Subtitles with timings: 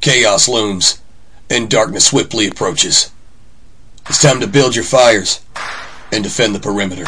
[0.00, 1.02] Chaos looms,
[1.50, 3.12] and darkness swiftly approaches.
[4.08, 5.44] It's time to build your fires
[6.10, 7.04] and defend the perimeter.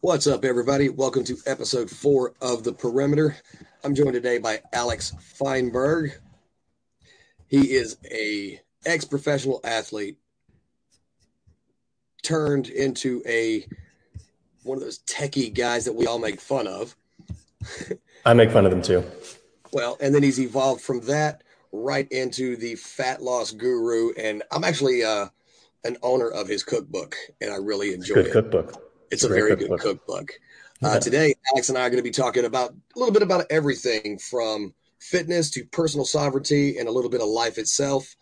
[0.00, 0.88] What's up, everybody?
[0.88, 3.36] Welcome to episode four of The Perimeter.
[3.84, 6.14] I'm joined today by Alex Feinberg.
[7.46, 10.18] He is a ex-professional athlete
[12.22, 13.66] turned into a
[14.62, 16.94] one of those techie guys that we all make fun of.
[18.24, 19.04] I make fun of them too.
[19.72, 21.42] Well, and then he's evolved from that
[21.72, 25.26] right into the fat loss guru, and I'm actually uh,
[25.84, 28.32] an owner of his cookbook, and I really enjoy good it.
[28.32, 28.90] cookbook.
[29.10, 29.80] It's a very cookbook.
[29.80, 30.32] good cookbook.
[30.82, 33.44] Uh, Today, Alex and I are going to be talking about a little bit about
[33.50, 38.16] everything from fitness to personal sovereignty and a little bit of life itself.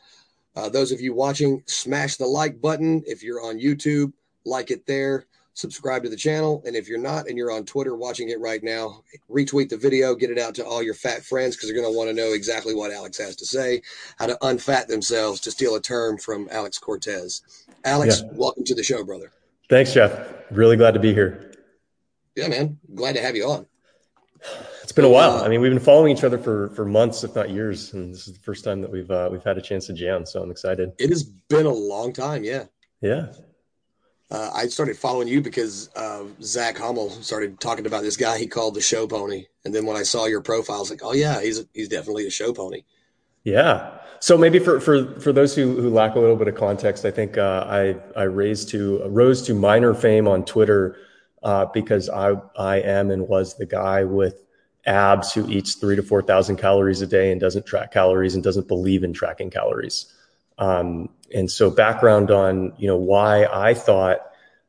[0.59, 3.01] Uh, those of you watching, smash the like button.
[3.07, 4.12] If you're on YouTube,
[4.45, 5.27] like it there.
[5.55, 6.65] Subscribe to the channel.
[6.67, 10.17] And if you're not and you're on Twitter watching it right now, retweet the video,
[10.17, 12.33] get it out to all your fat friends because they're going to want to know
[12.33, 13.81] exactly what Alex has to say,
[14.19, 17.67] how to unfat themselves, to steal a term from Alex Cortez.
[17.84, 18.33] Alex, yeah.
[18.33, 19.31] welcome to the show, brother.
[19.70, 20.29] Thanks, Jeff.
[20.51, 21.53] Really glad to be here.
[22.34, 22.81] Yeah, man.
[22.97, 23.67] Glad to have you on.
[24.89, 25.44] It's been a while.
[25.44, 28.27] I mean, we've been following each other for for months, if not years, and this
[28.27, 30.25] is the first time that we've uh, we've had a chance to jam.
[30.25, 30.92] So I'm excited.
[30.98, 32.42] It has been a long time.
[32.42, 32.64] Yeah.
[33.03, 33.27] Yeah.
[34.30, 38.47] Uh, I started following you because uh, Zach Hummel started talking about this guy he
[38.47, 41.12] called the show pony, and then when I saw your profile, I was like, "Oh
[41.12, 42.84] yeah, he's he's definitely a show pony."
[43.45, 43.91] Yeah.
[44.20, 47.11] So maybe for for for those who who lack a little bit of context, I
[47.11, 50.97] think uh, I I raised to rose to minor fame on Twitter
[51.42, 54.47] uh, because I I am and was the guy with
[54.89, 58.67] abs who eats three to 4,000 calories a day and doesn't track calories and doesn't
[58.67, 60.12] believe in tracking calories.
[60.58, 64.19] Um, and so background on, you know, why I thought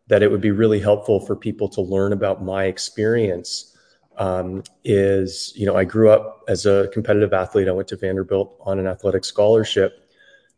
[0.07, 3.75] that it would be really helpful for people to learn about my experience
[4.17, 7.67] um, is, you know, I grew up as a competitive athlete.
[7.67, 10.05] I went to Vanderbilt on an athletic scholarship.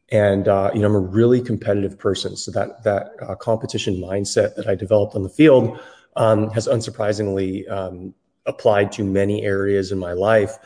[0.10, 2.36] And, uh, you know, I'm a really competitive person.
[2.36, 5.80] So that, that uh, competition mindset that I developed on the field
[6.16, 8.14] um, has unsurprisingly um,
[8.46, 10.58] applied to many areas in my life.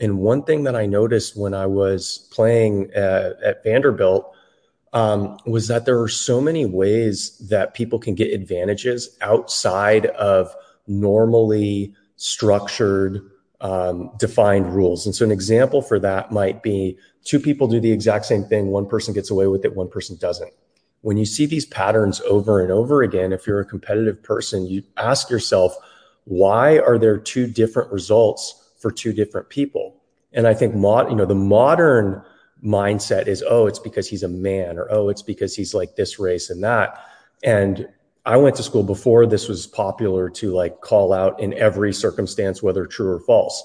[0.00, 4.34] And one thing that I noticed when I was playing at, at Vanderbilt
[4.92, 10.54] um, was that there are so many ways that people can get advantages outside of
[10.86, 13.30] normally structured,
[13.60, 15.06] um, defined rules.
[15.06, 18.66] And so, an example for that might be two people do the exact same thing,
[18.66, 20.52] one person gets away with it, one person doesn't.
[21.00, 24.82] When you see these patterns over and over again, if you're a competitive person, you
[24.96, 25.74] ask yourself,
[26.24, 29.96] why are there two different results for two different people?
[30.32, 32.22] And I think mod, you know, the modern
[32.64, 36.18] mindset is, oh, it's because he's a man, or oh, it's because he's like this
[36.18, 37.04] race and that.
[37.42, 37.88] And
[38.24, 42.62] I went to school before this was popular to like call out in every circumstance,
[42.62, 43.62] whether true or false.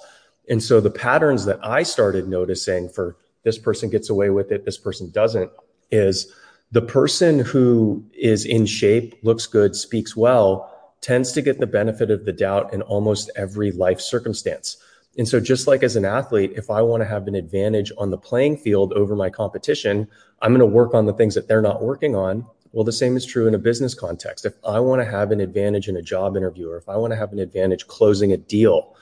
[0.50, 4.66] And so the patterns that I started noticing for this person gets away with it,
[4.66, 5.51] this person doesn't,
[5.91, 6.34] is
[6.72, 12.12] the person who is in shape, looks good, speaks well, tends to get the benefit
[12.12, 14.78] of the doubt in almost every life circumstance.
[15.18, 18.12] And so, just like as an athlete, if I want to have an advantage on
[18.12, 20.08] the playing field over my competition,
[20.41, 22.46] I'm going to work on the things that they're not working on.
[22.72, 24.46] Well, the same is true in a business context.
[24.46, 27.12] If I want to have an advantage in a job interview, or if I want
[27.12, 28.96] to have an advantage closing a deal,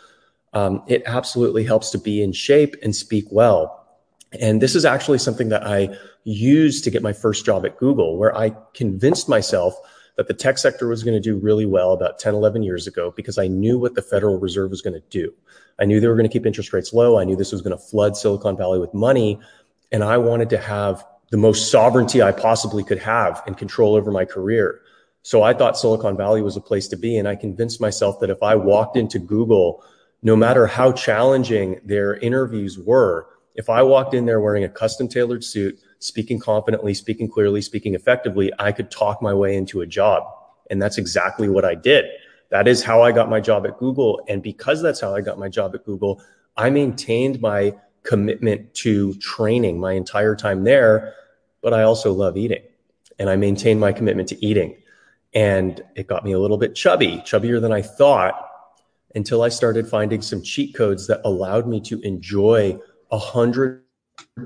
[0.53, 3.85] um, it absolutely helps to be in shape and speak well.
[4.39, 5.89] And this is actually something that I
[6.23, 9.75] used to get my first job at Google, where I convinced myself
[10.17, 13.13] that the tech sector was going to do really well about 10, 11 years ago
[13.15, 15.33] because I knew what the Federal Reserve was going to do.
[15.79, 17.19] I knew they were going to keep interest rates low.
[17.19, 19.39] I knew this was going to flood Silicon Valley with money.
[19.91, 24.11] And I wanted to have the most sovereignty I possibly could have and control over
[24.11, 24.81] my career.
[25.23, 27.17] So I thought Silicon Valley was a place to be.
[27.17, 29.83] And I convinced myself that if I walked into Google,
[30.21, 35.07] no matter how challenging their interviews were, if I walked in there wearing a custom
[35.07, 39.87] tailored suit, speaking confidently, speaking clearly, speaking effectively, I could talk my way into a
[39.87, 40.23] job.
[40.69, 42.05] And that's exactly what I did.
[42.49, 44.21] That is how I got my job at Google.
[44.27, 46.21] And because that's how I got my job at Google,
[46.55, 51.13] I maintained my commitment to training my entire time there.
[51.61, 52.61] But I also love eating
[53.17, 54.77] and I maintained my commitment to eating.
[55.33, 58.41] And it got me a little bit chubby, chubbier than I thought
[59.15, 62.77] until I started finding some cheat codes that allowed me to enjoy
[63.11, 63.84] a hundred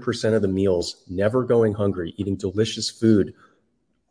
[0.01, 3.33] percent of the meals, never going hungry, eating delicious food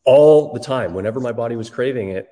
[0.05, 2.28] all the time whenever my body was craving it.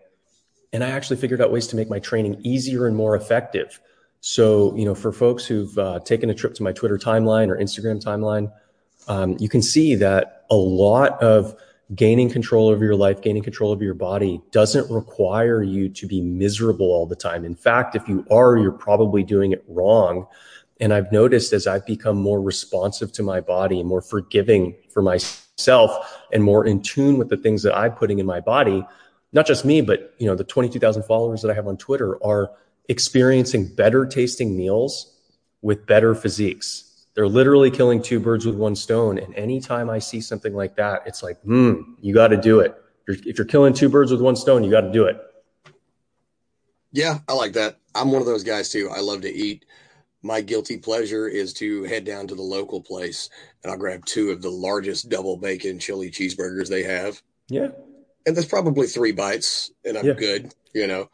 [0.73, 3.81] And I actually figured out ways to make my training easier and more effective.
[4.21, 7.57] So, you know, for folks who've uh, taken a trip to my Twitter timeline or
[7.57, 8.51] Instagram timeline,
[9.09, 11.55] um, you can see that a lot of
[11.95, 16.21] gaining control over your life, gaining control over your body doesn't require you to be
[16.21, 17.45] miserable all the time.
[17.45, 20.27] In fact, if you are, you're probably doing it wrong.
[20.81, 26.21] And I've noticed as I've become more responsive to my body, more forgiving for myself,
[26.33, 28.87] and more in tune with the things that I'm putting in my body,
[29.33, 32.51] not just me, but you know, the 22,000 followers that I have on Twitter are
[32.89, 35.15] experiencing better tasting meals
[35.63, 36.87] with better physiques
[37.17, 39.19] they're literally killing two birds with one stone.
[39.19, 42.77] And anytime I see something like that, it's like, hmm, you got to do it.
[43.09, 45.19] If you're killing two birds with one stone, you got to do it.
[46.93, 47.79] Yeah, I like that.
[47.95, 48.91] I'm one of those guys too.
[48.95, 49.65] I love to eat.
[50.23, 53.31] My guilty pleasure is to head down to the local place
[53.63, 57.21] and I'll grab two of the largest double bacon chili cheeseburgers they have.
[57.49, 57.69] Yeah.
[58.27, 60.15] And that's probably three bites and I'm yeah.
[60.15, 61.09] good, you know.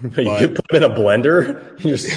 [0.16, 1.78] you put them in a blender.
[1.80, 2.08] Just...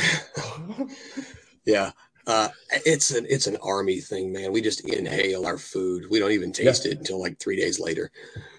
[1.65, 1.91] yeah.
[2.27, 2.49] Uh,
[2.85, 4.51] it's an it's an army thing, man.
[4.51, 6.05] We just inhale our food.
[6.11, 6.91] We don't even taste yeah.
[6.91, 8.11] it until like three days later.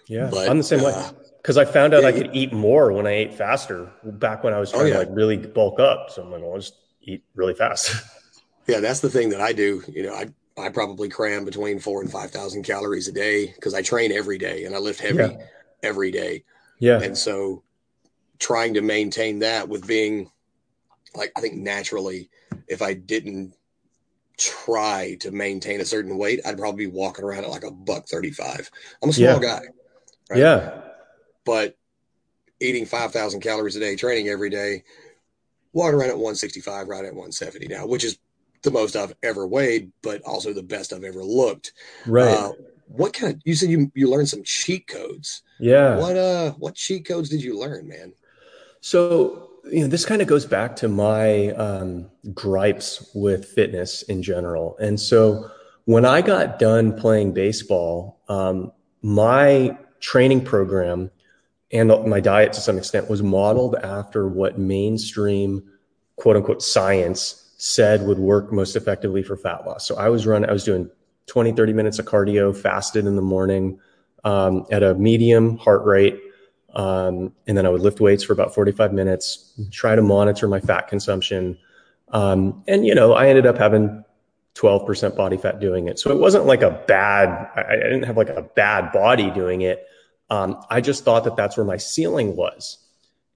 [0.08, 2.52] Yeah, but, I'm the same uh, way because I found out yeah, I could eat
[2.52, 3.92] more when I ate faster.
[4.02, 6.42] Back when I was oh, trying oh, to like really bulk up, so I'm like,
[6.42, 6.74] I'll just
[7.14, 7.92] eat really fast.
[8.66, 9.82] yeah, that's the thing that I do.
[9.88, 10.28] You know, I
[10.58, 14.38] I probably cram between four and five thousand calories a day because I train every
[14.38, 15.36] day and I lift heavy
[15.82, 16.44] every day.
[16.78, 17.62] Yeah, and so
[18.38, 20.30] trying to maintain that with being
[21.14, 22.30] like I think naturally,
[22.68, 23.54] if I didn't
[24.40, 28.06] try to maintain a certain weight, I'd probably be walking around at like a buck
[28.06, 28.70] 35.
[29.02, 29.38] I'm a small yeah.
[29.38, 29.62] guy.
[30.30, 30.38] Right?
[30.38, 30.80] Yeah.
[31.44, 31.76] But
[32.60, 34.84] eating 5,000 calories a day, training every day,
[35.72, 38.18] walking around at 165, right at 170 now, which is
[38.62, 41.72] the most I've ever weighed, but also the best I've ever looked.
[42.06, 42.28] Right.
[42.28, 42.52] Uh,
[42.88, 45.42] what kind of, you said you, you learned some cheat codes.
[45.58, 45.98] Yeah.
[45.98, 48.12] What, uh, what cheat codes did you learn, man?
[48.80, 54.22] So you know, this kind of goes back to my um, gripes with fitness in
[54.22, 54.76] general.
[54.78, 55.50] And so
[55.84, 58.72] when I got done playing baseball, um,
[59.02, 61.10] my training program
[61.72, 65.62] and my diet to some extent was modeled after what mainstream
[66.16, 69.86] quote unquote science said would work most effectively for fat loss.
[69.86, 70.90] So I was running, I was doing
[71.26, 73.78] 20, 30 minutes of cardio, fasted in the morning
[74.24, 76.18] um, at a medium heart rate
[76.74, 80.60] um, and then I would lift weights for about 45 minutes, try to monitor my
[80.60, 81.58] fat consumption.
[82.12, 84.04] Um, and, you know, I ended up having
[84.54, 85.98] 12% body fat doing it.
[85.98, 89.62] So it wasn't like a bad, I, I didn't have like a bad body doing
[89.62, 89.86] it.
[90.30, 92.78] Um, I just thought that that's where my ceiling was.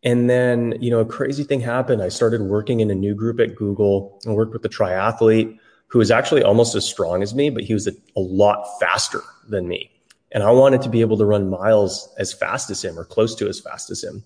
[0.05, 2.03] And then, you know, a crazy thing happened.
[2.03, 5.59] I started working in a new group at Google and worked with a triathlete
[5.89, 9.23] who was actually almost as strong as me, but he was a, a lot faster
[9.49, 9.91] than me.
[10.33, 13.35] And I wanted to be able to run miles as fast as him or close
[13.37, 14.25] to as fast as him.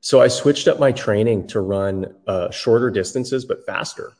[0.00, 4.14] So I switched up my training to run uh, shorter distances, but faster.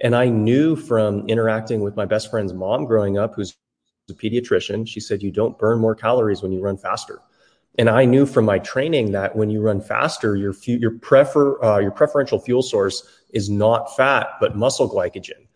[0.00, 3.56] And I knew from interacting with my best friend's mom growing up, who's
[4.08, 7.20] a pediatrician, she said, you don't burn more calories when you run faster.
[7.78, 11.78] And I knew from my training that when you run faster, your, your, prefer, uh,
[11.78, 15.46] your preferential fuel source is not fat, but muscle glycogen.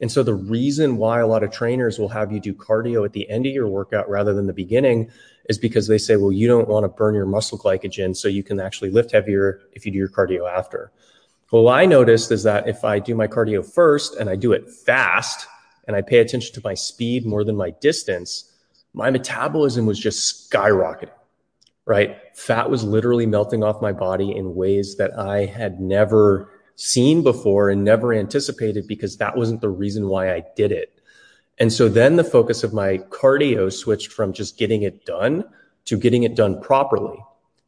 [0.00, 3.12] And so the reason why a lot of trainers will have you do cardio at
[3.12, 5.10] the end of your workout rather than the beginning
[5.48, 8.42] is because they say, well, you don't want to burn your muscle glycogen so you
[8.42, 10.90] can actually lift heavier if you do your cardio after.
[11.52, 14.70] Well, I noticed is that if I do my cardio first and I do it
[14.70, 15.46] fast
[15.86, 18.52] and I pay attention to my speed more than my distance,
[18.94, 21.10] my metabolism was just skyrocketing,
[21.90, 22.18] right?
[22.34, 27.68] Fat was literally melting off my body in ways that I had never seen before
[27.68, 31.00] and never anticipated because that wasn't the reason why I did it.
[31.58, 35.42] And so then the focus of my cardio switched from just getting it done
[35.86, 37.18] to getting it done properly,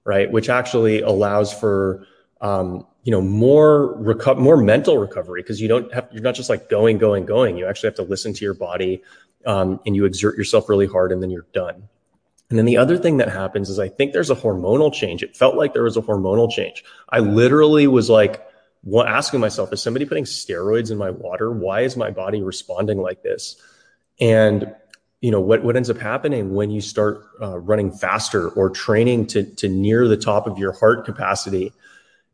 [0.04, 0.30] right?
[0.30, 2.06] Which actually allows for,
[2.40, 6.48] um, you know, more reco- more mental recovery because you don't have, you're not just
[6.48, 7.56] like going, going, going.
[7.56, 9.02] You actually have to listen to your body
[9.46, 11.88] um, and you exert yourself really hard and then you're done.
[12.52, 15.22] And then the other thing that happens is I think there's a hormonal change.
[15.22, 16.84] It felt like there was a hormonal change.
[17.08, 18.46] I literally was like,
[19.06, 21.50] asking myself, is somebody putting steroids in my water?
[21.50, 23.56] Why is my body responding like this?
[24.20, 24.70] And
[25.22, 29.28] you know what what ends up happening when you start uh, running faster or training
[29.28, 31.72] to to near the top of your heart capacity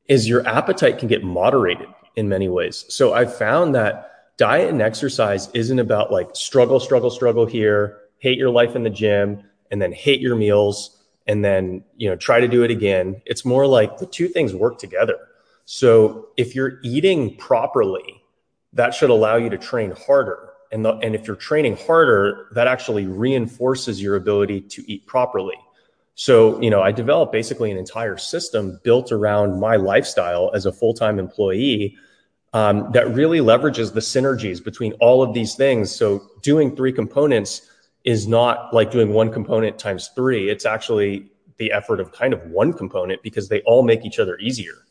[0.08, 2.86] is your appetite can get moderated in many ways.
[2.88, 8.38] So I've found that diet and exercise isn't about like struggle, struggle, struggle here, hate
[8.38, 12.40] your life in the gym, and then hate your meals, and then you know try
[12.40, 13.20] to do it again.
[13.26, 15.16] It's more like the two things work together.
[15.70, 18.22] So if you're eating properly,
[18.72, 20.48] that should allow you to train harder.
[20.72, 25.56] And, the, and if you're training harder, that actually reinforces your ability to eat properly.
[26.14, 30.72] So, you know, I developed basically an entire system built around my lifestyle as a
[30.72, 31.96] full time employee
[32.54, 35.94] um, that really leverages the synergies between all of these things.
[35.94, 37.70] So, doing three components
[38.04, 40.48] is not like doing one component times three.
[40.48, 44.38] It's actually the effort of kind of one component because they all make each other
[44.38, 44.84] easier.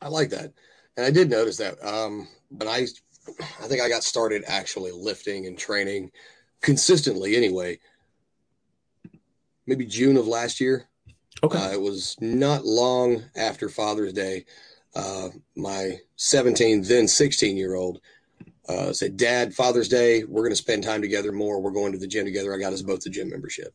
[0.00, 0.52] I like that.
[0.96, 1.82] And I did notice that.
[1.84, 2.86] Um, but I,
[3.38, 6.10] I think I got started actually lifting and training
[6.60, 7.78] consistently anyway.
[9.66, 10.88] Maybe June of last year.
[11.42, 11.58] Okay.
[11.58, 14.44] Uh, it was not long after Father's Day.
[14.94, 18.00] Uh, my 17, then 16 year old
[18.68, 21.60] uh, said, Dad, Father's Day, we're going to spend time together more.
[21.60, 22.54] We're going to the gym together.
[22.54, 23.74] I got us both the gym membership.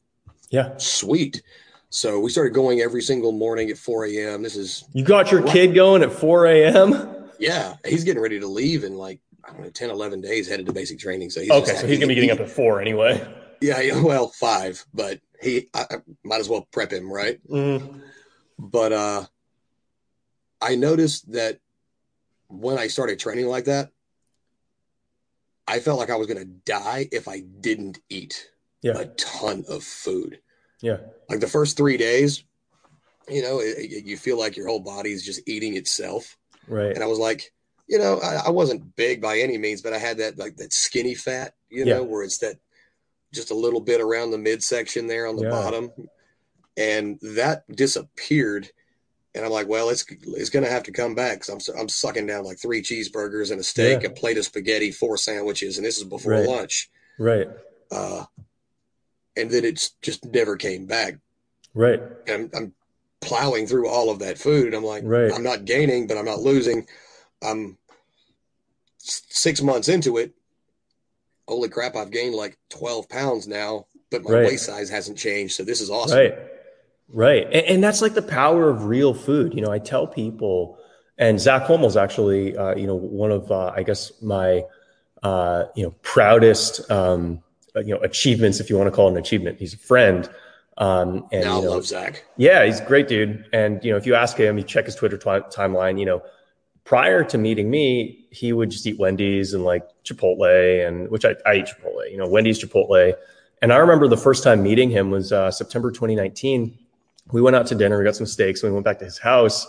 [0.50, 0.78] Yeah.
[0.78, 1.42] Sweet.
[1.90, 4.44] So we started going every single morning at 4 a.m.
[4.44, 4.86] This is.
[4.94, 5.52] You got your right.
[5.52, 7.30] kid going at 4 a.m.?
[7.40, 7.76] Yeah.
[7.86, 10.74] He's getting ready to leave in like, I don't know, 10, 11 days headed to
[10.74, 11.30] basic training.
[11.30, 11.76] So he's okay.
[11.76, 13.26] So he's going to be getting up at four anyway.
[13.62, 14.02] Yeah.
[14.02, 17.40] well, five, but he, I, I, might as well prep him, right?
[17.48, 18.02] Mm.
[18.60, 19.26] But uh,
[20.62, 21.60] I noticed that
[22.48, 23.92] when I started training like that,
[25.68, 28.50] I felt like I was going to die if I didn't eat
[28.82, 28.98] yeah.
[28.98, 30.40] a ton of food.
[30.82, 30.98] Yeah.
[31.30, 32.44] Like the first three days,
[33.28, 36.38] you know, it, it, you feel like your whole body is just eating itself.
[36.68, 36.94] Right.
[36.94, 37.52] And I was like,
[37.88, 40.74] you know, I, I, wasn't big by any means, but I had that like that
[40.74, 42.58] skinny fat, you know, where it's that
[43.34, 45.50] just a little bit around the midsection there on the yeah.
[45.50, 45.92] bottom.
[46.76, 48.70] And that disappeared
[49.38, 51.90] and I'm like, well, it's it's going to have to come back because I'm I'm
[51.90, 54.10] sucking down like three cheeseburgers and a steak, yeah.
[54.10, 56.48] a plate of spaghetti, four sandwiches, and this is before right.
[56.48, 56.90] lunch.
[57.20, 57.48] Right.
[57.92, 58.26] Uh,
[59.38, 61.20] and then it's just never came back.
[61.76, 62.02] Right.
[62.26, 62.74] And I'm, I'm
[63.22, 65.32] plowing through all of that food, and I'm like, right.
[65.32, 66.88] I'm not gaining, but I'm not losing.
[67.44, 67.78] I'm
[68.98, 70.34] six months into it.
[71.48, 71.96] Holy crap!
[71.96, 74.48] I've gained like 12 pounds now, but my right.
[74.48, 75.54] waist size hasn't changed.
[75.54, 76.18] So this is awesome.
[76.18, 76.38] Right.
[77.10, 77.46] Right.
[77.46, 79.54] And, and, that's like the power of real food.
[79.54, 80.78] You know, I tell people,
[81.18, 84.64] and Zach Holmel's actually, uh, you know, one of, uh, I guess, my,
[85.24, 87.42] uh, you know, proudest, um,
[87.76, 89.60] you know, achievements, if you want to call it an achievement.
[89.60, 90.30] He's a friend.
[90.78, 92.24] Um, and you know, love Zach.
[92.36, 93.46] Yeah, he's a great dude.
[93.54, 96.22] And, you know, if you ask him, you check his Twitter timeline, you know,
[96.84, 101.36] prior to meeting me, he would just eat Wendy's and like Chipotle and which I,
[101.46, 103.14] I eat Chipotle, you know, Wendy's, Chipotle.
[103.62, 106.78] And I remember the first time meeting him was, uh, September, 2019
[107.32, 109.68] we went out to dinner, we got some steaks, we went back to his house.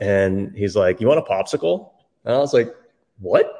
[0.00, 1.90] And he's like, You want a popsicle?
[2.24, 2.74] And I was like,
[3.20, 3.50] What?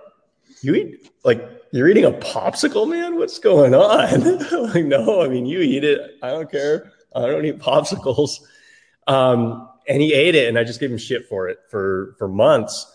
[0.63, 3.17] You eat like you're eating a popsicle, man?
[3.17, 4.39] What's going on?
[4.73, 6.19] like, no, I mean, you eat it.
[6.23, 6.93] I don't care.
[7.15, 8.41] I don't eat popsicles.
[9.07, 12.29] Um, and he ate it, and I just gave him shit for it for for
[12.29, 12.91] months.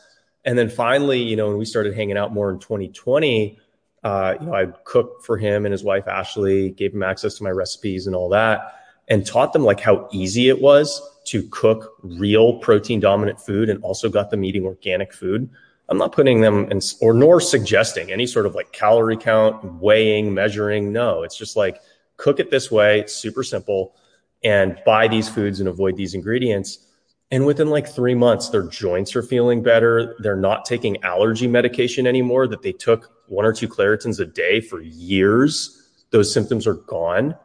[0.45, 3.59] And then finally, you know, when we started hanging out more in 2020,
[4.03, 7.43] uh, you know, I cooked for him and his wife Ashley, gave him access to
[7.43, 8.78] my recipes and all that
[9.09, 13.83] and taught them like how easy it was to cook real protein dominant food and
[13.83, 15.49] also got them eating organic food.
[15.89, 20.33] I'm not putting them in, or nor suggesting any sort of like calorie count, weighing,
[20.33, 20.93] measuring.
[20.93, 21.81] No, it's just like
[22.17, 22.99] cook it this way.
[22.99, 23.95] It's super simple
[24.43, 26.85] and buy these foods and avoid these ingredients.
[27.31, 30.15] And within like three months, their joints are feeling better.
[30.19, 34.61] They're not taking allergy medication anymore that they took one or two Claritins a day
[34.61, 35.89] for years.
[36.11, 37.35] Those symptoms are gone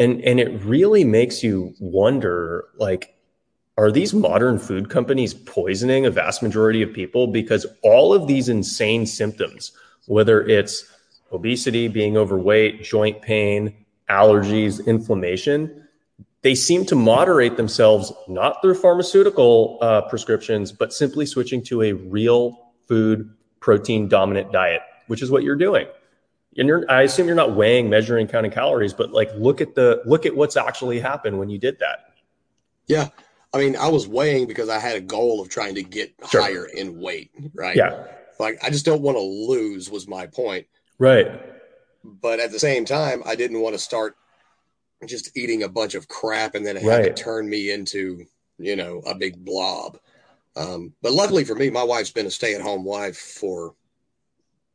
[0.00, 3.14] and and it really makes you wonder like
[3.78, 7.28] are these modern food companies poisoning a vast majority of people?
[7.28, 9.72] Because all of these insane symptoms
[10.06, 10.86] whether it's
[11.30, 13.72] obesity being overweight joint pain
[14.08, 15.86] allergies inflammation
[16.42, 21.92] they seem to moderate themselves not through pharmaceutical uh, prescriptions but simply switching to a
[21.92, 23.30] real food
[23.60, 25.86] protein dominant diet which is what you're doing
[26.56, 30.02] and you're i assume you're not weighing measuring counting calories but like look at the
[30.04, 32.14] look at what's actually happened when you did that.
[32.86, 33.08] Yeah.
[33.54, 36.42] I mean i was weighing because i had a goal of trying to get sure.
[36.42, 37.76] higher in weight right?
[37.76, 38.06] Yeah.
[38.38, 40.66] Like i just don't want to lose was my point.
[40.98, 41.28] Right.
[42.04, 44.16] But at the same time i didn't want to start
[45.06, 48.26] just eating a bunch of crap and then it had to turn me into
[48.58, 49.98] you know a big blob.
[50.56, 53.74] Um, but luckily for me my wife's been a stay-at-home wife for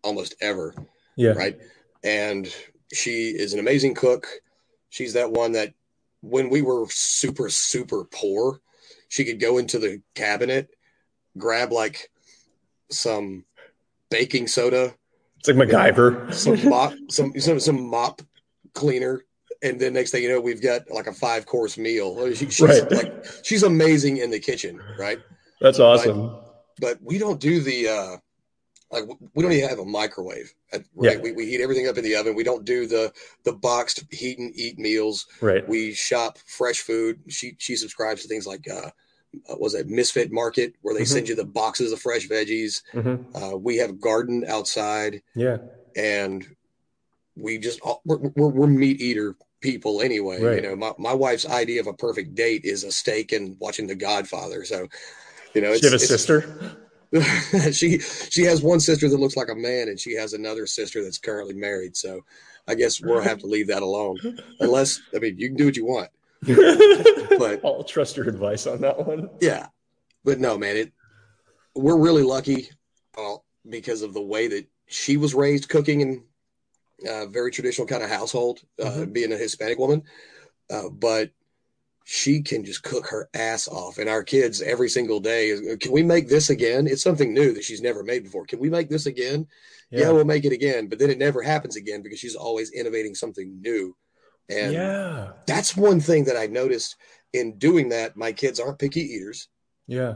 [0.04, 0.74] almost ever
[1.16, 1.32] yeah.
[1.32, 1.58] Right.
[2.04, 2.54] And
[2.94, 4.28] she is an amazing cook.
[4.90, 5.74] She's that one that
[6.22, 8.62] when we were super, super poor,
[9.10, 10.70] she could go into the cabinet,
[11.38, 12.10] grab like
[12.92, 13.46] some
[14.10, 14.94] baking soda.
[15.40, 16.34] It's like MacGyver.
[16.34, 18.22] Some mop, some, some, some mop
[18.74, 19.24] cleaner.
[19.62, 22.34] And then next thing you know, we've got like a five course meal.
[22.34, 22.92] She, she's right.
[22.92, 24.82] like, she's amazing in the kitchen.
[24.98, 25.20] Right.
[25.62, 26.30] That's awesome.
[26.30, 26.42] But,
[26.80, 28.18] but we don't do the, uh,
[28.92, 31.18] like we don't even have a microwave right yeah.
[31.18, 33.12] we, we heat everything up in the oven we don't do the
[33.44, 38.28] the boxed heat and eat meals right we shop fresh food she she subscribes to
[38.28, 38.90] things like uh,
[39.50, 41.14] uh was it misfit market where they mm-hmm.
[41.14, 43.36] send you the boxes of fresh veggies mm-hmm.
[43.36, 45.58] uh, we have a garden outside yeah
[45.96, 46.46] and
[47.36, 50.42] we just we're, we're, we're meat eater people anyway.
[50.42, 50.64] Right.
[50.64, 53.88] You know, my, my wife's idea of a perfect date is a steak and watching
[53.88, 54.64] The Godfather.
[54.64, 54.88] So,
[55.54, 56.78] you know, it's, she have a sister.
[57.72, 61.04] she she has one sister that looks like a man, and she has another sister
[61.04, 61.96] that's currently married.
[61.96, 62.22] So,
[62.68, 64.18] I guess we'll have to leave that alone.
[64.60, 66.10] Unless, I mean, you can do what you want.
[67.40, 69.30] but I'll trust your advice on that one.
[69.42, 69.68] Yeah,
[70.24, 70.94] but no, man, it.
[71.76, 72.70] We're really lucky,
[73.18, 73.36] uh,
[73.68, 76.24] because of the way that she was raised, cooking in
[77.06, 79.12] a very traditional kind of household, uh, mm-hmm.
[79.12, 80.04] being a Hispanic woman.
[80.70, 81.32] Uh, but
[82.08, 83.98] she can just cook her ass off.
[83.98, 86.86] And our kids every single day is, can we make this again?
[86.86, 88.46] It's something new that she's never made before.
[88.46, 89.48] Can we make this again?
[89.90, 90.02] Yeah.
[90.02, 90.86] yeah, we'll make it again.
[90.86, 93.98] But then it never happens again because she's always innovating something new.
[94.50, 95.32] And yeah.
[95.48, 96.96] that's one thing that I noticed
[97.34, 98.16] in doing that.
[98.16, 99.48] My kids aren't picky eaters.
[99.88, 100.14] Yeah.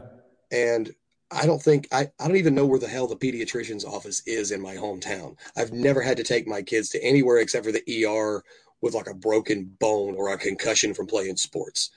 [0.52, 0.94] And
[1.32, 4.52] I don't think I, I don't even know where the hell the pediatrician's office is
[4.52, 5.36] in my hometown.
[5.56, 8.44] I've never had to take my kids to anywhere except for the ER
[8.82, 11.90] with like a broken bone or a concussion from playing sports.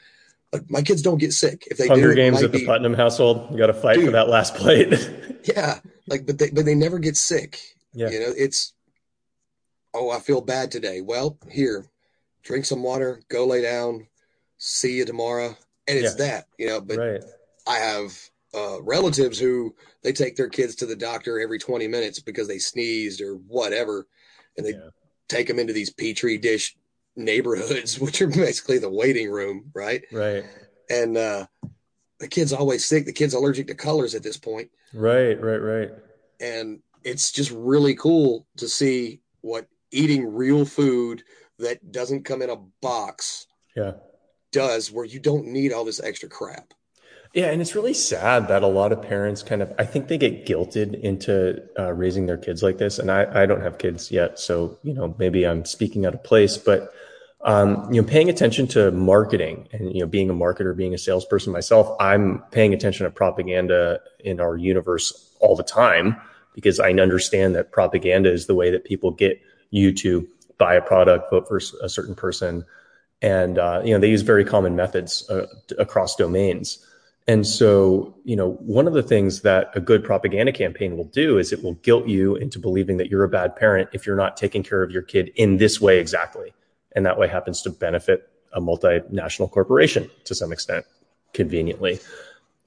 [0.52, 1.68] Like my kids don't get sick.
[1.72, 4.12] If they Hunger do, games at the Putnam household, you got to fight dude, for
[4.12, 4.94] that last plate.
[5.46, 7.60] yeah, like but they but they never get sick.
[7.94, 8.74] Yeah, you know it's.
[9.96, 11.02] Oh, I feel bad today.
[11.02, 11.86] Well, here,
[12.44, 14.08] drink some water, go lay down,
[14.58, 15.56] see you tomorrow,
[15.88, 16.26] and it's yeah.
[16.26, 16.82] that you know.
[16.82, 17.24] But right.
[17.68, 18.12] I have
[18.54, 19.74] uh, relatives who
[20.04, 24.06] they take their kids to the doctor every 20 minutes because they sneezed or whatever,
[24.56, 24.90] and they yeah
[25.30, 26.76] take them into these petri dish
[27.16, 30.04] neighborhoods, which are basically the waiting room, right?
[30.12, 30.44] Right.
[30.90, 31.46] And uh,
[32.20, 33.06] the kid's always sick.
[33.06, 34.70] The kid's allergic to colors at this point.
[34.94, 35.92] Right, right, right.
[36.40, 41.24] And it's just really cool to see what eating real food
[41.60, 43.94] that doesn't come in a box yeah
[44.52, 46.74] does where you don't need all this extra crap
[47.34, 50.18] yeah, and it's really sad that a lot of parents kind of, I think they
[50.20, 53.00] get guilted into uh, raising their kids like this.
[53.00, 56.24] And I, I don't have kids yet, so you know maybe I'm speaking out of
[56.24, 56.94] place, but
[57.46, 60.98] um, you know, paying attention to marketing and you know, being a marketer, being a
[60.98, 66.16] salesperson myself, I'm paying attention to propaganda in our universe all the time
[66.54, 70.26] because I understand that propaganda is the way that people get you to
[70.58, 72.64] buy a product, vote for a certain person,
[73.22, 76.86] and uh, you know, they use very common methods uh, across domains.
[77.28, 81.38] And so, you know, one of the things that a good propaganda campaign will do
[81.38, 84.36] is it will guilt you into believing that you're a bad parent if you're not
[84.36, 86.54] taking care of your kid in this way exactly.
[86.96, 90.86] And that way happens to benefit a multinational corporation to some extent,
[91.34, 92.00] conveniently.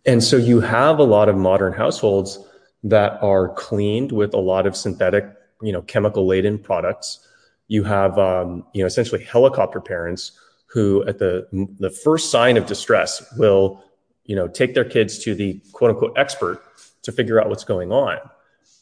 [0.06, 2.38] And so you have a lot of modern households
[2.84, 5.26] that are cleaned with a lot of synthetic,
[5.60, 7.20] you know, chemical laden products.
[7.68, 10.32] You have, um, you know, essentially helicopter parents
[10.66, 11.46] who at the,
[11.78, 13.82] the first sign of distress will
[14.26, 16.62] you know, take their kids to the quote unquote expert
[17.02, 18.18] to figure out what's going on.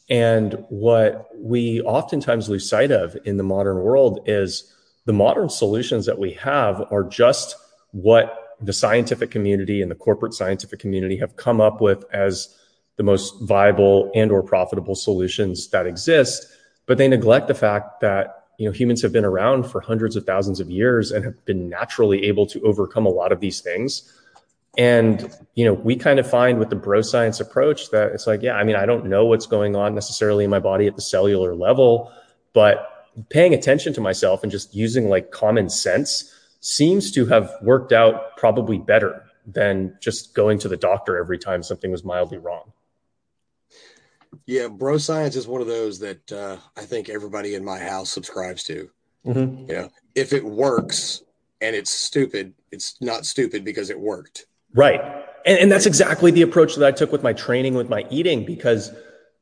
[0.09, 4.71] And what we oftentimes lose sight of in the modern world is
[5.05, 7.55] the modern solutions that we have are just
[7.91, 12.55] what the scientific community and the corporate scientific community have come up with as
[12.97, 16.47] the most viable and or profitable solutions that exist
[16.85, 20.25] but they neglect the fact that you know humans have been around for hundreds of
[20.25, 24.13] thousands of years and have been naturally able to overcome a lot of these things
[24.77, 28.41] and, you know, we kind of find with the bro science approach that it's like,
[28.41, 31.01] yeah, I mean, I don't know what's going on necessarily in my body at the
[31.01, 32.11] cellular level,
[32.53, 37.93] but paying attention to myself and just using like common sense seems to have worked
[37.93, 42.71] out probably better than just going to the doctor every time something was mildly wrong.
[44.45, 48.09] Yeah, bro science is one of those that uh, I think everybody in my house
[48.09, 48.89] subscribes to.
[49.25, 49.69] Mm-hmm.
[49.69, 51.23] You know, if it works
[51.61, 54.45] and it's stupid, it's not stupid because it worked.
[54.75, 55.01] Right.
[55.45, 58.45] And, and that's exactly the approach that I took with my training, with my eating,
[58.45, 58.91] because,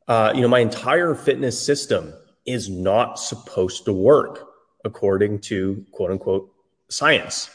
[0.07, 2.13] uh, you know, my entire fitness system
[2.45, 4.47] is not supposed to work
[4.85, 6.53] according to quote unquote
[6.89, 7.49] science.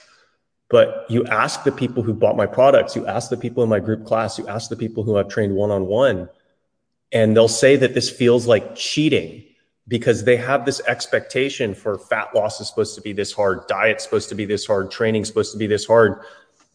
[0.70, 3.80] But you ask the people who bought my products, you ask the people in my
[3.80, 6.28] group class, you ask the people who I've trained one on one,
[7.12, 9.44] and they'll say that this feels like cheating
[9.86, 14.04] because they have this expectation for fat loss is supposed to be this hard, diet's
[14.04, 16.20] supposed to be this hard, training's supposed to be this hard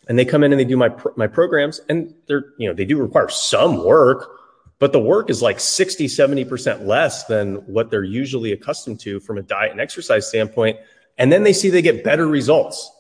[0.08, 2.86] and they come in and they do my my programs and they're you know they
[2.86, 4.40] do require some work
[4.84, 9.38] but the work is like 60 70% less than what they're usually accustomed to from
[9.38, 10.78] a diet and exercise standpoint.
[11.18, 12.92] And then they see they get better results.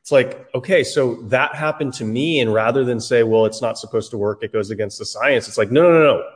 [0.00, 3.78] It's like okay so that happened to me and rather than say well it's not
[3.78, 6.28] supposed to work it goes against the science it's like no no no no.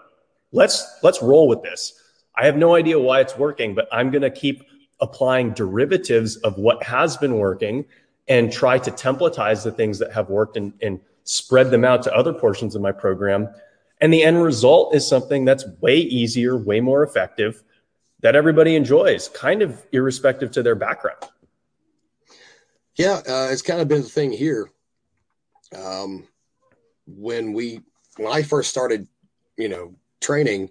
[0.52, 2.00] Let's let's roll with this.
[2.36, 4.64] I have no idea why it's working but i'm going to keep
[5.00, 7.84] applying derivatives of what has been working
[8.28, 12.14] and try to templatize the things that have worked and, and spread them out to
[12.14, 13.48] other portions of my program.
[14.00, 17.62] And the end result is something that's way easier, way more effective,
[18.20, 21.18] that everybody enjoys, kind of irrespective to their background.
[22.96, 24.70] Yeah, uh, it's kind of been the thing here.
[25.76, 26.26] Um,
[27.06, 27.80] when we
[28.16, 29.08] when I first started,
[29.56, 30.70] you know, training,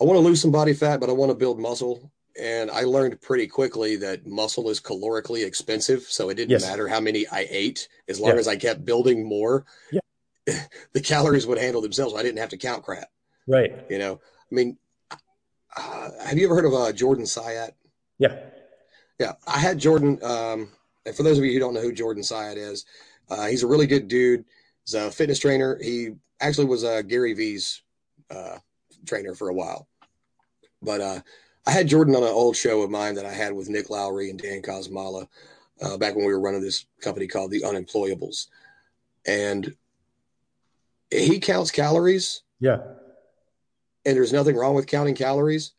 [0.00, 2.10] I want to lose some body fat, but I want to build muscle.
[2.38, 6.02] And I learned pretty quickly that muscle is calorically expensive.
[6.02, 6.66] So it didn't yes.
[6.66, 8.38] matter how many I ate, as long yeah.
[8.38, 10.00] as I kept building more, yeah.
[10.92, 12.14] the calories would handle themselves.
[12.14, 13.08] I didn't have to count crap.
[13.46, 13.72] Right.
[13.88, 14.78] You know, I mean,
[15.76, 17.72] uh, have you ever heard of uh, Jordan Syatt?
[18.18, 18.36] Yeah.
[19.18, 19.32] Yeah.
[19.46, 20.18] I had Jordan.
[20.22, 20.70] Um,
[21.06, 22.84] and for those of you who don't know who Jordan Syatt is,
[23.28, 24.44] uh, he's a really good dude.
[24.84, 25.78] He's a fitness trainer.
[25.80, 27.82] He actually was uh, Gary Vee's
[28.30, 28.58] uh,
[29.06, 29.88] trainer for a while.
[30.82, 31.20] But uh,
[31.66, 34.30] I had Jordan on an old show of mine that I had with Nick Lowry
[34.30, 35.28] and Dan Kosmala
[35.82, 38.46] uh, back when we were running this company called the Unemployables.
[39.26, 39.74] And
[41.10, 42.42] he counts calories.
[42.60, 42.78] Yeah.
[44.06, 45.72] And there's nothing wrong with counting calories.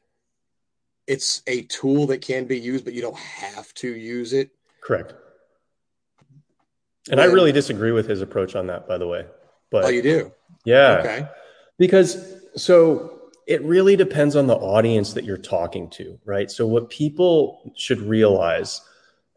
[1.08, 4.52] It's a tool that can be used, but you don't have to use it.
[4.82, 5.14] Correct.
[7.10, 9.26] And when, I really disagree with his approach on that, by the way.
[9.72, 10.32] But oh, you do?
[10.64, 10.98] Yeah.
[11.00, 11.28] Okay.
[11.80, 13.21] Because so
[13.52, 16.50] it really depends on the audience that you're talking to, right?
[16.50, 18.80] So what people should realize,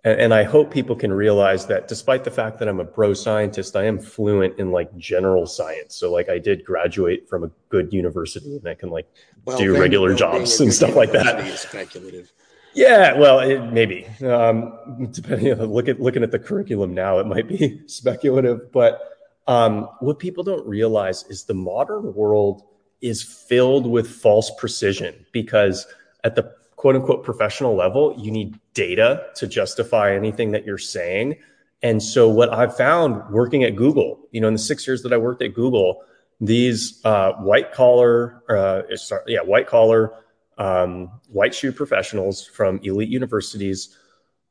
[0.04, 3.12] and, and, I hope people can realize that despite the fact that I'm a bro
[3.12, 5.96] scientist, I am fluent in like general science.
[5.96, 9.08] So like I did graduate from a good university and I can like
[9.46, 11.58] well, do regular jobs and stuff like that.
[11.58, 12.32] speculative.
[12.72, 17.26] Yeah, well, it, maybe um, depending on look at looking at the curriculum now, it
[17.26, 18.70] might be speculative.
[18.70, 19.00] But
[19.48, 22.62] um, what people don't realize is the modern world
[23.04, 25.86] is filled with false precision because
[26.24, 31.36] at the quote unquote professional level, you need data to justify anything that you're saying.
[31.82, 35.12] And so, what I've found working at Google, you know, in the six years that
[35.12, 36.02] I worked at Google,
[36.40, 40.12] these uh, white collar, uh, sorry, yeah, white collar
[40.58, 43.96] um, white shoe professionals from elite universities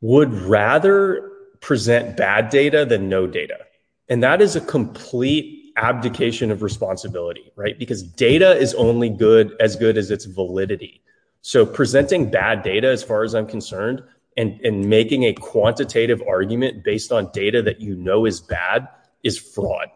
[0.02, 3.58] would rather present bad data than no data.
[4.10, 7.77] And that is a complete abdication of responsibility, right?
[7.77, 11.01] Because data is only good as good as its validity.
[11.41, 14.03] So presenting bad data, as far as I'm concerned,
[14.38, 18.88] and, and making a quantitative argument based on data that you know is bad
[19.23, 19.89] is fraud.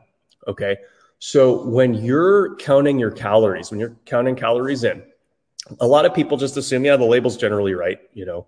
[0.47, 0.77] Okay.
[1.19, 5.03] So when you're counting your calories, when you're counting calories in,
[5.79, 8.45] a lot of people just assume, yeah, the label's generally right, you know.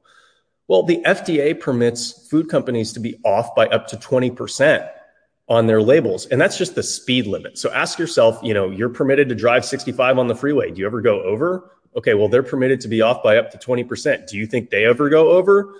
[0.67, 4.87] Well, the FDA permits food companies to be off by up to 20%
[5.49, 7.57] on their labels, and that's just the speed limit.
[7.57, 10.71] So ask yourself, you know, you're permitted to drive 65 on the freeway.
[10.71, 11.71] Do you ever go over?
[11.97, 14.27] Okay, well, they're permitted to be off by up to 20%.
[14.27, 15.73] Do you think they ever go over?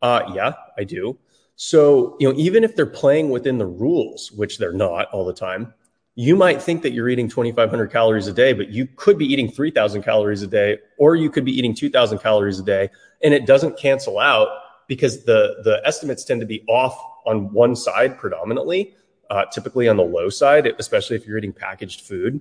[0.00, 1.18] Uh, yeah, I do.
[1.56, 5.32] So, you know, even if they're playing within the rules, which they're not all the
[5.32, 5.74] time,
[6.14, 9.50] you might think that you're eating 2,500 calories a day, but you could be eating
[9.50, 12.88] 3,000 calories a day, or you could be eating 2,000 calories a day,
[13.22, 14.48] and it doesn't cancel out
[14.88, 18.94] because the the estimates tend to be off on one side predominantly,
[19.30, 22.40] Uh, typically on the low side, especially if you're eating packaged food.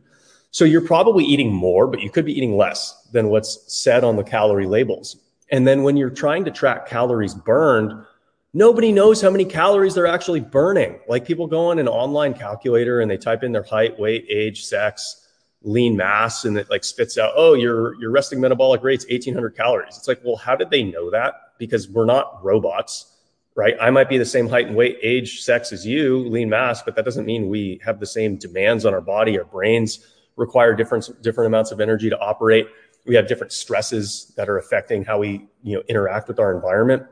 [0.51, 4.15] So you're probably eating more, but you could be eating less than what's said on
[4.15, 5.17] the calorie labels.
[5.51, 8.05] And then when you're trying to track calories burned,
[8.53, 10.99] nobody knows how many calories they're actually burning.
[11.07, 14.63] Like people go on an online calculator and they type in their height, weight, age,
[14.63, 15.27] sex,
[15.61, 19.97] lean mass, and it like spits out, oh, your your resting metabolic rate's 1800 calories.
[19.97, 21.33] It's like, well, how did they know that?
[21.57, 23.14] Because we're not robots,
[23.55, 23.75] right?
[23.81, 26.95] I might be the same height and weight, age, sex as you, lean mass, but
[26.95, 29.37] that doesn't mean we have the same demands on our body.
[29.37, 32.67] Our brains require different different amounts of energy to operate.
[33.05, 37.03] We have different stresses that are affecting how we, you know, interact with our environment.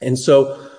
[0.00, 0.70] And so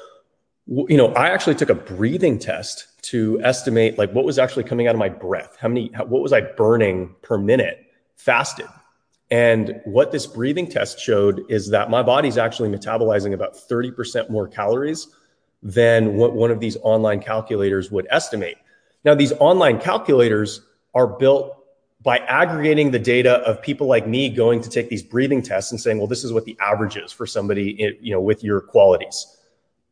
[0.69, 4.87] you know, I actually took a breathing test to estimate like what was actually coming
[4.87, 5.57] out of my breath.
[5.59, 7.83] How many, how, what was I burning per minute
[8.17, 8.67] fasted?
[9.31, 14.47] And what this breathing test showed is that my body's actually metabolizing about 30% more
[14.47, 15.07] calories
[15.61, 18.57] than what one of these online calculators would estimate.
[19.05, 20.61] Now, these online calculators
[20.95, 21.55] are built
[22.01, 25.79] by aggregating the data of people like me going to take these breathing tests and
[25.79, 29.37] saying, well, this is what the average is for somebody, you know, with your qualities.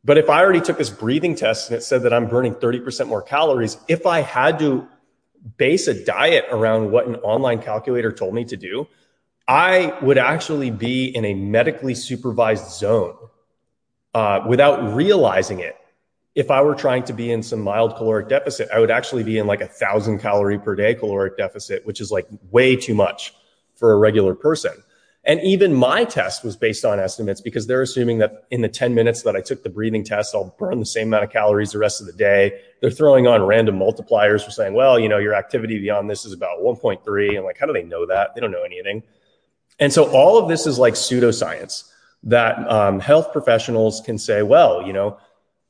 [0.05, 3.07] But if I already took this breathing test and it said that I'm burning 30%
[3.07, 4.87] more calories, if I had to
[5.57, 8.87] base a diet around what an online calculator told me to do,
[9.47, 13.15] I would actually be in a medically supervised zone
[14.13, 15.77] uh, without realizing it.
[16.35, 19.37] If I were trying to be in some mild caloric deficit, I would actually be
[19.37, 23.33] in like a thousand calorie per day caloric deficit, which is like way too much
[23.75, 24.73] for a regular person.
[25.23, 28.93] And even my test was based on estimates because they're assuming that in the 10
[28.93, 31.79] minutes that I took the breathing test, I'll burn the same amount of calories the
[31.79, 32.61] rest of the day.
[32.81, 36.31] They're throwing on random multipliers for saying, well, you know, your activity beyond this is
[36.31, 37.35] about 1.3.
[37.35, 38.35] And like, how do they know that?
[38.35, 39.03] They don't know anything.
[39.79, 41.83] And so all of this is like pseudoscience
[42.23, 45.17] that um, health professionals can say, well, you know,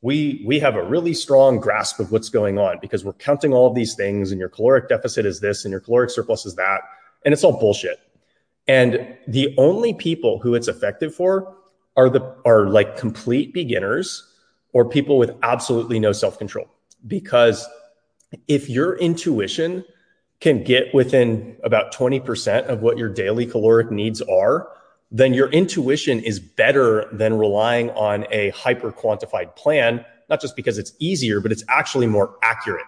[0.02, 3.68] we we have a really strong grasp of what's going on because we're counting all
[3.68, 6.82] of these things, and your caloric deficit is this, and your caloric surplus is that,
[7.26, 8.00] and it's all bullshit.
[8.68, 11.56] And the only people who it's effective for
[11.96, 14.32] are the are like complete beginners
[14.74, 16.68] or people with absolutely no self control.
[17.08, 17.68] Because
[18.48, 19.84] if your intuition
[20.40, 24.68] can get within about 20% of what your daily caloric needs are,
[25.12, 30.78] then your intuition is better than relying on a hyper quantified plan, not just because
[30.78, 32.86] it's easier, but it's actually more accurate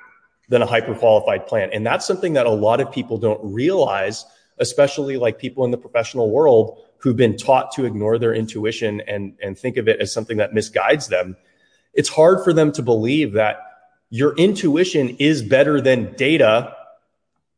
[0.50, 1.70] than a hyper qualified plan.
[1.72, 4.26] And that's something that a lot of people don't realize,
[4.58, 9.38] especially like people in the professional world who've been taught to ignore their intuition and,
[9.42, 11.38] and think of it as something that misguides them.
[11.94, 13.62] It's hard for them to believe that
[14.10, 16.76] your intuition is better than data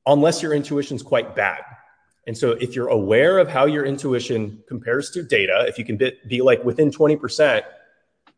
[0.06, 1.62] unless your intuition is quite bad.
[2.28, 5.98] And so if you're aware of how your intuition compares to data, if you can
[5.98, 7.64] be, be like within 20%,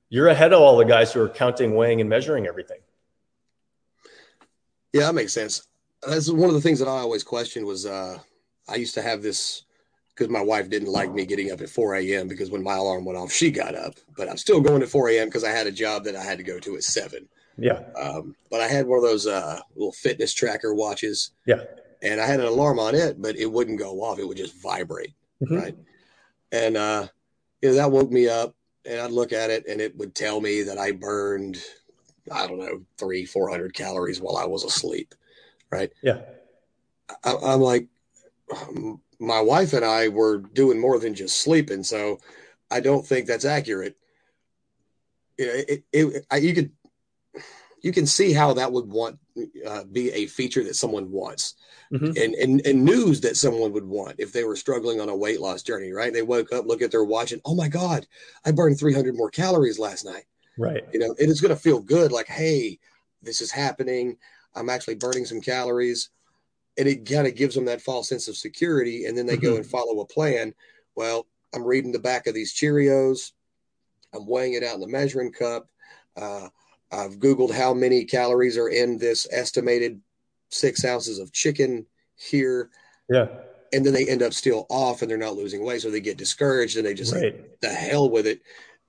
[0.09, 2.79] you're ahead of all the guys who are counting, weighing, and measuring everything.
[4.93, 5.67] Yeah, that makes sense.
[6.07, 8.19] That's one of the things that I always questioned was uh,
[8.69, 9.63] I used to have this
[10.15, 12.27] because my wife didn't like me getting up at 4 a.m.
[12.27, 13.95] because when my alarm went off, she got up.
[14.15, 15.27] But I'm still going at 4 a.m.
[15.27, 17.27] because I had a job that I had to go to at 7.
[17.57, 17.79] Yeah.
[17.99, 21.31] Um, but I had one of those uh, little fitness tracker watches.
[21.45, 21.63] Yeah.
[22.01, 24.19] And I had an alarm on it, but it wouldn't go off.
[24.19, 25.13] It would just vibrate.
[25.41, 25.55] Mm-hmm.
[25.55, 25.77] Right.
[26.51, 27.07] And uh,
[27.61, 30.41] you know, that woke me up and I'd look at it and it would tell
[30.41, 31.63] me that I burned,
[32.31, 35.15] I don't know, three, 400 calories while I was asleep.
[35.71, 35.91] Right.
[36.01, 36.19] Yeah.
[37.23, 37.87] I, I'm like,
[39.19, 41.83] my wife and I were doing more than just sleeping.
[41.83, 42.19] So
[42.69, 43.95] I don't think that's accurate.
[45.37, 46.71] It, it, it, I, you could
[47.83, 49.19] you can see how that would want
[49.67, 51.55] uh, be a feature that someone wants.
[51.91, 52.17] Mm-hmm.
[52.17, 55.39] and, and and news that someone would want if they were struggling on a weight
[55.39, 56.11] loss journey right?
[56.11, 58.07] They woke up look at their watch and oh my god
[58.45, 60.23] i burned 300 more calories last night.
[60.57, 60.81] Right.
[60.91, 62.79] You know it is going to feel good like hey
[63.21, 64.17] this is happening.
[64.55, 66.09] I'm actually burning some calories.
[66.79, 69.45] And it kind of gives them that false sense of security and then they mm-hmm.
[69.45, 70.55] go and follow a plan.
[70.95, 73.33] Well i'm reading the back of these cheerios.
[74.15, 75.69] I'm weighing it out in the measuring cup.
[76.15, 76.47] Uh,
[76.93, 79.99] I've Googled how many calories are in this estimated
[80.49, 82.69] six ounces of chicken here.
[83.09, 83.27] Yeah.
[83.73, 85.81] And then they end up still off and they're not losing weight.
[85.81, 87.23] So they get discouraged and they just right.
[87.23, 88.41] like, the hell with it.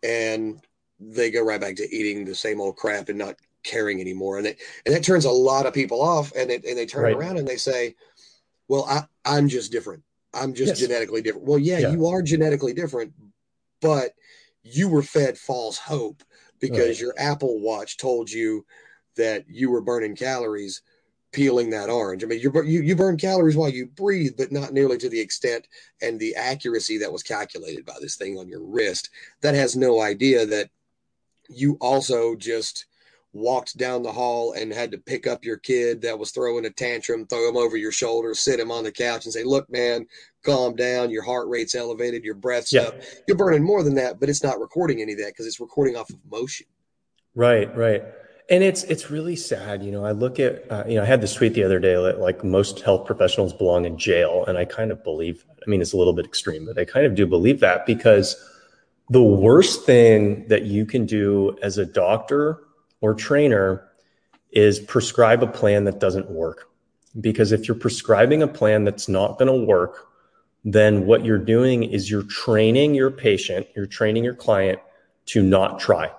[0.03, 0.61] And
[1.01, 4.37] they go right back to eating the same old crap and not caring anymore.
[4.37, 7.05] And, they, and that turns a lot of people off and, they, and they turn
[7.05, 7.17] right.
[7.17, 7.95] around and they say,
[8.69, 10.03] well, I, I'm just different.
[10.35, 10.81] I'm just yes.
[10.81, 11.47] genetically different.
[11.47, 13.15] Well, yeah, yeah, you are genetically different,
[13.81, 14.15] but
[14.63, 16.23] you were fed false hope
[16.69, 17.01] because right.
[17.01, 18.65] your Apple Watch told you
[19.17, 20.83] that you were burning calories
[21.33, 22.23] peeling that orange.
[22.23, 25.21] I mean, you you you burn calories while you breathe, but not nearly to the
[25.21, 25.67] extent
[26.01, 29.11] and the accuracy that was calculated by this thing on your wrist.
[29.41, 30.71] That has no idea that
[31.49, 32.87] you also just
[33.35, 36.71] walked down the hall and had to pick up your kid that was throwing a
[36.71, 40.07] tantrum, throw him over your shoulder, sit him on the couch and say, look, man,
[40.45, 41.11] calm down.
[41.11, 42.25] Your heart rate's elevated.
[42.25, 42.83] Your breath's yeah.
[42.83, 43.01] up.
[43.27, 45.97] You're burning more than that, but it's not recording any of that because it's recording
[45.97, 46.67] off of motion.
[47.35, 48.05] Right, right.
[48.51, 50.05] And it's it's really sad, you know.
[50.05, 52.45] I look at, uh, you know, I had this tweet the other day that like
[52.45, 55.47] most health professionals belong in jail, and I kind of believe.
[55.67, 58.37] I mean, it's a little bit extreme, but I kind of do believe that because
[59.09, 62.64] the worst thing that you can do as a doctor
[63.05, 63.87] or trainer
[64.53, 66.71] is prescribe a plan that doesn't work.
[67.21, 70.09] Because if you're prescribing a plan that's not going to work,
[70.65, 74.79] then what you're doing is you're training your patient, you're training your client
[75.27, 76.11] to not try,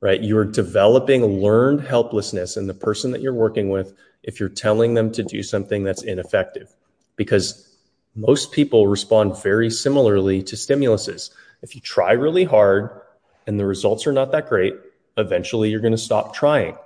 [0.00, 0.20] right?
[0.20, 5.12] You're developing learned helplessness in the person that you're working with if you're telling them
[5.12, 6.74] to do something that's ineffective.
[7.14, 7.72] Because
[8.16, 11.30] most people respond very similarly to stimuluses.
[11.62, 13.00] If you try really hard
[13.46, 14.74] and the results are not that great,
[15.16, 16.76] eventually you're going to stop trying.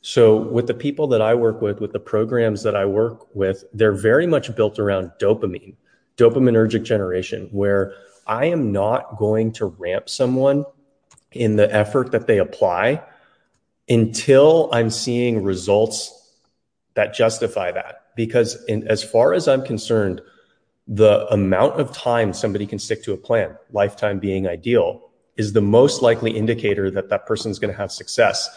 [0.00, 3.64] So, with the people that I work with, with the programs that I work with,
[3.72, 5.76] they're very much built around dopamine,
[6.16, 7.94] dopaminergic generation, where
[8.26, 10.64] I am not going to ramp someone
[11.30, 13.00] in the effort that they apply
[13.88, 16.18] until I'm seeing results
[16.94, 18.02] that justify that.
[18.16, 20.20] Because, in, as far as I'm concerned,
[20.88, 25.60] the amount of time somebody can stick to a plan, lifetime being ideal, is the
[25.60, 28.48] most likely indicator that that person is going to have success.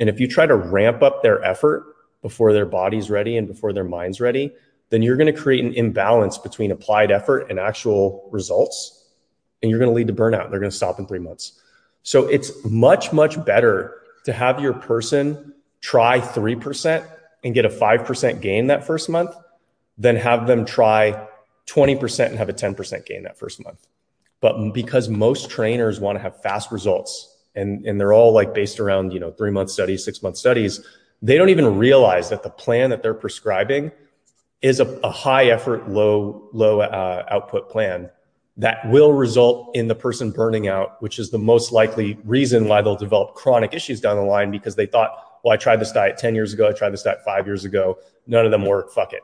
[0.00, 3.72] And if you try to ramp up their effort before their body's ready and before
[3.72, 4.52] their mind's ready,
[4.90, 9.04] then you're going to create an imbalance between applied effort and actual results.
[9.62, 10.50] And you're going to lead to burnout.
[10.50, 11.60] They're going to stop in three months.
[12.02, 17.08] So it's much, much better to have your person try 3%
[17.44, 19.34] and get a 5% gain that first month
[19.98, 21.26] than have them try
[21.66, 23.86] 20% and have a 10% gain that first month.
[24.40, 28.78] But because most trainers want to have fast results and, and they're all like based
[28.80, 30.80] around, you know, three month studies, six month studies,
[31.22, 33.90] they don't even realize that the plan that they're prescribing
[34.60, 38.10] is a, a high effort, low, low uh, output plan
[38.58, 42.80] that will result in the person burning out, which is the most likely reason why
[42.80, 45.10] they'll develop chronic issues down the line because they thought,
[45.44, 47.98] well, I tried this diet 10 years ago, I tried this diet five years ago,
[48.26, 49.22] none of them work, fuck it.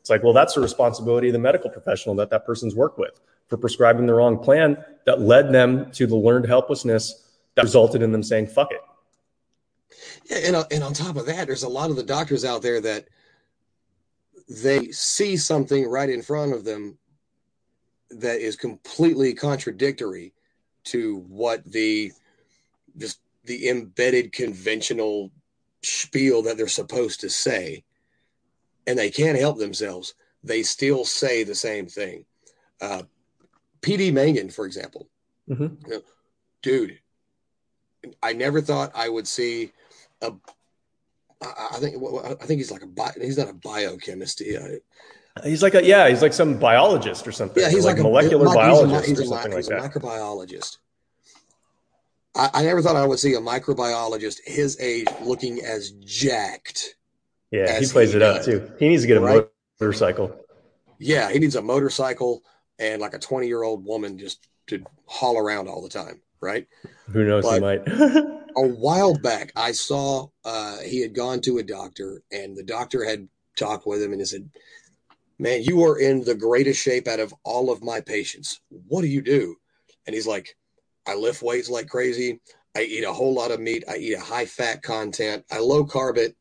[0.00, 3.20] It's like, well, that's the responsibility of the medical professional that that person's worked with
[3.48, 8.12] for prescribing the wrong plan that led them to the learned helplessness that resulted in
[8.12, 8.80] them saying, fuck it.
[10.30, 12.62] Yeah, and, uh, and on top of that, there's a lot of the doctors out
[12.62, 13.08] there that
[14.48, 16.98] they see something right in front of them
[18.10, 20.32] that is completely contradictory
[20.84, 22.12] to what the
[22.96, 25.30] just the embedded conventional
[25.82, 27.84] spiel that they're supposed to say.
[28.86, 30.14] And they can't help themselves.
[30.42, 32.24] They still say the same thing.
[32.80, 33.02] Uh,
[33.80, 35.08] pd mangan for example
[35.48, 35.74] mm-hmm.
[35.86, 36.02] you know,
[36.62, 36.98] dude
[38.22, 39.72] i never thought i would see
[40.22, 40.32] a
[41.40, 44.42] I think I think he's like a bio, he's not a biochemist.
[45.44, 47.62] He's like a yeah, he's like some biologist or something.
[47.62, 49.66] Yeah, he's like, like, a molecular a, biologist he's a, he's or something a, like
[49.66, 49.82] that.
[49.82, 50.78] microbiologist.
[52.34, 56.96] I, I, never thought I would see a microbiologist his age looking as jacked.
[57.52, 58.72] Yeah, he plays he it does, up too.
[58.80, 59.48] He needs to get a right?
[59.80, 60.44] motorcycle.
[60.98, 62.42] Yeah, he needs a motorcycle
[62.78, 66.20] and like a twenty year old woman just to haul around all the time.
[66.40, 66.66] Right?
[67.12, 67.44] Who knows?
[67.44, 67.88] But he might.
[68.56, 73.04] a while back, I saw uh, he had gone to a doctor, and the doctor
[73.04, 74.48] had talked with him and he said
[75.38, 78.60] man, you are in the greatest shape out of all of my patients.
[78.88, 79.56] What do you do?
[80.06, 80.56] And he's like,
[81.06, 82.40] I lift weights like crazy.
[82.76, 83.84] I eat a whole lot of meat.
[83.88, 85.44] I eat a high fat content.
[85.50, 86.36] I low carb it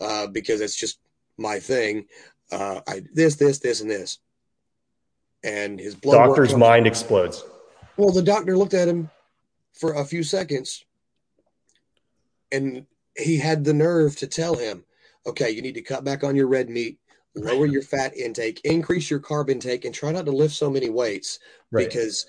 [0.00, 0.98] uh, because it's just
[1.36, 2.06] my thing.
[2.50, 4.18] Uh, I this, this, this, and this.
[5.44, 7.44] And his blood doctor's mind explodes.
[7.96, 9.10] Well, the doctor looked at him
[9.72, 10.84] for a few seconds,
[12.50, 14.84] and he had the nerve to tell him,
[15.26, 16.98] "Okay, you need to cut back on your red meat
[17.38, 20.90] lower your fat intake, increase your carb intake, and try not to lift so many
[20.90, 21.38] weights
[21.70, 21.88] right.
[21.88, 22.26] because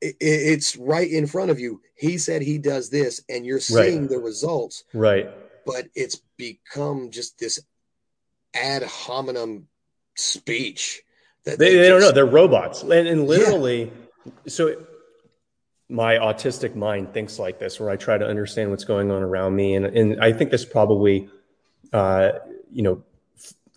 [0.00, 1.80] it, it's right in front of you.
[1.94, 4.10] He said he does this, and you're seeing right.
[4.10, 4.84] the results.
[4.92, 5.30] Right.
[5.64, 7.60] But it's become just this
[8.54, 9.68] ad hominem
[10.16, 11.02] speech
[11.44, 12.12] that they, they, they just, don't know.
[12.12, 12.82] They're robots.
[12.82, 13.92] And, and literally,
[14.24, 14.32] yeah.
[14.46, 14.76] so
[15.88, 19.54] my autistic mind thinks like this, where I try to understand what's going on around
[19.54, 19.74] me.
[19.74, 21.28] And, and I think this probably,
[21.92, 22.32] uh,
[22.70, 23.02] you know,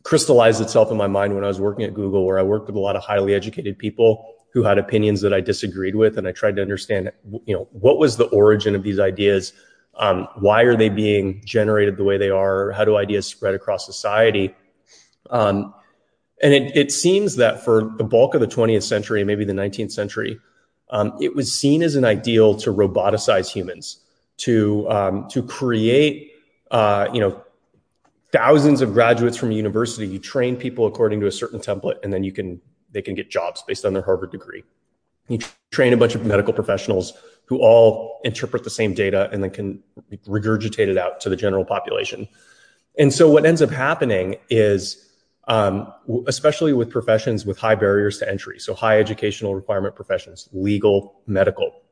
[0.03, 2.75] crystallized itself in my mind when I was working at Google, where I worked with
[2.75, 6.31] a lot of highly educated people who had opinions that I disagreed with, and I
[6.31, 7.11] tried to understand,
[7.45, 9.51] you know, what was the origin of these ideas?
[9.95, 12.71] Um, why are they being generated the way they are?
[12.71, 14.55] How do ideas spread across society?
[15.29, 15.73] Um,
[16.41, 19.91] and it, it, seems that for the bulk of the 20th century, maybe the 19th
[19.91, 20.39] century,
[20.89, 23.99] um, it was seen as an ideal to roboticize humans,
[24.37, 26.33] to um, to create,
[26.71, 27.41] uh, you know,
[28.31, 30.07] thousands of graduates from a university.
[30.07, 33.29] You train people according to a certain template, and then you can they can get
[33.29, 34.63] jobs based on their Harvard degree.
[35.27, 35.39] You
[35.71, 37.13] train a bunch of medical professionals
[37.45, 39.83] who all interpret the same data and then can
[40.27, 42.27] regurgitate it out to the general population.
[42.97, 45.04] And so what ends up happening is,
[45.47, 45.93] Um,
[46.25, 51.83] especially with professions with high barriers to entry, so high educational requirement professions, legal, medical,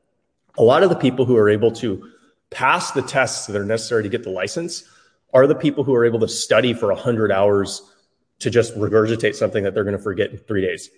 [0.56, 2.10] a lot of the people who are able to
[2.50, 4.84] pass the tests that are necessary to get the license
[5.32, 7.82] are the people who are able to study for 100 hours
[8.38, 10.90] to just regurgitate something that they're going to forget in three days.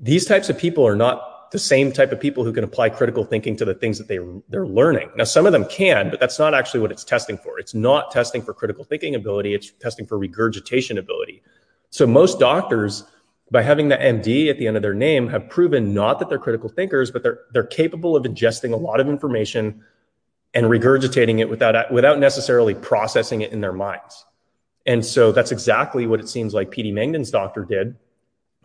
[0.00, 3.24] These types of people are not the same type of people who can apply critical
[3.24, 4.18] thinking to the things that they,
[4.50, 5.10] they're learning.
[5.16, 7.58] Now, some of them can, but that's not actually what it's testing for.
[7.58, 9.54] It's not testing for critical thinking ability.
[9.54, 11.42] It's testing for regurgitation ability.
[11.90, 13.04] So most doctors,
[13.50, 16.38] by having the MD at the end of their name, have proven not that they're
[16.38, 19.82] critical thinkers, but they're, they're capable of ingesting a lot of information
[20.54, 24.24] and regurgitating it without without necessarily processing it in their minds.
[24.86, 27.96] And so that's exactly what it seems like PD Mangan's doctor did.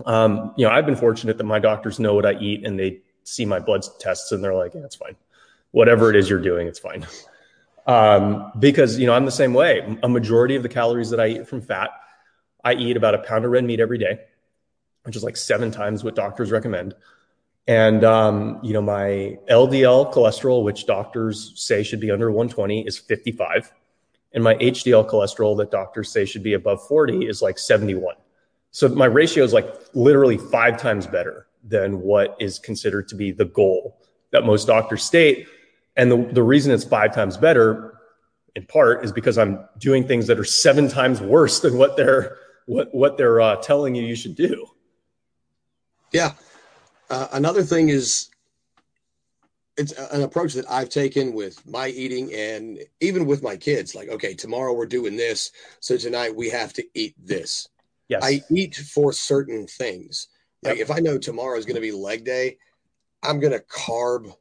[0.06, 3.02] Um, you know, I've been fortunate that my doctors know what I eat and they
[3.24, 5.16] see my blood tests and they're like, yeah, it's fine.
[5.72, 7.06] Whatever it is you're doing, it's fine.
[7.86, 9.98] Um, because, you know, I'm the same way.
[10.04, 11.90] A majority of the calories that I eat from fat,
[12.64, 14.20] I eat about a pound of red meat every day,
[15.04, 16.96] which is like seven times what doctors recommend.
[17.68, 22.98] And, um, you know, my LDL cholesterol, which doctors say should be under 120, is
[22.98, 23.72] 55.
[24.34, 28.16] And my HDL cholesterol that doctors say should be above 40 is like 71.
[28.72, 33.32] So my ratio is like literally five times better than what is considered to be
[33.32, 33.98] the goal
[34.32, 35.48] that most doctors state.
[35.96, 38.00] And the, the reason it's five times better,
[38.56, 42.38] in part, is because I'm doing things that are seven times worse than what they're
[42.66, 44.68] what what they're uh, telling you you should do.
[46.12, 46.34] Yeah.
[47.10, 48.30] Uh, another thing is
[49.78, 53.96] it's an approach that I've taken with my eating and even with my kids.
[53.96, 55.52] Like, okay, tomorrow we're doing this.
[55.80, 57.68] So tonight we have to eat this.
[58.08, 58.22] Yes.
[58.24, 60.28] I eat for certain things.
[60.62, 60.90] Like yep.
[60.90, 62.58] if I know tomorrow is going to be leg day,
[63.24, 64.34] I'm going to carb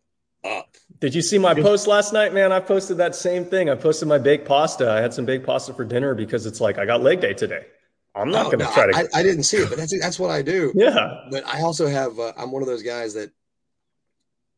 [0.45, 0.77] up.
[1.01, 2.53] Did you see my post last night, man?
[2.53, 3.70] I posted that same thing.
[3.70, 4.91] I posted my baked pasta.
[4.91, 7.66] I had some baked pasta for dinner because it's like I got leg day today.
[8.14, 8.96] I'm not oh, going to no, try to.
[8.96, 10.72] I, I, didn't see it, but that's that's what I do.
[10.76, 11.24] yeah.
[11.30, 12.18] But I also have.
[12.18, 13.30] Uh, I'm one of those guys that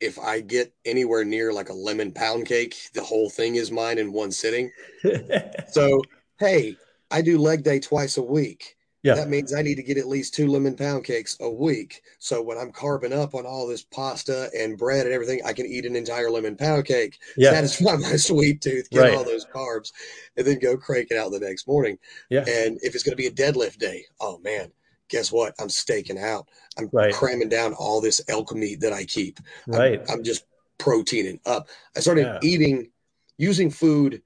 [0.00, 3.98] if I get anywhere near like a lemon pound cake, the whole thing is mine
[3.98, 4.72] in one sitting.
[5.70, 6.02] so
[6.38, 6.76] hey,
[7.10, 8.76] I do leg day twice a week.
[9.04, 9.14] Yeah.
[9.16, 12.02] That means I need to get at least two lemon pound cakes a week.
[12.18, 15.66] So when I'm carving up on all this pasta and bread and everything, I can
[15.66, 17.50] eat an entire lemon pound cake, yeah.
[17.50, 19.14] satisfy my sweet tooth, get right.
[19.14, 19.92] all those carbs,
[20.38, 21.98] and then go crank it out the next morning.
[22.30, 22.48] Yeah.
[22.48, 24.72] And if it's going to be a deadlift day, oh man,
[25.10, 25.54] guess what?
[25.60, 26.48] I'm staking out.
[26.78, 27.12] I'm right.
[27.12, 29.38] cramming down all this elk meat that I keep.
[29.66, 30.00] Right.
[30.08, 30.46] I'm, I'm just
[30.78, 31.68] proteining up.
[31.94, 32.38] I started yeah.
[32.42, 32.90] eating,
[33.36, 34.22] using food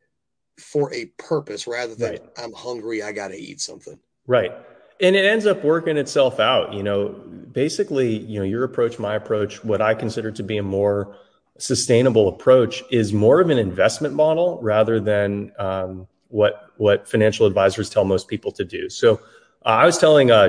[0.61, 2.23] for a purpose rather than right.
[2.37, 3.99] I'm hungry, I got to eat something.
[4.29, 4.53] Right.
[5.01, 6.73] And it ends up working itself out.
[6.73, 7.09] You know,
[7.53, 11.17] basically, you know, your approach, my approach, what I consider to be a more
[11.59, 17.91] sustainable approach is more of an investment model rather than um, what what financial advisors
[17.91, 18.89] tell most people to do.
[18.89, 19.21] So
[19.65, 20.49] uh, I was telling uh,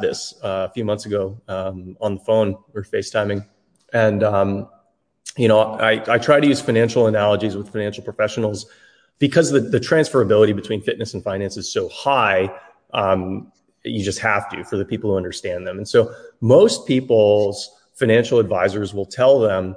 [0.00, 2.56] this uh, a few months ago um, on the phone.
[2.74, 3.46] Are FaceTiming,
[3.92, 4.68] and um,
[5.36, 8.66] you know, I, I try to use financial analogies with financial professionals
[9.18, 12.50] because the, the transferability between fitness and finance is so high
[12.92, 13.52] um,
[13.90, 15.78] you just have to for the people who understand them.
[15.78, 19.76] And so most people's financial advisors will tell them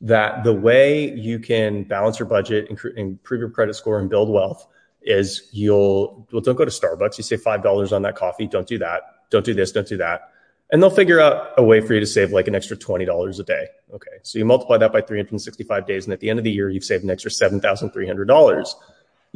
[0.00, 4.66] that the way you can balance your budget, improve your credit score, and build wealth
[5.02, 7.16] is you'll well don't go to Starbucks.
[7.16, 8.46] You save five dollars on that coffee.
[8.46, 9.02] Don't do that.
[9.30, 9.72] Don't do this.
[9.72, 10.32] Don't do that.
[10.72, 13.38] And they'll figure out a way for you to save like an extra twenty dollars
[13.40, 13.66] a day.
[13.94, 16.68] Okay, so you multiply that by 365 days, and at the end of the year,
[16.68, 18.76] you've saved an extra seven thousand three hundred dollars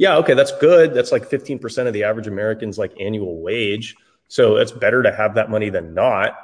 [0.01, 0.95] yeah, okay, that's good.
[0.95, 3.95] That's like 15% of the average American's like annual wage.
[4.31, 6.37] So it's better to have that money than not.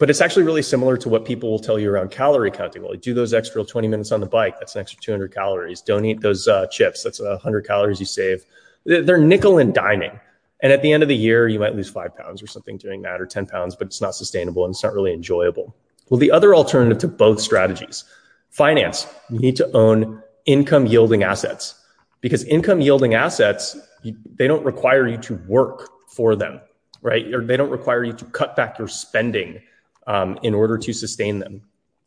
[0.00, 2.82] But it's actually really similar to what people will tell you around calorie counting.
[2.82, 4.58] Well, do those extra 20 minutes on the bike.
[4.58, 5.80] That's an extra 200 calories.
[5.80, 7.04] Don't eat those uh, chips.
[7.04, 8.44] That's 100 calories you save.
[8.84, 10.18] They're nickel and diming.
[10.64, 13.02] And at the end of the year, you might lose five pounds or something doing
[13.02, 15.76] that, or 10 pounds, but it's not sustainable and it's not really enjoyable.
[16.08, 18.02] Well, the other alternative to both strategies,
[18.50, 21.84] finance, you need to own income yielding assets
[22.20, 26.60] because income yielding assets, they don't require you to work for them,
[27.06, 27.32] right?
[27.32, 29.62] Or they don't require you to cut back your spending
[30.08, 31.62] um, in order to sustain them.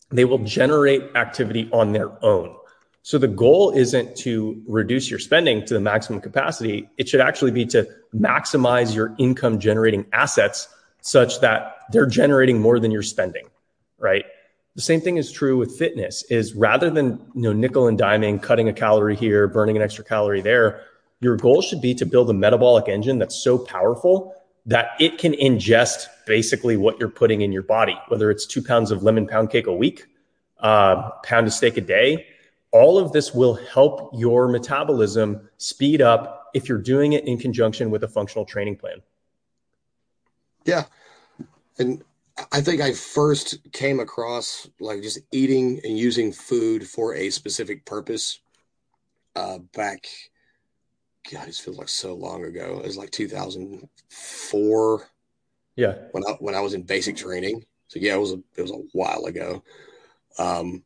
[0.10, 2.54] They will generate activity on their own.
[3.02, 6.90] So the goal isn't to reduce your spending to the maximum capacity.
[6.98, 10.68] It should actually be to maximize your income generating assets
[11.00, 13.48] such that they're generating more than you're spending,
[14.00, 14.26] right?
[14.76, 18.44] The same thing is true with fitness is rather than you know nickel and diming,
[18.44, 20.82] cutting a calorie here, burning an extra calorie there,
[21.22, 24.36] your goal should be to build a metabolic engine that's so powerful
[24.70, 28.92] that it can ingest basically what you're putting in your body, whether it's two pounds
[28.92, 30.06] of lemon pound cake a week,
[30.60, 32.28] uh, pound of steak a day.
[32.72, 37.90] All of this will help your metabolism speed up if you're doing it in conjunction
[37.90, 38.98] with a functional training plan.
[40.66, 40.84] Yeah.
[41.80, 42.04] And
[42.52, 47.86] I think I first came across like just eating and using food for a specific
[47.86, 48.40] purpose
[49.36, 50.08] uh, back.
[51.32, 52.80] God, it feels like so long ago.
[52.80, 55.10] It was like 2004.
[55.76, 57.66] Yeah, when I when I was in basic training.
[57.88, 59.64] So yeah, it was a it was a while ago.
[60.38, 60.84] Um,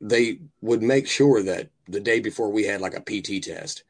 [0.00, 3.84] they would make sure that the day before we had like a PT test,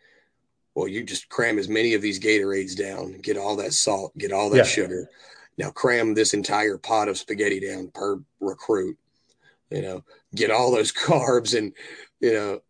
[0.75, 4.33] well, you just cram as many of these Gatorades down, get all that salt, get
[4.33, 4.63] all that yeah.
[4.65, 5.11] sugar,
[5.59, 8.97] now cram this entire pot of spaghetti down per recruit.
[9.71, 10.05] You know,
[10.35, 11.73] get all those carbs and
[12.21, 12.61] you know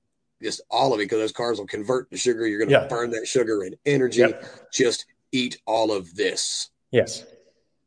[0.42, 2.46] just all of it because those carbs will convert to sugar.
[2.46, 2.88] You're going to yeah.
[2.88, 4.20] burn that sugar and energy.
[4.20, 4.44] Yep.
[4.72, 6.70] Just eat all of this.
[6.90, 7.24] Yes.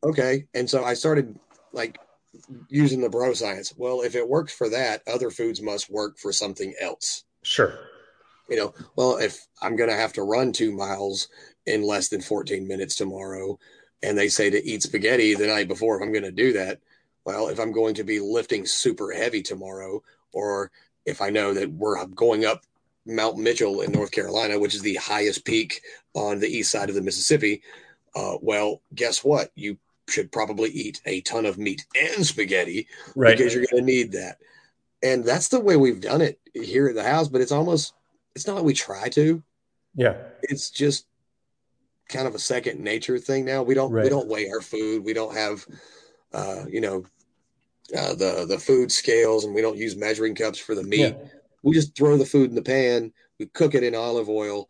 [0.02, 0.46] Okay.
[0.54, 1.38] And so I started
[1.72, 1.98] like
[2.68, 3.74] using the bro science.
[3.76, 7.24] Well, if it works for that, other foods must work for something else.
[7.42, 7.78] Sure.
[8.48, 11.28] You know, well, if I'm going to have to run two miles
[11.66, 13.58] in less than 14 minutes tomorrow,
[14.02, 16.80] and they say to eat spaghetti the night before if I'm going to do that.
[17.24, 20.70] Well, if I'm going to be lifting super heavy tomorrow, or
[21.10, 22.64] if I know that we're going up
[23.06, 25.82] Mount Mitchell in North Carolina, which is the highest peak
[26.14, 27.62] on the east side of the Mississippi,
[28.14, 29.50] uh, well, guess what?
[29.54, 33.36] You should probably eat a ton of meat and spaghetti right.
[33.36, 34.38] because you're going to need that.
[35.02, 37.94] And that's the way we've done it here at the house, but it's almost,
[38.34, 39.42] it's not like we try to.
[39.94, 40.16] Yeah.
[40.42, 41.06] It's just
[42.08, 43.62] kind of a second nature thing now.
[43.62, 44.04] We don't right.
[44.04, 45.04] we don't weigh our food.
[45.04, 45.64] We don't have
[46.32, 47.04] uh, you know,
[47.96, 51.14] uh, the the food scales, and we don't use measuring cups for the meat.
[51.18, 51.28] Yeah.
[51.62, 53.12] We just throw the food in the pan.
[53.38, 54.68] We cook it in olive oil.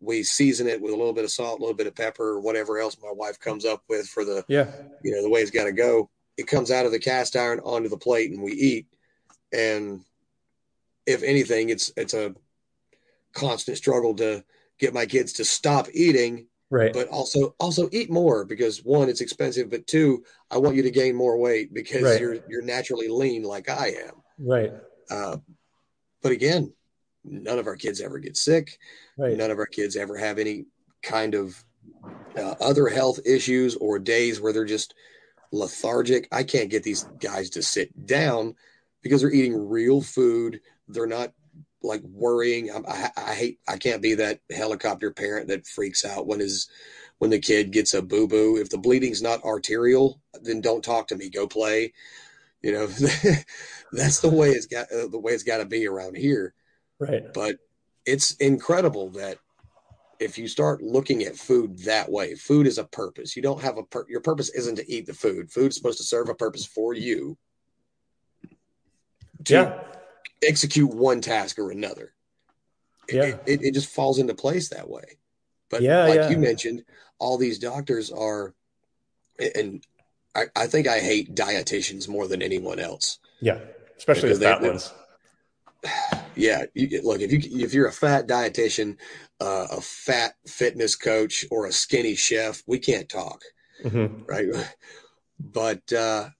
[0.00, 2.40] We season it with a little bit of salt, a little bit of pepper, or
[2.40, 4.70] whatever else my wife comes up with for the yeah,
[5.02, 6.10] you know, the way it's got to go.
[6.36, 8.86] It comes out of the cast iron onto the plate, and we eat.
[9.52, 10.02] And
[11.06, 12.34] if anything, it's it's a
[13.32, 14.44] constant struggle to
[14.78, 16.92] get my kids to stop eating right.
[16.92, 20.90] But also also eat more because one it's expensive but two i want you to
[20.90, 22.20] gain more weight because right.
[22.20, 24.22] you're you're naturally lean like i am.
[24.38, 24.72] Right.
[25.10, 25.38] Uh,
[26.22, 26.72] but again
[27.24, 28.78] none of our kids ever get sick.
[29.16, 29.36] Right.
[29.36, 30.66] none of our kids ever have any
[31.02, 31.64] kind of
[32.36, 34.94] uh, other health issues or days where they're just
[35.52, 36.28] lethargic.
[36.32, 38.54] I can't get these guys to sit down
[39.02, 40.60] because they're eating real food.
[40.88, 41.32] They're not
[41.82, 42.70] like worrying.
[42.70, 43.58] I, I, hate.
[43.68, 46.68] I can't be that helicopter parent that freaks out when his
[47.18, 48.56] when the kid gets a boo boo.
[48.56, 51.28] If the bleeding's not arterial, then don't talk to me.
[51.28, 51.92] Go play.
[52.62, 52.86] You know,
[53.92, 56.54] that's the way it's got uh, the way it's got to be around here.
[56.98, 57.32] Right.
[57.32, 57.56] But
[58.04, 59.38] it's incredible that
[60.18, 63.36] if you start looking at food that way, food is a purpose.
[63.36, 65.52] You don't have a per- your purpose isn't to eat the food.
[65.52, 67.38] Food's supposed to serve a purpose for you.
[69.44, 69.97] To, yeah
[70.42, 72.14] execute one task or another.
[73.10, 73.36] Yeah.
[73.46, 75.18] It, it, just falls into place that way.
[75.70, 76.30] But yeah, like yeah.
[76.30, 76.84] you mentioned,
[77.18, 78.54] all these doctors are,
[79.54, 79.84] and
[80.34, 83.18] I, I think I hate dietitians more than anyone else.
[83.40, 83.58] Yeah,
[83.96, 84.92] especially the fat ones.
[86.34, 88.96] Yeah, you, look if you if you're a fat dietitian,
[89.40, 93.42] uh, a fat fitness coach, or a skinny chef, we can't talk,
[93.84, 94.22] mm-hmm.
[94.24, 94.46] right?
[95.40, 96.30] But uh,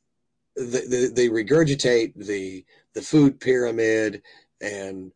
[0.56, 2.64] they regurgitate the
[2.98, 4.22] the food pyramid
[4.60, 5.12] and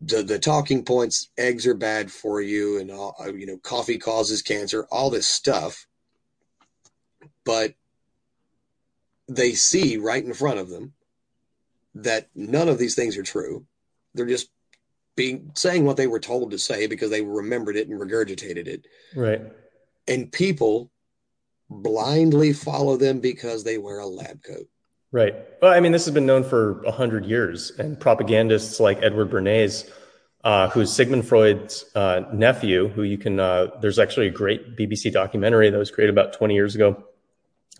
[0.00, 3.96] the, the talking points eggs are bad for you and all, uh, you know coffee
[3.96, 5.86] causes cancer all this stuff.
[7.44, 7.74] But
[9.28, 10.94] they see right in front of them
[11.94, 13.64] that none of these things are true.
[14.14, 14.50] They're just
[15.14, 18.86] being saying what they were told to say because they remembered it and regurgitated it.
[19.14, 19.42] Right.
[20.08, 20.90] And people
[21.68, 24.66] blindly follow them because they wear a lab coat
[25.12, 25.34] Right.
[25.60, 29.30] Well, I mean, this has been known for a hundred years, and propagandists like Edward
[29.30, 29.90] Bernays,
[30.44, 33.40] uh, who's Sigmund Freud's uh, nephew, who you can.
[33.40, 37.04] Uh, there's actually a great BBC documentary that was created about 20 years ago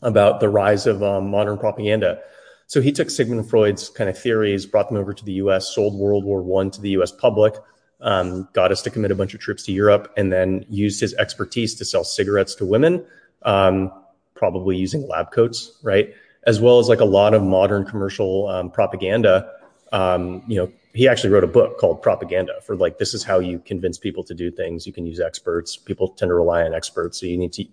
[0.03, 2.21] about the rise of um, modern propaganda.
[2.67, 5.95] So he took Sigmund Freud's kind of theories, brought them over to the U.S., sold
[5.95, 7.13] World War One to the U.S.
[7.13, 7.55] public,
[8.01, 11.15] um, got us to commit a bunch of troops to Europe, and then used his
[11.15, 13.05] expertise to sell cigarettes to women,
[13.43, 13.93] um,
[14.35, 16.13] probably using lab coats, right?
[16.45, 19.53] As well as like a lot of modern commercial um, propaganda.
[19.93, 23.39] Um, you know, he actually wrote a book called Propaganda for like this is how
[23.39, 24.87] you convince people to do things.
[24.87, 25.77] You can use experts.
[25.77, 27.65] People tend to rely on experts, so you need to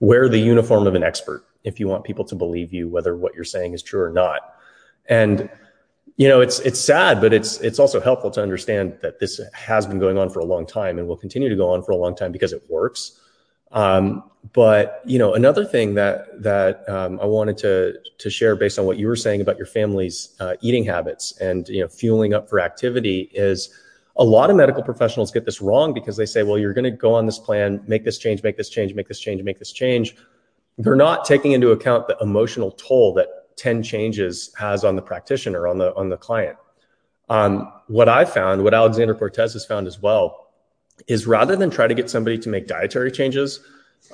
[0.00, 3.34] wear the uniform of an expert if you want people to believe you, whether what
[3.34, 4.54] you're saying is true or not.
[5.06, 5.48] And
[6.16, 9.86] you know, it's it's sad, but it's it's also helpful to understand that this has
[9.86, 11.96] been going on for a long time and will continue to go on for a
[11.96, 13.20] long time because it works.
[13.74, 14.22] Um,
[14.52, 18.86] but you know, another thing that that um, I wanted to to share based on
[18.86, 22.48] what you were saying about your family's uh, eating habits and you know fueling up
[22.48, 23.70] for activity is
[24.16, 26.90] a lot of medical professionals get this wrong because they say, well, you're going to
[26.90, 29.72] go on this plan, make this change, make this change, make this change, make this
[29.72, 30.16] change.
[30.78, 35.66] They're not taking into account the emotional toll that 10 changes has on the practitioner,
[35.66, 36.56] on the on the client.
[37.28, 40.43] Um, what I found, what Alexander Cortes has found as well,
[41.06, 43.60] is rather than try to get somebody to make dietary changes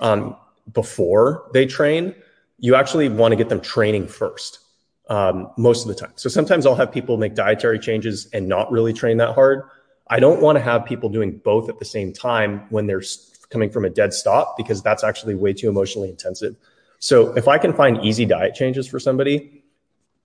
[0.01, 0.37] um,
[0.73, 2.15] before they train,
[2.59, 4.61] you actually want to get them training first
[5.09, 6.13] um, most of the time.
[6.17, 9.63] So sometimes I'll have people make dietary changes and not really train that hard.
[10.09, 13.03] I don't want to have people doing both at the same time when they're
[13.51, 16.57] coming from a dead stop because that's actually way too emotionally intensive.
[16.99, 19.63] So if I can find easy diet changes for somebody,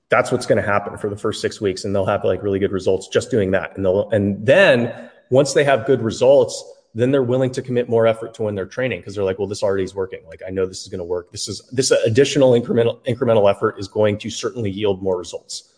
[0.09, 2.59] that's what's going to happen for the first six weeks, and they'll have like really
[2.59, 3.75] good results just doing that.
[3.75, 6.63] And they'll and then once they have good results,
[6.93, 9.47] then they're willing to commit more effort to when they're training because they're like, well,
[9.47, 10.21] this already is working.
[10.27, 11.31] Like I know this is going to work.
[11.31, 15.73] This is this additional incremental incremental effort is going to certainly yield more results.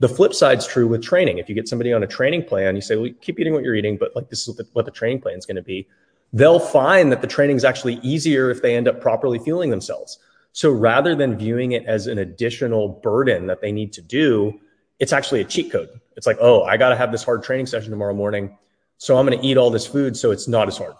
[0.00, 1.38] The flip side's true with training.
[1.38, 3.76] If you get somebody on a training plan, you say, well, keep eating what you're
[3.76, 5.86] eating, but like this is what the training plan is going to be.
[6.32, 10.18] They'll find that the training is actually easier if they end up properly fueling themselves.
[10.52, 14.58] So rather than viewing it as an additional burden that they need to do,
[14.98, 15.88] it's actually a cheat code.
[16.16, 18.56] It's like, oh, I got to have this hard training session tomorrow morning.
[18.98, 20.94] So I'm going to eat all this food so it's not as hard.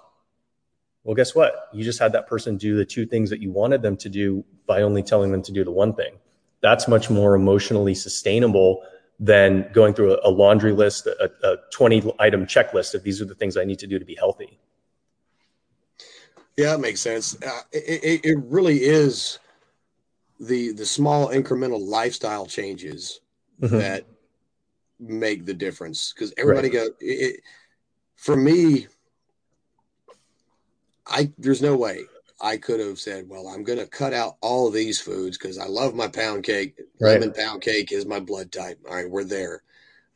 [1.05, 1.69] Well, guess what?
[1.73, 4.45] You just had that person do the two things that you wanted them to do
[4.67, 6.15] by only telling them to do the one thing.
[6.61, 8.83] That's much more emotionally sustainable
[9.21, 13.35] than going through a, laundry list, a, a 20 item checklist of these are the
[13.35, 14.59] things I need to do to be healthy.
[16.57, 17.37] Yeah, that makes sense.
[17.43, 19.39] Uh, it, it, it really is
[20.41, 23.21] the the small incremental lifestyle changes
[23.61, 23.79] mm-hmm.
[23.79, 24.05] that
[25.01, 26.89] make the difference because everybody right.
[26.89, 27.41] go it,
[28.25, 28.87] for me
[31.07, 32.01] i there's no way
[32.41, 35.67] i could have said well i'm going to cut out all these foods because i
[35.67, 36.75] love my pound cake.
[36.99, 37.21] Right.
[37.21, 38.79] lemon pound cake is my blood type.
[38.89, 39.63] All right we're there.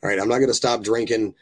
[0.02, 1.34] All right i'm not going to stop drinking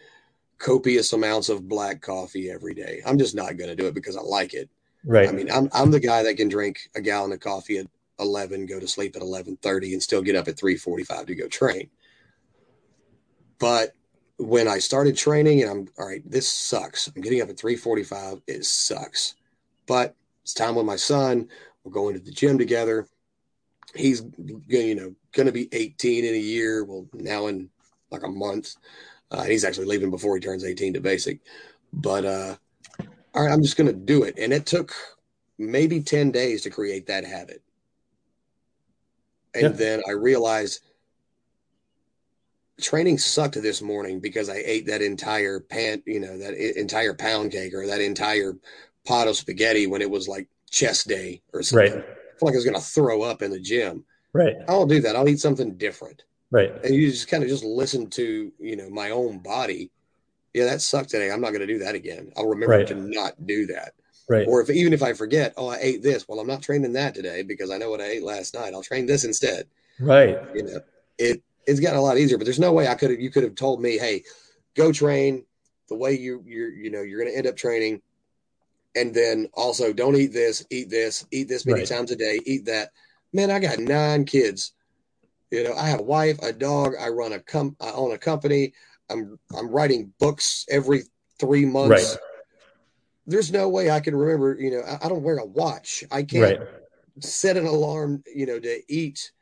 [0.58, 3.00] copious amounts of black coffee every day.
[3.06, 4.68] I'm just not going to do it because i like it.
[5.04, 5.28] Right.
[5.28, 7.86] I mean i'm, I'm the guy that can drink a gallon of coffee at
[8.18, 11.90] 11 go to sleep at 11.30 and still get up at 3.45 to go train.
[13.60, 13.92] But
[14.38, 17.08] when I started training, and I'm all right, this sucks.
[17.08, 18.42] I'm getting up at 3:45.
[18.46, 19.34] It sucks.
[19.86, 21.48] But it's time with my son.
[21.84, 23.06] We're going to the gym together.
[23.94, 24.22] He's
[24.68, 26.84] you know going to be 18 in a year.
[26.84, 27.70] Well, now in
[28.10, 28.74] like a month.
[29.30, 31.40] Uh, he's actually leaving before he turns 18 to basic.
[31.92, 32.56] But uh,
[33.34, 34.38] all right, I'm just going to do it.
[34.38, 34.94] And it took
[35.58, 37.62] maybe 10 days to create that habit.
[39.54, 39.68] And yeah.
[39.68, 40.80] then I realized
[42.80, 47.52] training sucked this morning because I ate that entire pan, you know, that entire pound
[47.52, 48.56] cake or that entire
[49.06, 51.92] pot of spaghetti when it was like chest day or something.
[51.92, 52.04] Right.
[52.04, 54.04] I feel like I was going to throw up in the gym.
[54.32, 54.56] Right.
[54.68, 55.16] I will do that.
[55.16, 56.24] I'll eat something different.
[56.50, 56.72] Right.
[56.84, 59.90] And you just kind of just listen to, you know, my own body.
[60.52, 61.30] Yeah, that sucked today.
[61.30, 62.32] I'm not going to do that again.
[62.36, 62.86] I'll remember right.
[62.86, 63.94] to not do that.
[64.28, 64.46] Right.
[64.48, 66.26] Or if even if I forget, oh, I ate this.
[66.28, 68.74] Well, I'm not training that today because I know what I ate last night.
[68.74, 69.66] I'll train this instead.
[70.00, 70.38] Right.
[70.54, 70.80] You know,
[71.18, 72.38] it it's gotten a lot easier.
[72.38, 73.20] But there's no way I could have.
[73.20, 74.22] You could have told me, hey,
[74.74, 75.44] go train
[75.88, 78.02] the way you you're you know you're going to end up training,
[78.94, 81.88] and then also don't eat this, eat this, eat this many right.
[81.88, 82.90] times a day, eat that.
[83.32, 84.72] Man, I got nine kids.
[85.50, 86.94] You know, I have a wife, a dog.
[86.98, 87.76] I run a com.
[87.80, 88.72] I own a company.
[89.10, 91.02] I'm I'm writing books every
[91.38, 91.90] three months.
[91.90, 92.20] Right.
[93.26, 94.56] There's no way I can remember.
[94.58, 96.04] You know, I, I don't wear a watch.
[96.10, 96.68] I can't right.
[97.20, 98.24] set an alarm.
[98.32, 99.32] You know, to eat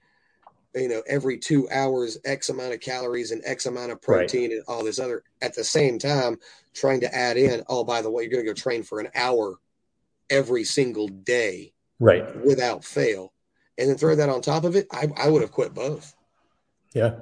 [0.74, 4.52] you know every two hours x amount of calories and x amount of protein right.
[4.52, 6.38] and all this other at the same time
[6.72, 9.08] trying to add in oh by the way you're going to go train for an
[9.14, 9.58] hour
[10.30, 12.44] every single day right.
[12.44, 13.32] without fail
[13.78, 16.14] and then throw that on top of it i, I would have quit both.
[16.92, 17.16] Yeah.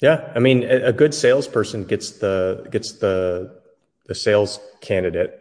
[0.00, 0.32] Yeah.
[0.34, 3.60] I mean a, a good salesperson gets the gets the
[4.06, 5.40] the sales candidate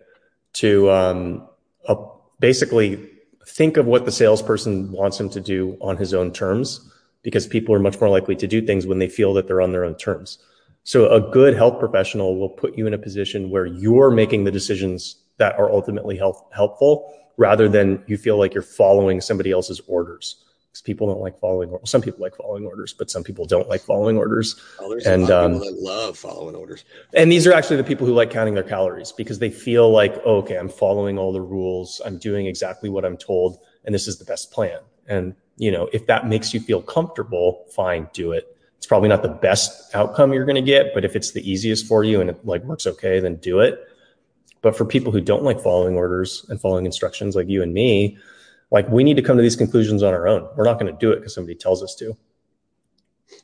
[0.53, 1.47] to um
[2.39, 3.09] basically
[3.47, 6.91] think of what the salesperson wants him to do on his own terms
[7.23, 9.71] because people are much more likely to do things when they feel that they're on
[9.71, 10.37] their own terms.
[10.83, 14.51] So a good health professional will put you in a position where you're making the
[14.51, 19.81] decisions that are ultimately health, helpful rather than you feel like you're following somebody else's
[19.87, 20.43] orders.
[20.69, 21.69] Because people don't like following.
[21.69, 24.59] Well, some people like following orders, but some people don't like following orders.
[24.79, 26.83] Oh, and, of people um, that love following orders.
[27.13, 30.19] And these are actually the people who like counting their calories because they feel like,
[30.25, 32.01] oh, okay, I'm following all the rules.
[32.03, 34.79] I'm doing exactly what I'm told, and this is the best plan.
[35.07, 38.57] And you know, if that makes you feel comfortable, fine, do it.
[38.77, 41.87] It's probably not the best outcome you're going to get, but if it's the easiest
[41.87, 43.79] for you and it like works okay, then do it.
[44.61, 48.17] But for people who don't like following orders and following instructions like you and me,
[48.71, 50.49] like we need to come to these conclusions on our own.
[50.55, 52.17] We're not going to do it because somebody tells us to.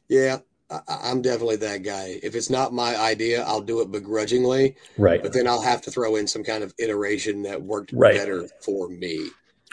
[0.08, 0.40] Yeah,
[0.70, 2.20] I, am definitely that guy.
[2.22, 4.76] If it's not my idea, I'll do it begrudgingly.
[4.98, 5.22] Right.
[5.22, 8.16] But then I'll have to throw in some kind of iteration that worked right.
[8.16, 9.30] better for me.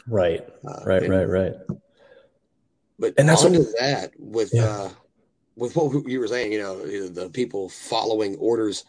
[0.08, 0.46] Right.
[0.66, 1.02] Uh, right.
[1.02, 1.28] And, right.
[1.28, 1.54] Right.
[2.98, 4.64] But and that's onto what, that with yeah.
[4.64, 4.90] uh,
[5.56, 6.78] with what you were saying, you know,
[7.08, 8.84] the people following orders.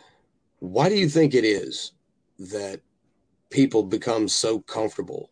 [0.60, 1.92] Why do you think it is
[2.40, 2.82] that
[3.50, 5.30] people become so comfortable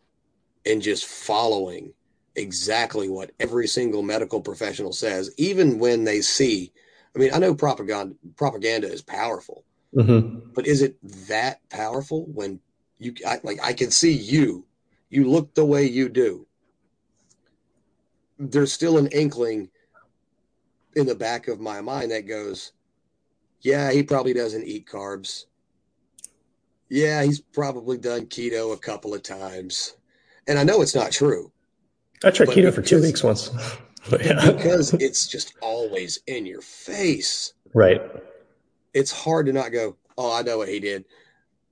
[0.64, 1.92] in just following
[2.36, 6.72] exactly what every single medical professional says, even when they see?
[7.14, 9.64] I mean, I know propaganda propaganda is powerful,
[9.94, 10.50] mm-hmm.
[10.54, 10.96] but is it
[11.28, 12.60] that powerful when
[12.98, 13.58] you I, like?
[13.62, 14.66] I can see you.
[15.08, 16.46] You look the way you do
[18.38, 19.68] there's still an inkling
[20.94, 22.72] in the back of my mind that goes,
[23.60, 25.44] yeah, he probably doesn't eat carbs.
[26.88, 29.96] Yeah, he's probably done keto a couple of times.
[30.46, 31.50] And I know it's not true.
[32.24, 33.50] I tried keto because, for two weeks once.
[34.20, 34.52] yeah.
[34.52, 37.54] Because it's just always in your face.
[37.74, 38.00] Right.
[38.94, 41.04] It's hard to not go, oh, I know what he did.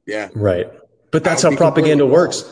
[0.06, 0.30] Yeah.
[0.34, 0.70] Right.
[1.12, 2.44] But that's how propaganda works.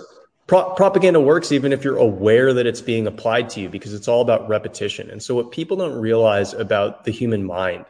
[0.47, 4.09] Pro- propaganda works even if you're aware that it's being applied to you because it's
[4.09, 5.09] all about repetition.
[5.11, 7.85] And so, what people don't realize about the human mind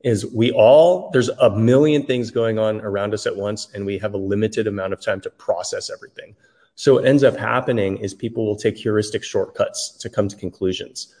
[0.00, 3.98] is we all, there's a million things going on around us at once, and we
[3.98, 6.34] have a limited amount of time to process everything.
[6.76, 11.14] So, what ends up happening is people will take heuristic shortcuts to come to conclusions.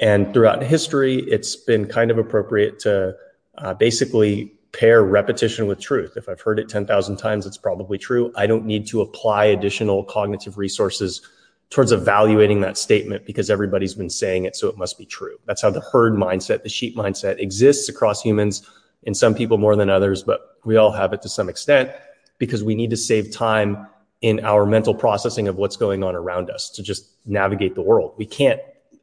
[0.00, 3.14] And throughout history, it's been kind of appropriate to
[3.58, 6.16] uh, basically pair repetition with truth.
[6.16, 8.32] If I've heard it 10,000 times, it's probably true.
[8.36, 11.22] I don't need to apply additional cognitive resources
[11.70, 15.36] towards evaluating that statement because everybody's been saying it, so it must be true.
[15.46, 18.68] That's how the herd mindset, the sheep mindset exists across humans,
[19.04, 21.90] in some people more than others, but we all have it to some extent
[22.38, 23.86] because we need to save time
[24.22, 28.14] in our mental processing of what's going on around us to just navigate the world.
[28.16, 28.60] We can't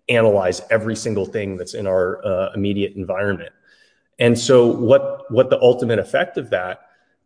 [0.09, 3.51] analyze every single thing that's in our uh, immediate environment.
[4.19, 6.81] And so what what the ultimate effect of that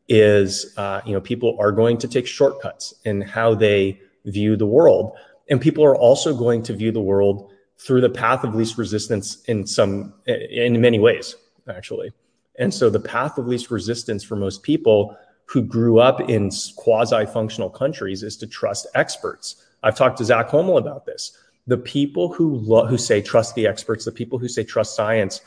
[0.08, 4.66] is, uh, you know, people are going to take shortcuts in how they view the
[4.66, 5.18] world,
[5.50, 9.44] and people are also going to view the world through the path of least resistance
[9.46, 11.36] in some in many ways,
[11.68, 12.12] actually.
[12.58, 17.70] And so the path of least resistance for most people who grew up in quasi-functional
[17.70, 19.64] countries is to trust experts.
[19.84, 21.38] I've talked to Zach Homel about this.
[21.68, 25.42] The people who lo- who say trust the experts, the people who say trust science,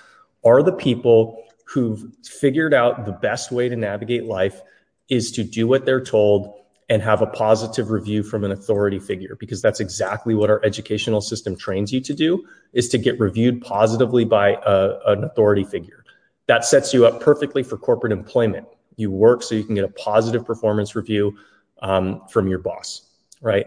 [0.44, 4.60] are the people who've figured out the best way to navigate life
[5.08, 6.54] is to do what they're told
[6.90, 11.20] and have a positive review from an authority figure because that's exactly what our educational
[11.20, 16.04] system trains you to do is to get reviewed positively by a, an authority figure.
[16.46, 18.66] That sets you up perfectly for corporate employment.
[18.96, 21.36] You work so you can get a positive performance review
[21.82, 23.08] um, from your boss
[23.40, 23.66] right?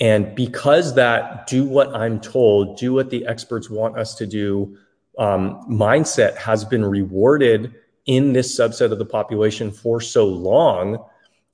[0.00, 4.78] And because that do what i'm told do what the experts want us to do
[5.18, 7.74] um, mindset has been rewarded
[8.06, 11.04] in this subset of the population for so long,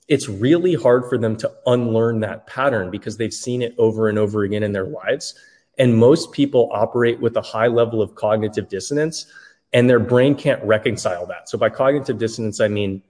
[0.07, 4.19] it's really hard for them to unlearn that pattern because they've seen it over and
[4.19, 5.35] over again in their lives.
[5.79, 9.27] And most people operate with a high level of cognitive dissonance,
[9.73, 11.49] and their brain can't reconcile that.
[11.49, 13.03] So, by cognitive dissonance, I mean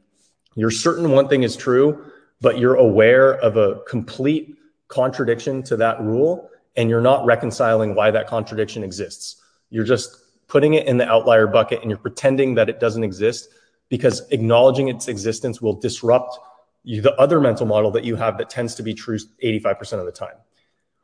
[0.55, 2.05] you're certain one thing is true,
[2.41, 4.57] but you're aware of a complete
[4.89, 9.43] contradiction to that rule, and you're not reconciling why that contradiction exists.
[9.71, 13.49] You're just putting it in the outlier bucket and you're pretending that it doesn't exist
[13.89, 16.39] because acknowledging its existence will disrupt
[16.83, 20.07] you, the other mental model that you have that tends to be true 85% of
[20.07, 20.35] the time.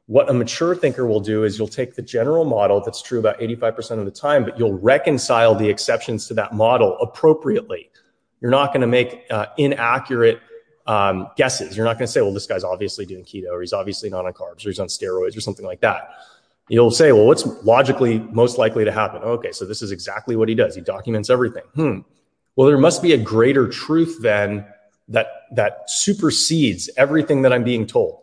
[0.07, 3.38] What a mature thinker will do is you'll take the general model that's true about
[3.38, 7.91] 85% of the time, but you'll reconcile the exceptions to that model appropriately.
[8.41, 10.41] You're not going to make uh, inaccurate
[10.86, 11.76] um, guesses.
[11.76, 14.26] You're not going to say, well, this guy's obviously doing keto or he's obviously not
[14.26, 16.11] on carbs or he's on steroids or something like that
[16.71, 19.23] you'll say, well, what's logically most likely to happen?
[19.23, 20.75] Okay, so this is exactly what he does.
[20.75, 21.64] He documents everything.
[21.75, 21.99] Hmm.
[22.57, 24.64] Well, there must be a greater truth then
[25.09, 28.21] that that supersedes everything that I'm being told.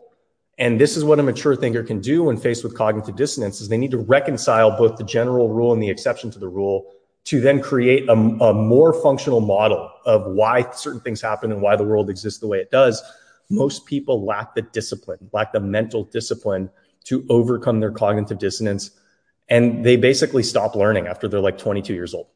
[0.58, 3.68] And this is what a mature thinker can do when faced with cognitive dissonance is
[3.68, 6.92] they need to reconcile both the general rule and the exception to the rule
[7.24, 11.76] to then create a, a more functional model of why certain things happen and why
[11.76, 13.02] the world exists the way it does.
[13.50, 16.70] Most people lack the discipline, lack the mental discipline
[17.08, 18.90] to overcome their cognitive dissonance.
[19.48, 22.28] And they basically stop learning after they're like 22 years old.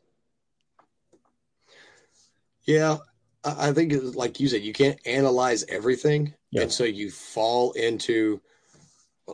[2.65, 2.99] Yeah.
[3.45, 6.33] I think, like you said, you can't analyze everything.
[6.51, 6.63] Yeah.
[6.63, 8.41] And so you fall into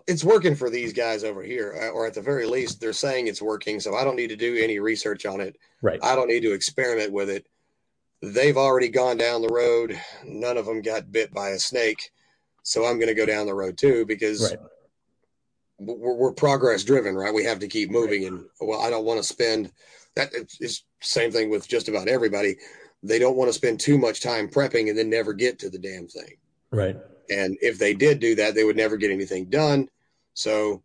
[0.07, 3.27] it's working for these guys over here, uh, or at the very least, they're saying
[3.27, 3.81] it's working.
[3.81, 5.57] So I don't need to do any research on it.
[5.83, 5.99] Right.
[6.03, 7.47] I don't need to experiment with it.
[8.21, 9.99] They've already gone down the road.
[10.25, 12.11] None of them got bit by a snake.
[12.63, 14.59] So I'm going to go down the road too because right
[15.79, 17.35] we're, we're progress driven, right?
[17.35, 18.27] We have to keep moving.
[18.27, 19.73] And well, I don't want to spend
[20.17, 20.31] that.
[20.61, 22.57] It's same thing with just about everybody.
[23.03, 25.79] They don't want to spend too much time prepping and then never get to the
[25.79, 26.37] damn thing.
[26.71, 26.97] Right.
[27.31, 29.89] And if they did do that, they would never get anything done.
[30.35, 30.83] So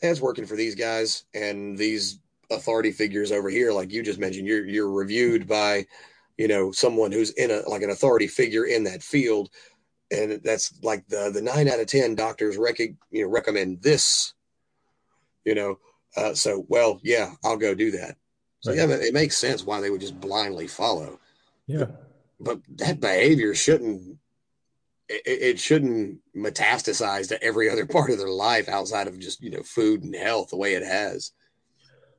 [0.00, 2.18] that's working for these guys and these
[2.50, 5.86] authority figures over here, like you just mentioned, you're you're reviewed by,
[6.36, 9.50] you know, someone who's in a like an authority figure in that field
[10.12, 14.34] and that's like the the nine out of ten doctors rec- you know recommend this
[15.44, 15.78] you know
[16.16, 18.16] uh, so well yeah i'll go do that.
[18.60, 18.78] So right.
[18.78, 21.18] yeah it makes sense why they would just blindly follow.
[21.66, 21.86] Yeah.
[22.38, 24.18] But, but that behavior shouldn't
[25.08, 29.50] it, it, shouldn't metastasize to every other part of their life outside of just you
[29.50, 31.32] know food and health the way it has.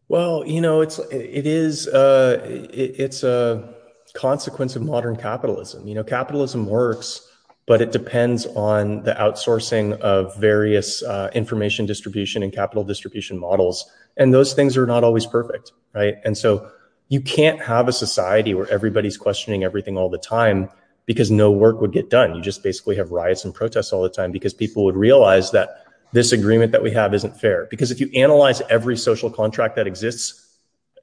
[0.08, 3.76] Well you know it's it is uh it, it's a
[4.16, 5.88] consequence of modern capitalism.
[5.88, 7.30] You know capitalism works
[7.66, 13.90] but it depends on the outsourcing of various uh, information distribution and capital distribution models.
[14.18, 16.16] And those things are not always perfect, right?
[16.26, 16.70] And so
[17.08, 20.70] you can't have a society where everybody's questioning everything all the time
[21.06, 22.36] because no work would get done.
[22.36, 25.86] You just basically have riots and protests all the time because people would realize that
[26.12, 27.68] this agreement that we have isn't fair.
[27.70, 30.58] Because if you analyze every social contract that exists,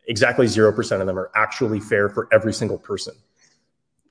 [0.07, 3.15] exactly 0% of them are actually fair for every single person.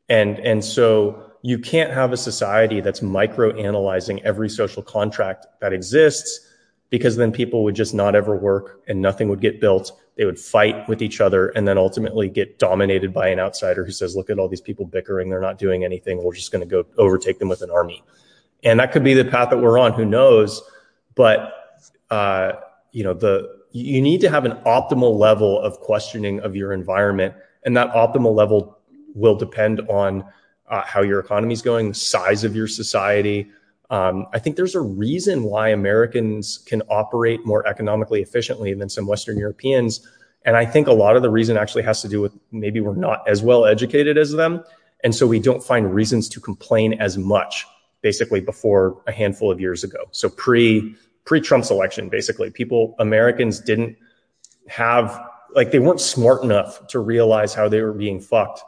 [0.09, 5.73] And, and so you can't have a society that's micro analyzing every social contract that
[5.73, 6.47] exists
[6.89, 9.91] because then people would just not ever work and nothing would get built.
[10.15, 13.91] They would fight with each other and then ultimately get dominated by an outsider who
[13.91, 15.29] says, look at all these people bickering.
[15.29, 16.23] They're not doing anything.
[16.23, 18.03] We're just going to go overtake them with an army.
[18.63, 19.93] And that could be the path that we're on.
[19.93, 20.61] Who knows?
[21.19, 22.53] but uh,
[22.93, 27.35] you know the you need to have an optimal level of questioning of your environment,
[27.65, 28.79] and that optimal level
[29.13, 30.23] will depend on
[30.69, 33.49] uh, how your economy is going, the size of your society.
[33.89, 39.07] Um, I think there's a reason why Americans can operate more economically efficiently than some
[39.07, 40.07] Western Europeans.
[40.45, 42.95] And I think a lot of the reason actually has to do with maybe we're
[42.95, 44.63] not as well educated as them.
[45.03, 47.65] And so we don't find reasons to complain as much
[48.01, 50.05] basically before a handful of years ago.
[50.11, 50.95] So pre
[51.25, 53.97] pre Trump's election, basically, people Americans didn't
[54.67, 55.19] have
[55.55, 58.61] like they weren't smart enough to realize how they were being fucked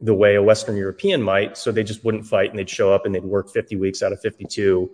[0.00, 1.56] the way a Western European might.
[1.58, 4.12] So they just wouldn't fight and they'd show up and they'd work 50 weeks out
[4.12, 4.90] of 52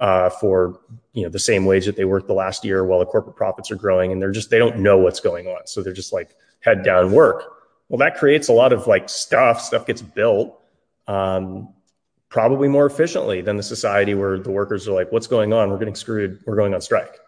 [0.00, 0.80] uh, for
[1.12, 3.70] you know the same wage that they worked the last year while the corporate profits
[3.70, 5.66] are growing and they're just they don't know what's going on.
[5.66, 6.30] So they're just like
[6.60, 7.44] head down work.
[7.88, 9.60] Well, that creates a lot of like stuff.
[9.60, 10.58] Stuff gets built.
[11.06, 11.74] Um,
[12.28, 15.68] probably more efficiently than the society where the workers are like, what's going on?
[15.70, 16.40] We're getting screwed.
[16.46, 17.18] We're going on strike.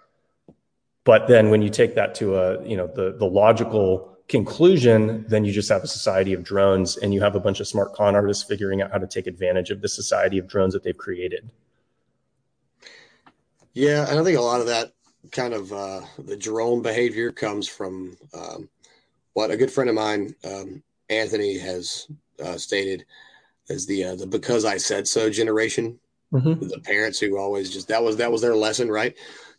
[1.05, 5.45] But then when you take that to a, you know, the, the logical conclusion, then
[5.45, 8.15] you just have a society of drones and you have a bunch of smart con
[8.15, 11.51] artists figuring out how to take advantage of the society of drones that they've created.
[13.75, 14.09] Yeah.
[14.09, 14.93] And I think a lot of that
[15.31, 18.69] kind of uh, the drone behavior comes from um,
[19.35, 22.09] what a good friend of mine, um, Anthony, has
[22.43, 23.05] uh, stated
[23.69, 25.99] as the uh, the because I said so generation.
[26.33, 26.67] Mm-hmm.
[26.67, 29.15] The parents who always just that was that was their lesson, right?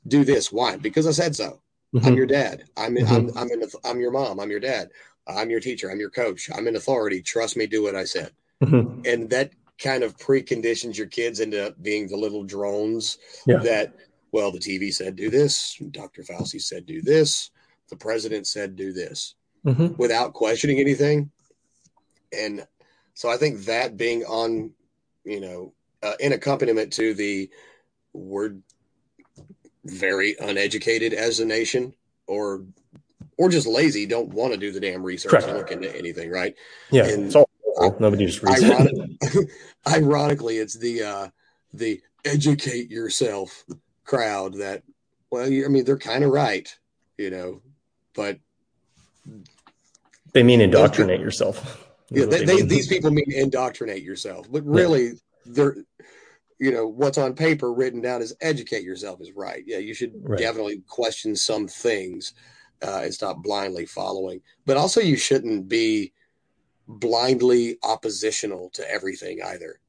[0.08, 0.52] Do this.
[0.52, 0.76] Why?
[0.76, 1.62] Because I said so.
[1.94, 2.08] Mm-hmm.
[2.08, 2.64] I'm your dad.
[2.76, 3.38] I'm mm-hmm.
[3.38, 4.40] I'm I'm I'm your mom.
[4.40, 4.90] I'm your dad.
[5.28, 5.92] I'm your teacher.
[5.92, 6.50] I'm your coach.
[6.54, 7.22] I'm in authority.
[7.22, 7.68] Trust me.
[7.68, 8.32] Do what I said.
[8.64, 9.02] Mm-hmm.
[9.06, 13.58] And that kind of preconditions your kids into being the little drones yeah.
[13.58, 13.94] that
[14.32, 16.24] well the TV said do this, Dr.
[16.24, 17.52] Fauci said do this,
[17.90, 19.36] the president said do this,
[19.66, 19.96] mm-hmm.
[19.98, 21.32] without questioning anything.
[22.36, 22.66] And
[23.14, 24.72] so I think that being on,
[25.24, 27.50] you know, uh, in accompaniment to the
[28.14, 28.56] we're
[29.86, 31.94] very uneducated as a nation,
[32.28, 32.64] or
[33.38, 35.48] or just lazy, don't want to do the damn research Correct.
[35.48, 36.56] and look into anything, right?
[36.92, 37.50] Yeah, and it's all
[38.00, 39.50] nobody just reads ironic, it.
[39.88, 41.28] ironically, it's the uh,
[41.74, 43.66] the educate yourself
[44.06, 44.84] crowd that,
[45.30, 46.74] well, I mean, they're kind of right,
[47.18, 47.62] you know,
[48.14, 48.40] but
[50.34, 55.12] they mean indoctrinate yourself yeah, they, they, these people mean indoctrinate yourself, but really, yeah.
[55.46, 55.76] they're
[56.64, 59.64] you know what's on paper written down is educate yourself is right.
[59.68, 60.40] Yeah, you should right.
[60.40, 62.34] definitely question some things
[62.82, 66.14] uh, and stop blindly following, but also you shouldn't be
[66.88, 69.82] blindly oppositional to everything either.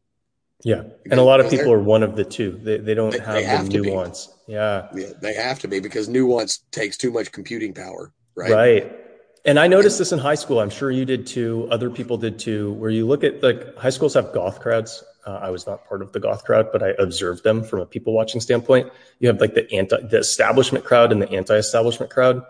[0.65, 2.59] Yeah, because, and a lot of people are one of the two.
[2.61, 4.35] They they don't they, have, they have the nuance.
[4.49, 8.13] Yeah, yeah, they have to be because nuance takes too much computing power.
[8.35, 8.51] Right.
[8.51, 9.01] Right.
[9.45, 10.59] And I noticed this in high school.
[10.59, 11.69] I'm sure you did too.
[11.71, 12.73] Other people did too.
[12.73, 15.05] Where you look at like high schools have goth crowds.
[15.27, 17.87] Uh, I was not part of the goth crowd, but I observed them from a
[17.87, 18.93] people watching standpoint.
[19.21, 22.43] You have like the anti, the establishment crowd and the anti-establishment crowd.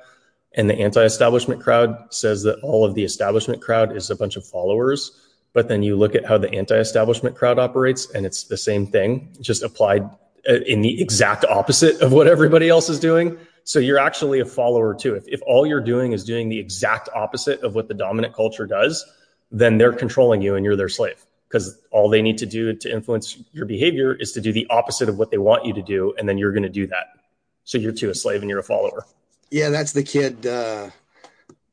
[0.56, 4.46] And the anti-establishment crowd says that all of the establishment crowd is a bunch of
[4.46, 5.12] followers.
[5.52, 9.36] But then you look at how the anti-establishment crowd operates, and it's the same thing,
[9.40, 10.02] just applied
[10.48, 13.38] uh, in the exact opposite of what everybody else is doing.
[13.62, 15.14] So you're actually a follower too.
[15.14, 18.66] If, if all you're doing is doing the exact opposite of what the dominant culture
[18.66, 19.04] does,
[19.50, 21.23] then they're controlling you and you're their slave
[21.54, 25.08] because all they need to do to influence your behavior is to do the opposite
[25.08, 26.12] of what they want you to do.
[26.18, 27.18] And then you're going to do that.
[27.62, 29.06] So you're too a slave and you're a follower.
[29.50, 30.46] Yeah, that's the kid.
[30.46, 30.90] Uh,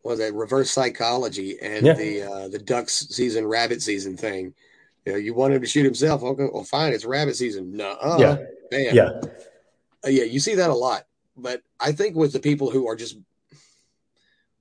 [0.04, 1.94] was it reverse psychology and yeah.
[1.94, 4.54] the uh, the ducks season, rabbit season thing?
[5.06, 6.22] You know, you want him to shoot himself.
[6.22, 6.94] Okay, well, fine.
[6.94, 7.76] It's rabbit season.
[7.76, 8.38] No, yeah,
[8.70, 8.96] bam.
[8.96, 9.10] yeah,
[10.06, 10.24] uh, yeah.
[10.24, 11.06] You see that a lot
[11.42, 13.18] but I think with the people who are just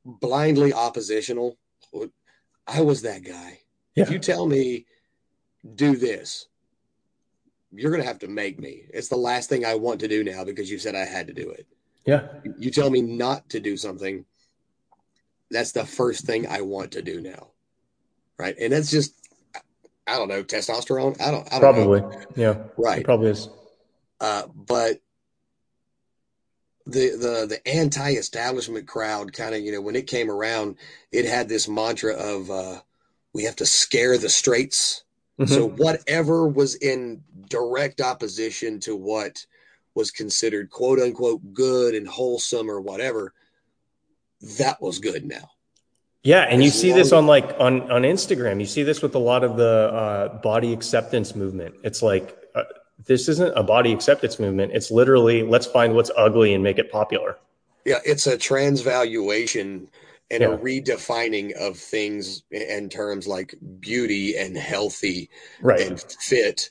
[0.04, 1.56] blindly oppositional,
[2.66, 3.60] I was that guy.
[3.94, 4.04] Yeah.
[4.04, 4.86] If you tell me
[5.74, 6.46] do this,
[7.72, 8.82] you're going to have to make me.
[8.92, 11.32] It's the last thing I want to do now because you said I had to
[11.32, 11.66] do it.
[12.04, 12.28] Yeah.
[12.58, 14.24] You tell me not to do something,
[15.50, 17.48] that's the first thing I want to do now.
[18.38, 18.56] Right.
[18.58, 19.14] And that's just,
[20.06, 21.20] I don't know, testosterone.
[21.20, 22.00] I don't, I don't probably.
[22.00, 22.22] Know.
[22.36, 22.54] Yeah.
[22.76, 23.00] Right.
[23.00, 23.48] It probably is.
[24.20, 25.00] Uh, but
[26.86, 30.76] the the the anti-establishment crowd kind of you know when it came around
[31.12, 32.80] it had this mantra of uh,
[33.32, 35.04] we have to scare the straights
[35.40, 35.52] mm-hmm.
[35.52, 39.44] so whatever was in direct opposition to what
[39.94, 43.32] was considered quote unquote good and wholesome or whatever
[44.58, 45.50] that was good now
[46.22, 49.14] yeah and as you see this on like on on instagram you see this with
[49.14, 52.62] a lot of the uh, body acceptance movement it's like uh,
[53.06, 54.72] this isn't a body acceptance movement.
[54.72, 57.38] It's literally let's find what's ugly and make it popular.
[57.84, 59.88] Yeah, it's a transvaluation
[60.30, 60.48] and yeah.
[60.48, 65.28] a redefining of things in terms like beauty and healthy
[65.60, 65.80] right.
[65.80, 66.70] and fit.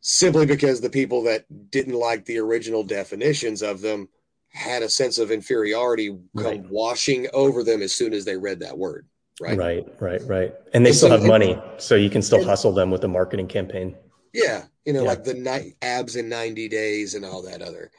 [0.00, 4.08] simply because the people that didn't like the original definitions of them
[4.48, 6.62] had a sense of inferiority right.
[6.62, 9.06] come washing over them as soon as they read that word.
[9.40, 9.58] Right.
[9.58, 9.86] Right.
[10.00, 10.22] Right.
[10.24, 10.54] Right.
[10.72, 13.02] And they and still so, have money, so you can still and, hustle them with
[13.02, 13.96] the marketing campaign.
[14.32, 15.08] Yeah, you know, yeah.
[15.08, 17.90] like the night abs in ninety days and all that other.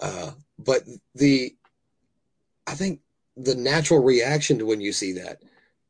[0.00, 0.82] Uh, but
[1.14, 1.54] the,
[2.66, 3.00] I think
[3.36, 5.42] the natural reaction to when you see that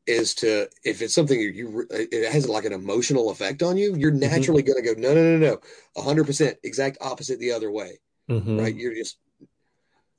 [0.05, 4.11] is to if it's something you it has like an emotional effect on you, you're
[4.11, 4.31] mm-hmm.
[4.31, 4.73] naturally mm-hmm.
[4.73, 5.61] going to go no no no
[5.95, 8.59] no, hundred percent, exact opposite the other way, mm-hmm.
[8.59, 8.75] right?
[8.75, 9.17] You're just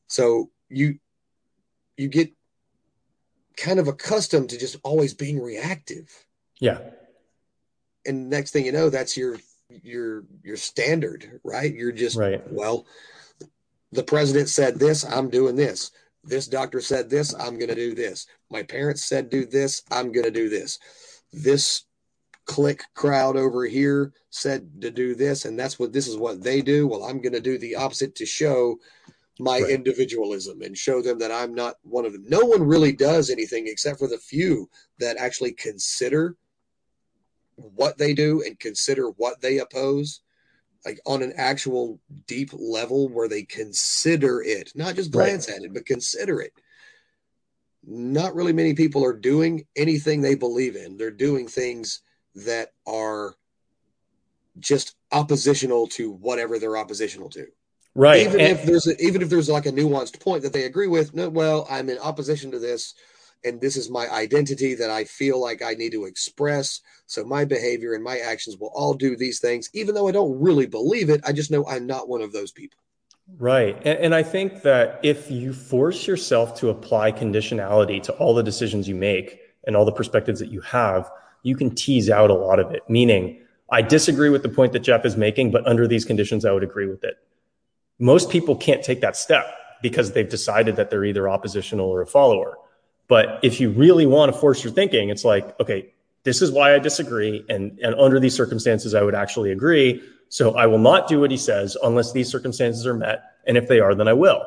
[0.07, 0.99] so you
[1.97, 2.33] you get
[3.57, 6.11] kind of accustomed to just always being reactive.
[6.61, 6.79] Yeah.
[8.07, 11.73] And next thing you know, that's your your your standard, right?
[11.73, 12.43] You're just right.
[12.51, 12.87] well,
[13.93, 15.91] the president said this, I'm doing this.
[16.25, 18.27] This doctor said this, I'm going to do this.
[18.51, 20.79] My parents said do this, I'm going to do this.
[21.33, 21.85] This
[22.47, 26.61] click crowd over here said to do this and that's what this is what they
[26.61, 26.87] do.
[26.87, 28.77] Well, I'm going to do the opposite to show
[29.41, 29.71] my right.
[29.71, 32.25] individualism and show them that I'm not one of them.
[32.29, 34.69] No one really does anything except for the few
[34.99, 36.37] that actually consider
[37.57, 40.21] what they do and consider what they oppose
[40.85, 45.59] like on an actual deep level where they consider it, not just glance right.
[45.59, 46.53] at it, but consider it.
[47.87, 50.97] Not really many people are doing anything they believe in.
[50.97, 52.01] They're doing things
[52.35, 53.35] that are
[54.59, 57.47] just oppositional to whatever they're oppositional to.
[57.95, 58.27] Right.
[58.27, 60.89] Even and, if there's a, even if there's like a nuanced point that they agree
[60.89, 62.95] with, no, well, I'm in opposition to this
[63.45, 66.81] and this is my identity that I feel like I need to express.
[67.07, 70.41] So my behavior and my actions will all do these things, even though I don't
[70.41, 71.21] really believe it.
[71.27, 72.79] I just know I'm not one of those people.
[73.39, 73.77] Right.
[73.85, 78.43] And, and I think that if you force yourself to apply conditionality to all the
[78.43, 81.11] decisions you make and all the perspectives that you have,
[81.43, 82.83] you can tease out a lot of it.
[82.89, 83.41] Meaning,
[83.71, 86.63] I disagree with the point that Jeff is making, but under these conditions, I would
[86.63, 87.17] agree with it.
[87.99, 89.47] Most people can't take that step
[89.83, 92.59] because they've decided that they're either oppositional or a follower.
[93.09, 95.93] But if you really want to force your thinking, it's like, okay,
[96.25, 97.45] this is why I disagree.
[97.49, 100.03] And, and under these circumstances, I would actually agree.
[100.29, 103.23] So I will not do what he says unless these circumstances are met.
[103.47, 104.43] And if they are, then I will.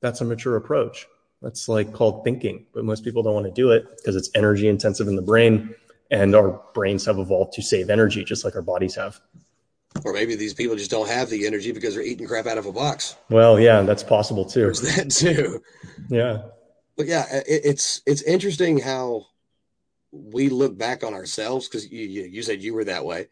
[0.00, 1.06] That's a mature approach.
[1.40, 4.68] That's like called thinking, but most people don't want to do it because it's energy
[4.68, 5.74] intensive in the brain.
[6.10, 9.20] And our brains have evolved to save energy, just like our bodies have.
[10.04, 12.66] Or maybe these people just don't have the energy because they're eating crap out of
[12.66, 13.16] a box.
[13.30, 14.62] Well, yeah, that's possible too.
[14.62, 15.60] There's that too.
[16.08, 16.42] Yeah
[16.96, 19.26] but yeah, it, it's it's interesting how
[20.12, 23.26] we look back on ourselves because you, you, you said you were that way.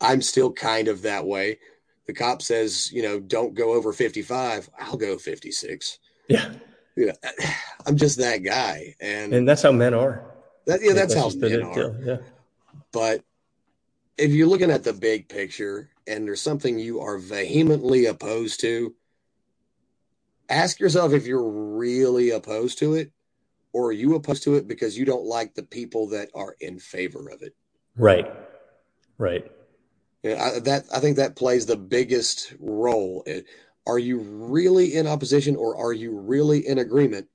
[0.00, 1.58] I'm still kind of that way.
[2.06, 4.70] The cop says, you know, don't go over 55.
[4.78, 5.98] I'll go 56.
[6.28, 6.52] Yeah.
[6.96, 7.12] Yeah.
[7.86, 8.94] I'm just that guy.
[9.00, 10.24] And and that's how men are.
[10.66, 11.96] That, yeah, that's, that's how men are.
[12.02, 12.16] Yeah.
[12.92, 13.22] But
[14.18, 18.94] if you're looking at the big picture and there's something you are vehemently opposed to,
[20.48, 23.12] ask yourself if you're really opposed to it
[23.72, 26.78] or are you opposed to it because you don't like the people that are in
[26.78, 27.54] favor of it?
[27.96, 28.26] Right.
[29.18, 29.50] Right.
[30.22, 33.24] Yeah, I, that i think that plays the biggest role.
[33.86, 37.28] Are you really in opposition or are you really in agreement?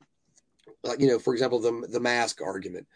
[0.84, 2.88] Like you know for example the the mask argument.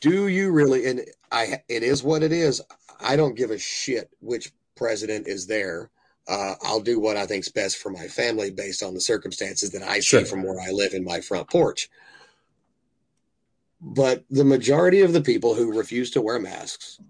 [0.00, 2.62] Do you really and i it is what it is.
[2.98, 5.90] I don't give a shit which president is there
[6.30, 9.82] uh, I'll do what I think's best for my family based on the circumstances that
[9.82, 10.20] I sure.
[10.20, 11.90] see from where I live in my front porch.
[13.80, 17.00] But the majority of the people who refuse to wear masks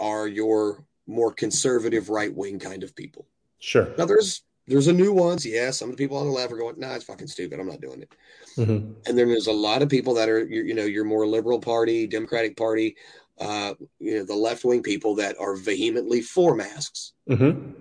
[0.00, 3.26] are your more conservative right wing kind of people.
[3.60, 3.94] Sure.
[3.96, 5.46] Now there's there's a nuance.
[5.46, 7.60] Yeah, some of the people on the left are going, "Nah, it's fucking stupid.
[7.60, 8.12] I'm not doing it."
[8.56, 8.92] Mm-hmm.
[9.06, 12.06] And then there's a lot of people that are, you know, your more liberal party,
[12.06, 12.96] Democratic Party,
[13.38, 17.12] uh, you know, the left wing people that are vehemently for masks.
[17.28, 17.72] Mm-hmm.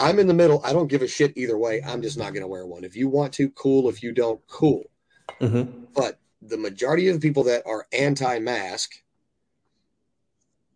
[0.00, 0.62] I'm in the middle.
[0.64, 1.82] I don't give a shit either way.
[1.86, 2.84] I'm just not going to wear one.
[2.84, 3.88] If you want to, cool.
[3.88, 4.84] If you don't, cool.
[5.40, 5.84] Mm-hmm.
[5.94, 8.90] But the majority of the people that are anti-mask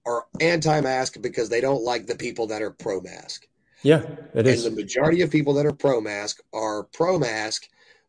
[0.06, 3.46] are anti-mask because they don't like the people that are pro-mask.
[3.82, 4.02] Yeah,
[4.34, 4.66] it is.
[4.66, 7.66] And the majority of people that are pro-mask are pro-mask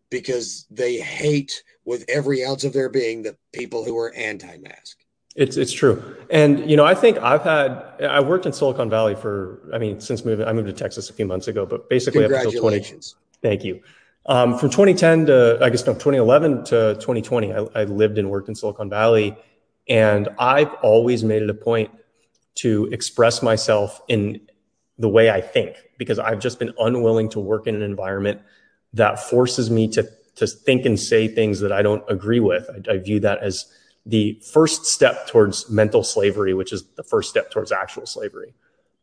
[0.09, 4.97] because they hate with every ounce of their being the people who are anti-mask.
[4.99, 5.04] It's
[5.35, 7.71] it's it's true, and you know I think I've had
[8.01, 11.13] I worked in Silicon Valley for I mean since moving I moved to Texas a
[11.13, 12.83] few months ago, but basically up until twenty.
[13.41, 13.81] Thank you.
[14.27, 18.49] Um, from 2010 to I guess no 2011 to 2020, I, I lived and worked
[18.49, 19.37] in Silicon Valley,
[19.87, 21.91] and I've always made it a point
[22.55, 24.41] to express myself in
[24.97, 28.41] the way I think because I've just been unwilling to work in an environment
[28.93, 32.69] that forces me to to think and say things that I don't agree with.
[32.69, 33.65] I, I view that as
[34.05, 38.53] the first step towards mental slavery, which is the first step towards actual slavery.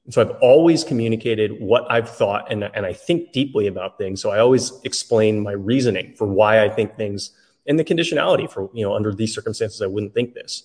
[0.04, 4.20] And so I've always communicated what I've thought and, and I think deeply about things.
[4.20, 7.32] So I always explain my reasoning for why I think things
[7.66, 10.64] and the conditionality for, you know, under these circumstances, I wouldn't think this.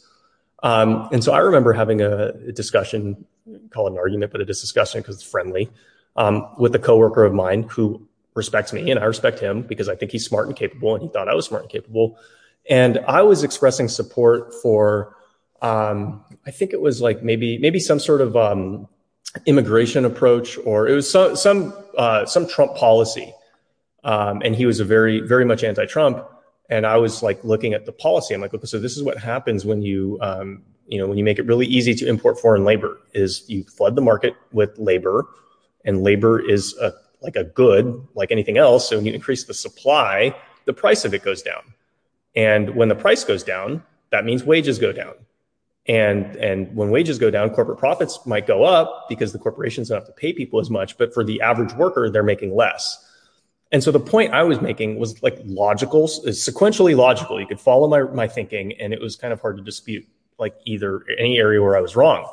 [0.64, 3.26] Um, and so I remember having a, discussion,
[3.70, 5.70] call it an argument, but it is discussion because it's friendly,
[6.16, 9.96] um, with a coworker of mine who respects me and I respect him because I
[9.96, 12.18] think he's smart and capable and he thought I was smart and capable.
[12.70, 15.16] And I was expressing support for,
[15.62, 18.88] um, I think it was like maybe, maybe some sort of, um,
[19.46, 23.34] immigration approach or it was some, some, uh, some Trump policy.
[24.04, 26.26] Um, and he was a very, very much anti-Trump.
[26.70, 28.34] And I was like looking at the policy.
[28.34, 31.24] I'm like, okay, so this is what happens when you, um, you know, when you
[31.24, 35.26] make it really easy to import foreign labor is you flood the market with labor
[35.86, 38.90] and labor is a, like a good, like anything else.
[38.90, 41.74] So when you increase the supply, the price of it goes down.
[42.38, 45.16] And when the price goes down, that means wages go down.
[45.88, 49.98] And, and when wages go down, corporate profits might go up because the corporations don't
[49.98, 50.98] have to pay people as much.
[51.00, 53.04] But for the average worker, they're making less.
[53.72, 57.40] And so the point I was making was like logical, sequentially logical.
[57.40, 60.08] You could follow my, my thinking and it was kind of hard to dispute
[60.38, 62.30] like either any area where I was wrong.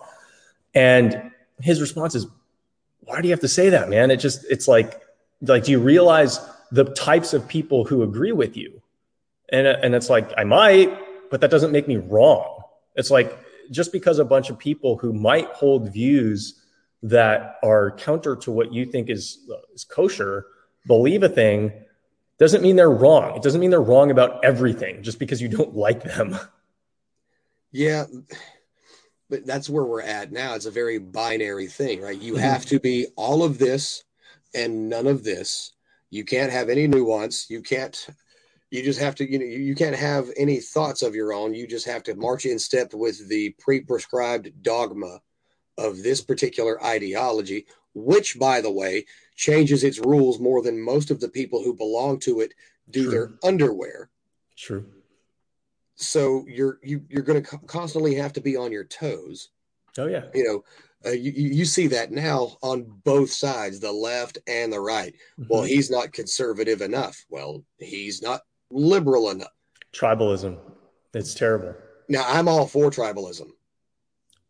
[0.74, 1.30] And
[1.62, 2.26] his response is,
[3.00, 4.10] why do you have to say that, man?
[4.10, 5.00] It just, it's like,
[5.40, 6.40] like, do you realize
[6.70, 8.82] the types of people who agree with you?
[9.50, 12.62] And, and it's like, I might, but that doesn't make me wrong.
[12.94, 13.38] It's like,
[13.70, 16.62] just because a bunch of people who might hold views
[17.02, 19.38] that are counter to what you think is,
[19.74, 20.46] is kosher
[20.86, 21.72] believe a thing
[22.38, 23.36] doesn't mean they're wrong.
[23.36, 26.36] It doesn't mean they're wrong about everything just because you don't like them.
[27.76, 28.04] Yeah.
[29.28, 30.54] But that's where we're at now.
[30.54, 32.16] It's a very binary thing, right?
[32.16, 32.42] You mm-hmm.
[32.42, 34.04] have to be all of this
[34.54, 35.72] and none of this.
[36.08, 37.50] You can't have any nuance.
[37.50, 38.06] You can't
[38.70, 41.66] you just have to you know you can't have any thoughts of your own you
[41.66, 45.20] just have to march in step with the pre-prescribed dogma
[45.78, 49.04] of this particular ideology which by the way
[49.36, 52.54] changes its rules more than most of the people who belong to it
[52.90, 53.10] do True.
[53.10, 54.10] their underwear.
[54.56, 54.86] True.
[55.96, 59.50] So you're you you're going to constantly have to be on your toes.
[59.96, 60.24] Oh yeah.
[60.34, 60.64] You know,
[61.06, 65.14] uh, you you see that now on both sides, the left and the right.
[65.38, 65.44] Mm-hmm.
[65.48, 67.24] Well, he's not conservative enough.
[67.28, 68.42] Well, he's not
[68.74, 69.48] liberal enough.
[69.94, 70.58] Tribalism.
[71.14, 71.74] It's terrible.
[72.08, 73.48] Now, I'm all for tribalism.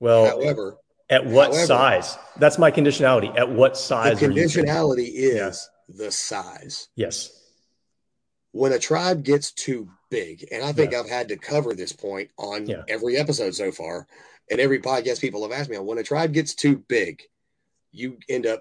[0.01, 2.19] Well, however, at what However, size?
[2.39, 3.37] That's my conditionality.
[3.39, 4.19] At what size?
[4.19, 5.97] The conditionality is yeah.
[5.97, 6.89] the size.
[6.97, 7.41] Yes.
[8.53, 11.01] When a tribe gets too big, and I think yeah.
[11.01, 12.83] I've had to cover this point on yeah.
[12.89, 14.07] every episode so far,
[14.51, 17.23] and every podcast people have asked me when a tribe gets too big,
[17.93, 18.61] you end up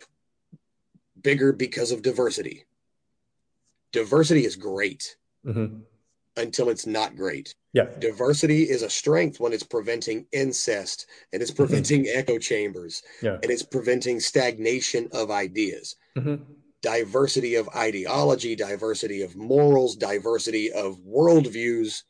[1.21, 2.65] bigger because of diversity.
[3.91, 5.15] Diversity is great.
[5.45, 5.81] Mm-hmm
[6.37, 7.53] until it's not great.
[7.73, 7.87] Yeah.
[7.99, 11.63] Diversity is a strength when it's preventing incest and it's mm-hmm.
[11.63, 12.19] preventing mm-hmm.
[12.19, 13.37] echo chambers yeah.
[13.41, 15.95] and it's preventing stagnation of ideas.
[16.17, 16.43] Mm-hmm.
[16.81, 22.03] Diversity of ideology, diversity of morals, diversity of worldviews.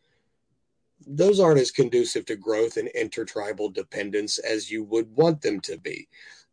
[1.05, 5.77] Those aren't as conducive to growth and intertribal dependence as you would want them to
[5.77, 6.07] be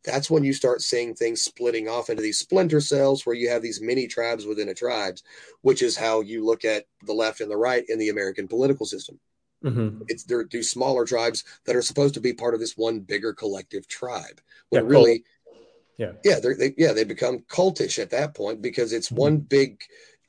[0.04, 3.62] that's when you start seeing things splitting off into these splinter cells where you have
[3.62, 5.22] these mini tribes within a tribes,
[5.60, 8.86] which is how you look at the left and the right in the American political
[8.86, 9.20] system.
[9.62, 10.02] Mm-hmm.
[10.08, 13.34] It's there do smaller tribes that are supposed to be part of this one bigger
[13.34, 14.40] collective tribe.
[14.70, 15.64] When yeah, really, cult.
[15.98, 19.16] yeah, yeah, they yeah they become cultish at that point because it's mm-hmm.
[19.16, 19.82] one big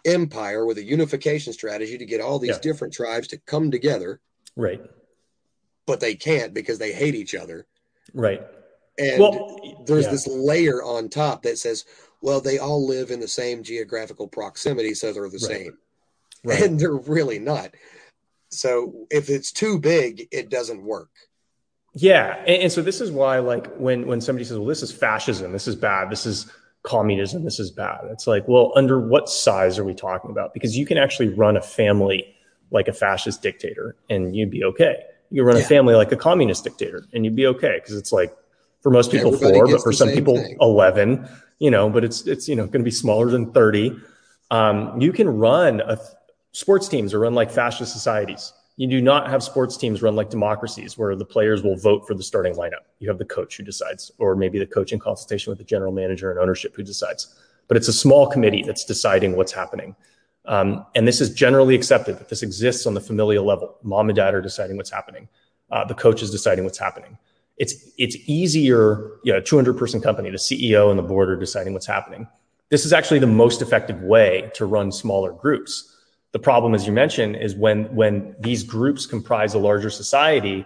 [0.04, 2.62] empire with a unification strategy to get all these yeah.
[2.62, 4.20] different tribes to come together.
[4.58, 4.82] Right.
[5.86, 7.66] But they can't because they hate each other.
[8.14, 8.42] Right
[8.98, 10.12] and well, there's yeah.
[10.12, 11.86] this layer on top that says,
[12.22, 15.58] well, they all live in the same geographical proximity, so they're the right.
[15.58, 15.78] same.
[16.44, 16.62] Right.
[16.62, 17.72] And they're really not.
[18.50, 21.10] So if it's too big, it doesn't work.
[21.94, 22.38] Yeah.
[22.40, 25.52] And, and, so this is why, like, when when somebody says, well, this is fascism,
[25.52, 26.52] this is bad, this is
[26.84, 28.02] communism, this is bad.
[28.12, 30.54] It's like, well, under what size are we talking about?
[30.54, 32.36] Because you can actually run a family
[32.72, 35.04] like a fascist dictator and you'd be okay.
[35.30, 35.64] You can run yeah.
[35.64, 38.36] a family like a communist dictator and you'd be okay because it's like
[38.82, 40.58] for most people Everybody four, but for some people thing.
[40.60, 41.28] 11,
[41.60, 43.96] you know, but it's, it's, you know, going to be smaller than 30.
[44.50, 45.98] Um, you can run a,
[46.52, 48.54] sports teams are run like fascist societies.
[48.78, 52.16] You do not have sports teams run like democracies where the players will vote for
[52.16, 52.86] the starting lineup.
[53.00, 55.92] You have the coach who decides, or maybe the coach in consultation with the general
[55.92, 57.36] manager and ownership who decides.
[57.68, 59.96] But it's a small committee that's deciding what's happening.
[60.46, 63.78] Um, and this is generally accepted that this exists on the familial level.
[63.84, 65.28] Mom and dad are deciding what's happening.
[65.70, 67.18] Uh, the coach is deciding what's happening
[67.62, 71.36] it's it's easier, you know, a 200 person company, the CEO and the board are
[71.36, 72.28] deciding what's happening.
[72.70, 75.96] This is actually the most effective way to run smaller groups.
[76.32, 80.66] The problem, as you mentioned, is when when these groups comprise a larger society,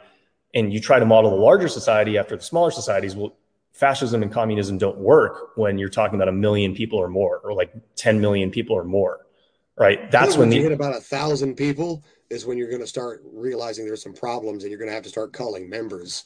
[0.54, 3.14] and you try to model the larger society after the smaller societies.
[3.14, 3.36] Well,
[3.74, 7.52] fascism and communism don't work when you're talking about a million people or more, or
[7.52, 9.26] like 10 million people or more,
[9.78, 10.10] right?
[10.12, 13.86] That's when you hit about a thousand people is when you're going to start realizing
[13.86, 16.24] there's some problems and you're going to have to start calling members.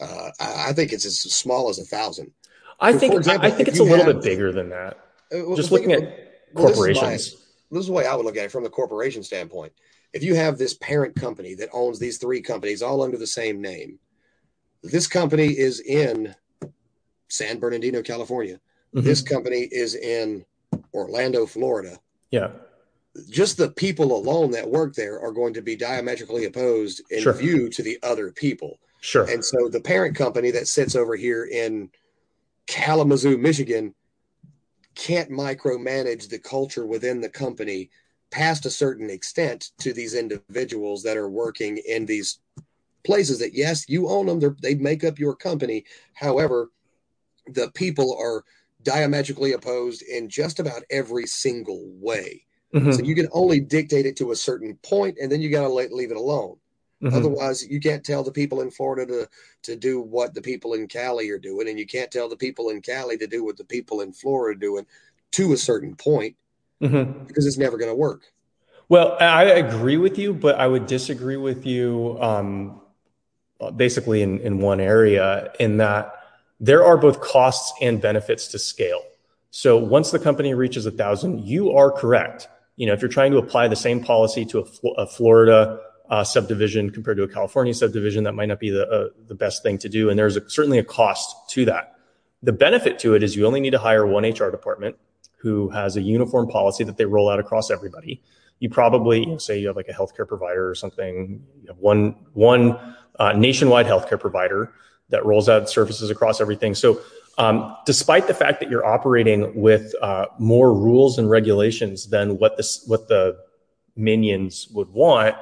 [0.00, 2.32] Uh, I, I, think it's as small as a thousand.
[2.80, 4.98] I think example, I think it's a little have, bit bigger than that.
[5.32, 7.02] Uh, well, Just looking at corporations.
[7.02, 7.38] Well, this, is my,
[7.70, 9.72] this is the way I would look at it from the corporation standpoint.
[10.12, 13.60] If you have this parent company that owns these three companies all under the same
[13.60, 13.98] name,
[14.82, 16.34] this company is in
[17.28, 18.60] San Bernardino, California.
[18.94, 19.06] Mm-hmm.
[19.06, 20.44] This company is in
[20.94, 21.98] Orlando, Florida.
[22.30, 22.50] Yeah.
[23.30, 27.32] Just the people alone that work there are going to be diametrically opposed in sure.
[27.32, 28.78] view to the other people.
[29.00, 29.24] Sure.
[29.24, 31.90] And so the parent company that sits over here in
[32.66, 33.94] Kalamazoo, Michigan,
[34.94, 37.90] can't micromanage the culture within the company
[38.30, 42.40] past a certain extent to these individuals that are working in these
[43.04, 46.70] places that yes you own them they make up your company however
[47.46, 48.42] the people are
[48.86, 52.44] diametrically opposed in just about every single way.
[52.74, 52.92] Mm-hmm.
[52.92, 55.68] So you can only dictate it to a certain point, and then you got to
[55.68, 56.56] leave it alone.
[57.02, 57.14] Mm-hmm.
[57.14, 59.28] Otherwise, you can't tell the people in Florida to
[59.62, 62.70] to do what the people in Cali are doing, and you can't tell the people
[62.70, 64.86] in Cali to do what the people in Florida are doing
[65.32, 66.36] to a certain point
[66.80, 67.24] mm-hmm.
[67.26, 68.22] because it's never going to work.
[68.88, 72.80] Well, I agree with you, but I would disagree with you um,
[73.74, 76.14] basically in, in one area in that
[76.60, 79.02] there are both costs and benefits to scale.
[79.50, 82.48] So once the company reaches a thousand, you are correct.
[82.76, 85.80] You know, if you're trying to apply the same policy to a, a Florida
[86.24, 89.78] subdivision compared to a California subdivision, that might not be the uh, the best thing
[89.78, 90.10] to do.
[90.10, 91.96] And there's certainly a cost to that.
[92.42, 94.96] The benefit to it is you only need to hire one HR department
[95.38, 98.22] who has a uniform policy that they roll out across everybody.
[98.58, 101.44] You probably say you have like a healthcare provider or something.
[101.62, 104.72] You have one one uh, nationwide healthcare provider
[105.08, 106.74] that rolls out services across everything.
[106.74, 107.00] So,
[107.38, 112.56] um, despite the fact that you're operating with uh, more rules and regulations than what
[112.56, 113.38] the
[113.94, 115.36] minions would want,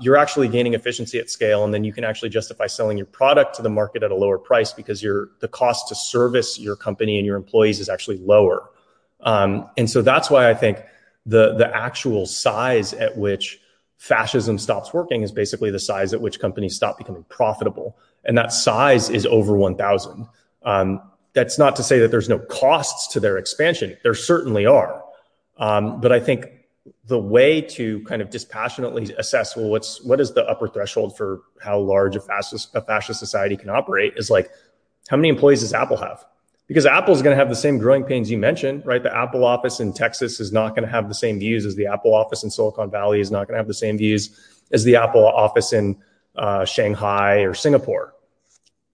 [0.00, 3.54] you're actually gaining efficiency at scale, and then you can actually justify selling your product
[3.56, 7.26] to the market at a lower price because the cost to service your company and
[7.26, 8.70] your employees is actually lower.
[9.20, 10.78] Um, and so that's why I think
[11.26, 13.60] the the actual size at which
[13.96, 17.96] fascism stops working is basically the size at which companies stop becoming profitable.
[18.24, 20.26] And that size is over 1,000.
[20.62, 21.00] Um,
[21.32, 23.96] that's not to say that there's no costs to their expansion.
[24.02, 25.02] There certainly are.
[25.56, 26.46] Um, but I think
[27.06, 31.42] the way to kind of dispassionately assess, well, what's, what is the upper threshold for
[31.60, 34.50] how large a fascist, a fascist society can operate is like,
[35.08, 36.24] how many employees does Apple have?
[36.66, 39.02] because Apple is going to have the same growing pains you mentioned, right?
[39.02, 41.86] The Apple office in Texas is not going to have the same views as the
[41.86, 44.38] Apple office in Silicon Valley is not going to have the same views
[44.72, 45.96] as the Apple office in
[46.36, 48.14] uh, Shanghai or Singapore.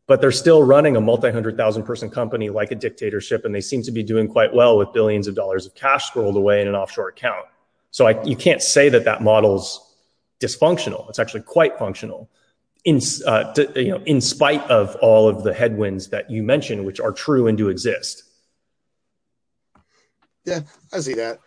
[0.07, 3.61] But they're still running a multi hundred thousand person company like a dictatorship, and they
[3.61, 6.67] seem to be doing quite well with billions of dollars of cash squirreled away in
[6.67, 7.47] an offshore account.
[7.91, 9.95] So you can't say that that model's
[10.41, 11.09] dysfunctional.
[11.09, 12.31] It's actually quite functional
[12.85, 16.85] in uh, to, you know in spite of all of the headwinds that you mentioned,
[16.85, 18.25] which are true and do exist.
[20.45, 20.61] Yeah,
[20.93, 21.39] I see that.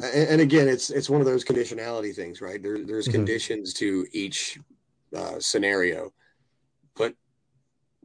[0.00, 2.62] And, again, it's it's one of those conditionality things, right?
[2.62, 3.16] There, there's mm-hmm.
[3.16, 4.58] conditions to each
[5.14, 6.12] uh, scenario,
[6.96, 7.14] but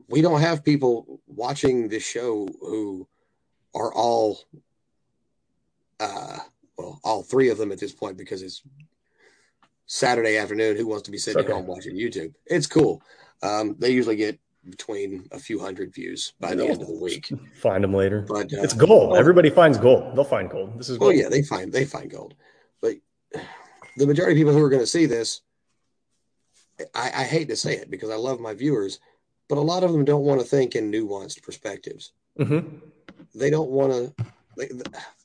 [0.10, 3.08] we don't have people watching this show who
[3.76, 4.40] are all,
[6.00, 6.40] uh,
[6.78, 8.62] well, all three of them at this point because it's
[9.86, 11.52] Saturday afternoon who wants to be sitting okay.
[11.52, 12.34] at home watching YouTube.
[12.46, 13.02] It's cool.
[13.42, 14.40] Um, they usually get
[14.70, 17.32] between a few hundred views by the end of the week.
[17.56, 18.26] Find them later.
[18.28, 19.12] But uh, it's gold.
[19.12, 20.16] Well, Everybody finds gold.
[20.16, 20.80] They'll find gold.
[20.80, 21.14] This is gold.
[21.14, 22.36] Oh yeah, they find they find gold.
[22.82, 22.96] But
[23.98, 25.42] the majority of people who are going to see this,
[26.96, 29.00] I, I hate to say it because I love my viewers,
[29.50, 32.14] but a lot of them don't want to think in nuanced perspectives.
[32.40, 32.78] Mm-hmm.
[33.36, 34.26] They don't want to.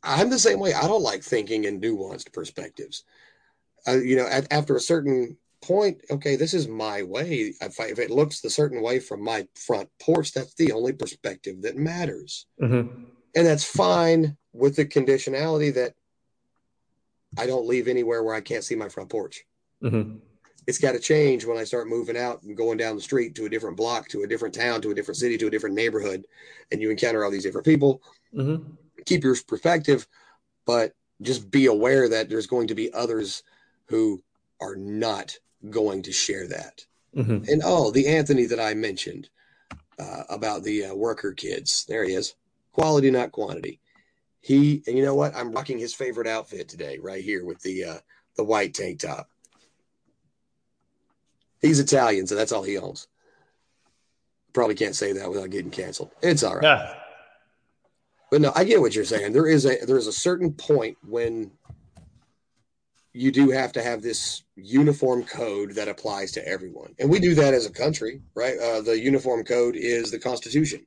[0.02, 0.74] I'm the same way.
[0.74, 3.04] I don't like thinking in nuanced perspectives
[3.88, 7.54] uh, you know, at, after a certain point, okay, this is my way.
[7.60, 10.92] If, I, if, it looks the certain way from my front porch, that's the only
[10.92, 12.46] perspective that matters.
[12.60, 13.04] Mm-hmm.
[13.36, 15.94] And that's fine with the conditionality that
[17.38, 19.44] I don't leave anywhere where I can't see my front porch.
[19.82, 20.18] Mm-hmm.
[20.66, 23.46] It's got to change when I start moving out and going down the street to
[23.46, 26.26] a different block, to a different town, to a different city, to a different neighborhood,
[26.70, 28.02] and you encounter all these different people.
[28.34, 28.70] Mm-hmm.
[29.08, 30.06] Keep your perspective,
[30.66, 33.42] but just be aware that there's going to be others–
[33.88, 34.22] who
[34.60, 35.36] are not
[35.70, 36.84] going to share that.
[37.16, 37.50] Mm-hmm.
[37.50, 39.28] And oh, the Anthony that I mentioned
[39.98, 42.34] uh, about the uh, worker kids, there he is.
[42.72, 43.80] Quality, not quantity.
[44.40, 45.34] He and you know what?
[45.34, 47.98] I'm rocking his favorite outfit today, right here with the uh,
[48.36, 49.28] the white tank top.
[51.60, 53.08] He's Italian, so that's all he owns.
[54.52, 56.12] probably can't say that without getting canceled.
[56.22, 56.62] It's all right.
[56.62, 56.94] Yeah.
[58.30, 59.32] But no, I get what you're saying.
[59.32, 61.52] There is a there is a certain point when
[63.14, 67.34] you do have to have this uniform code that applies to everyone, and we do
[67.36, 68.58] that as a country, right?
[68.58, 70.86] Uh, the uniform code is the Constitution.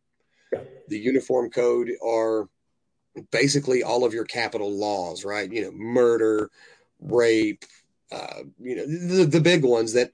[0.88, 2.47] The uniform code are
[3.31, 5.51] basically all of your capital laws, right?
[5.51, 6.49] You know, murder,
[6.99, 7.65] rape,
[8.11, 10.11] uh, you know, the, the big ones that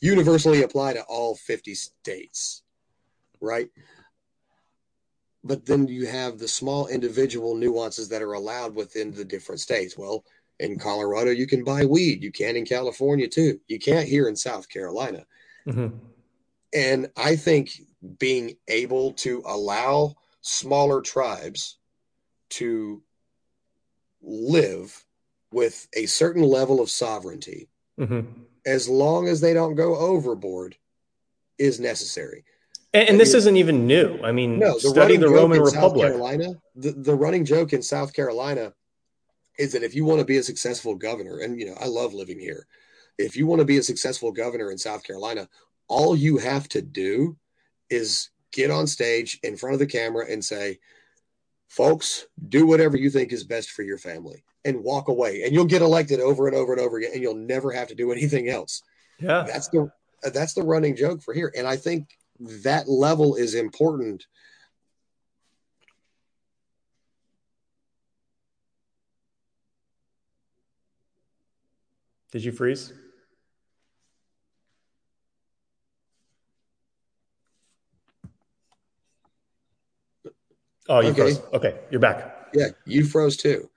[0.00, 2.62] universally apply to all 50 states,
[3.40, 3.68] right?
[5.44, 9.98] But then you have the small individual nuances that are allowed within the different states.
[9.98, 10.24] Well,
[10.60, 12.22] in Colorado, you can buy weed.
[12.22, 13.58] You can in California too.
[13.66, 15.26] You can't here in South Carolina.
[15.66, 15.96] Mm-hmm.
[16.74, 17.72] And I think
[18.18, 21.78] being able to allow smaller tribes
[22.50, 23.02] to
[24.22, 25.04] live
[25.52, 28.28] with a certain level of sovereignty, mm-hmm.
[28.64, 30.76] as long as they don't go overboard,
[31.58, 32.44] is necessary.
[32.94, 34.20] And, and this isn't even new.
[34.22, 36.08] I mean, no, the study the Roman Republic.
[36.08, 38.74] Carolina, the, the running joke in South Carolina
[39.58, 42.12] is that if you want to be a successful governor, and you know, I love
[42.12, 42.66] living here.
[43.18, 45.48] If you want to be a successful governor in South Carolina,
[45.88, 47.36] all you have to do
[47.90, 50.78] is get on stage in front of the camera and say,
[51.68, 55.42] folks, do whatever you think is best for your family and walk away.
[55.42, 57.94] And you'll get elected over and over and over again, and you'll never have to
[57.94, 58.82] do anything else.
[59.18, 59.44] Yeah.
[59.46, 59.90] That's the
[60.22, 61.52] that's the running joke for here.
[61.56, 62.08] And I think
[62.64, 64.26] that level is important.
[72.32, 72.92] Did you freeze?
[80.88, 81.20] Oh, you okay.
[81.20, 81.42] froze.
[81.52, 82.48] Okay, you're back.
[82.54, 83.68] Yeah, you froze too.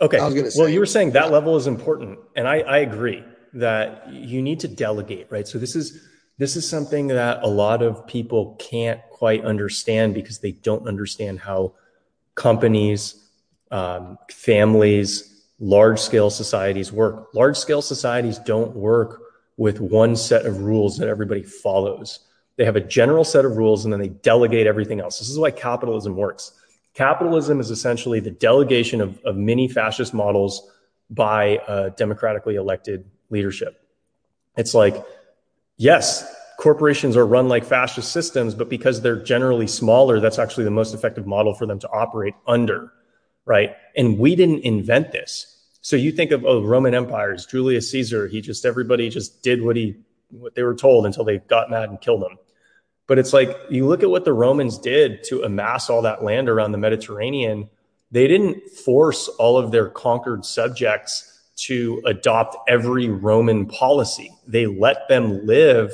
[0.00, 0.18] Okay.
[0.18, 0.60] I was going to say.
[0.60, 3.22] Well, you were saying that level is important, and I, I agree
[3.54, 5.46] that you need to delegate, right?
[5.46, 6.00] So this is
[6.38, 11.38] this is something that a lot of people can't quite understand because they don't understand
[11.38, 11.74] how
[12.34, 13.28] companies,
[13.70, 17.28] um, families, large scale societies work.
[17.34, 19.22] Large scale societies don't work
[19.56, 22.20] with one set of rules that everybody follows.
[22.56, 25.20] They have a general set of rules and then they delegate everything else.
[25.20, 26.52] This is why capitalism works.
[26.94, 30.70] Capitalism is essentially the delegation of, of many fascist models
[31.10, 33.80] by democratically elected leadership.
[34.56, 35.04] It's like,
[35.76, 36.24] yes,
[36.58, 40.94] corporations are run like fascist systems, but because they're generally smaller, that's actually the most
[40.94, 42.92] effective model for them to operate under,
[43.44, 43.74] right?
[43.96, 45.50] And we didn't invent this.
[45.80, 49.76] So you think of oh Roman empires, Julius Caesar, he just everybody just did what
[49.76, 49.96] he
[50.30, 52.38] what they were told until they got mad and killed him.
[53.06, 56.48] But it's like you look at what the Romans did to amass all that land
[56.48, 57.68] around the Mediterranean.
[58.10, 64.32] They didn't force all of their conquered subjects to adopt every Roman policy.
[64.46, 65.92] They let them live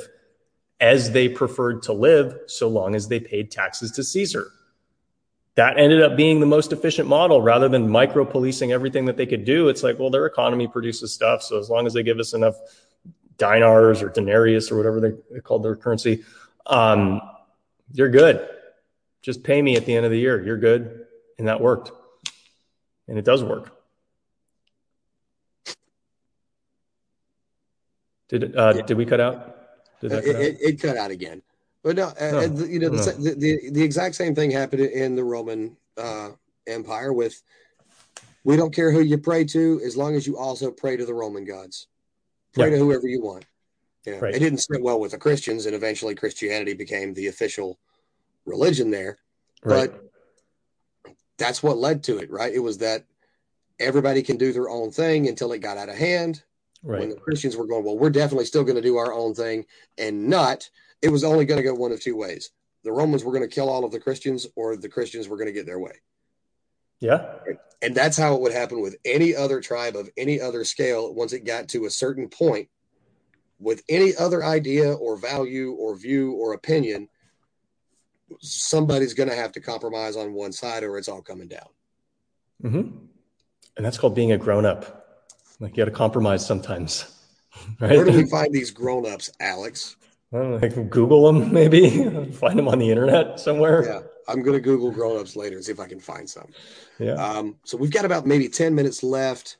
[0.79, 4.47] as they preferred to live so long as they paid taxes to Caesar.
[5.55, 9.25] That ended up being the most efficient model rather than micro policing everything that they
[9.25, 9.69] could do.
[9.69, 11.43] It's like, well, their economy produces stuff.
[11.43, 12.55] So as long as they give us enough
[13.37, 16.23] dinars or denarius or whatever they, called their currency,
[16.65, 17.21] um,
[17.93, 18.47] you're good.
[19.21, 20.43] Just pay me at the end of the year.
[20.43, 21.05] You're good.
[21.37, 21.91] And that worked.
[23.07, 23.80] And it does work.
[28.31, 29.57] Did uh, did we cut out?
[29.99, 30.41] Did that cut it, out?
[30.41, 31.41] It, it, cut out again.
[31.83, 33.03] But no, uh, you know, no.
[33.03, 36.29] the, the, the exact same thing happened in the Roman uh,
[36.65, 37.41] Empire with
[38.45, 41.13] we don't care who you pray to as long as you also pray to the
[41.13, 41.87] Roman gods.
[42.53, 42.77] Pray yeah.
[42.77, 43.45] to whoever you want.
[44.05, 44.33] Yeah, right.
[44.33, 47.77] It didn't sit well with the Christians, and eventually Christianity became the official
[48.45, 49.17] religion there.
[49.63, 49.91] Right.
[49.91, 50.03] But
[51.37, 52.53] that's what led to it, right?
[52.53, 53.05] It was that
[53.79, 56.43] everybody can do their own thing until it got out of hand.
[56.83, 56.99] Right.
[56.99, 59.65] When the Christians were going, well, we're definitely still going to do our own thing,
[59.97, 60.69] and not.
[61.01, 62.51] It was only going to go one of two ways:
[62.83, 65.47] the Romans were going to kill all of the Christians, or the Christians were going
[65.47, 65.93] to get their way.
[66.99, 67.35] Yeah.
[67.81, 71.13] And that's how it would happen with any other tribe of any other scale.
[71.13, 72.69] Once it got to a certain point,
[73.59, 77.09] with any other idea or value or view or opinion,
[78.39, 81.67] somebody's going to have to compromise on one side or it's all coming down.
[82.63, 82.97] Mm-hmm.
[83.77, 85.00] And that's called being a grown up.
[85.61, 87.05] Like you got to compromise sometimes.
[87.81, 87.91] Right?
[87.91, 89.97] Where do we find these grown ups, Alex?
[90.33, 91.89] I don't know, like Google them, maybe
[92.31, 93.85] find them on the internet somewhere.
[93.85, 96.47] Yeah, I'm going to Google grown ups later and see if I can find some.
[96.97, 97.15] Yeah.
[97.15, 99.57] Um, so we've got about maybe 10 minutes left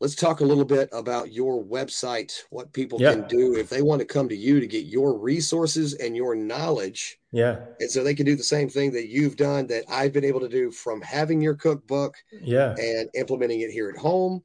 [0.00, 3.12] let's talk a little bit about your website, what people yeah.
[3.12, 6.34] can do if they want to come to you to get your resources and your
[6.34, 7.18] knowledge.
[7.32, 7.60] Yeah.
[7.80, 10.40] And so they can do the same thing that you've done that I've been able
[10.40, 12.74] to do from having your cookbook yeah.
[12.76, 14.42] and implementing it here at home.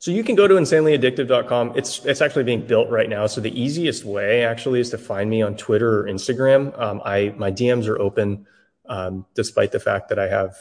[0.00, 1.74] So you can go to insanelyaddictive.com.
[1.76, 3.26] It's it's actually being built right now.
[3.26, 6.76] So the easiest way actually is to find me on Twitter or Instagram.
[6.80, 8.46] Um, I my DMs are open,
[8.88, 10.56] um, despite the fact that I have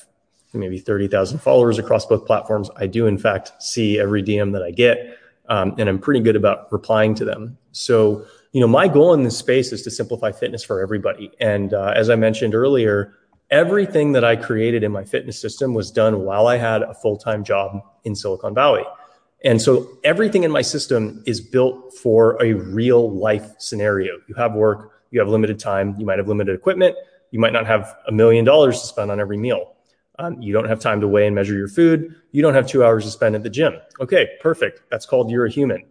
[0.51, 2.69] maybe thirty thousand followers across both platforms.
[2.75, 5.17] I do in fact see every DM that I get,
[5.47, 7.57] um, and I'm pretty good about replying to them.
[7.71, 11.31] So you know my goal in this space is to simplify fitness for everybody.
[11.39, 13.13] And uh, as I mentioned earlier,
[13.49, 17.15] everything that I created in my fitness system was done while I had a full
[17.15, 18.83] time job in Silicon Valley.
[19.43, 24.17] And so everything in my system is built for a real life scenario.
[24.27, 26.95] You have work, you have limited time, you might have limited equipment,
[27.31, 29.75] you might not have a million dollars to spend on every meal.
[30.17, 32.13] Um, you don't have time to weigh and measure your food.
[32.31, 33.75] You don't have two hours to spend at the gym.
[34.01, 34.81] Okay, perfect.
[34.91, 35.85] That's called you're a human.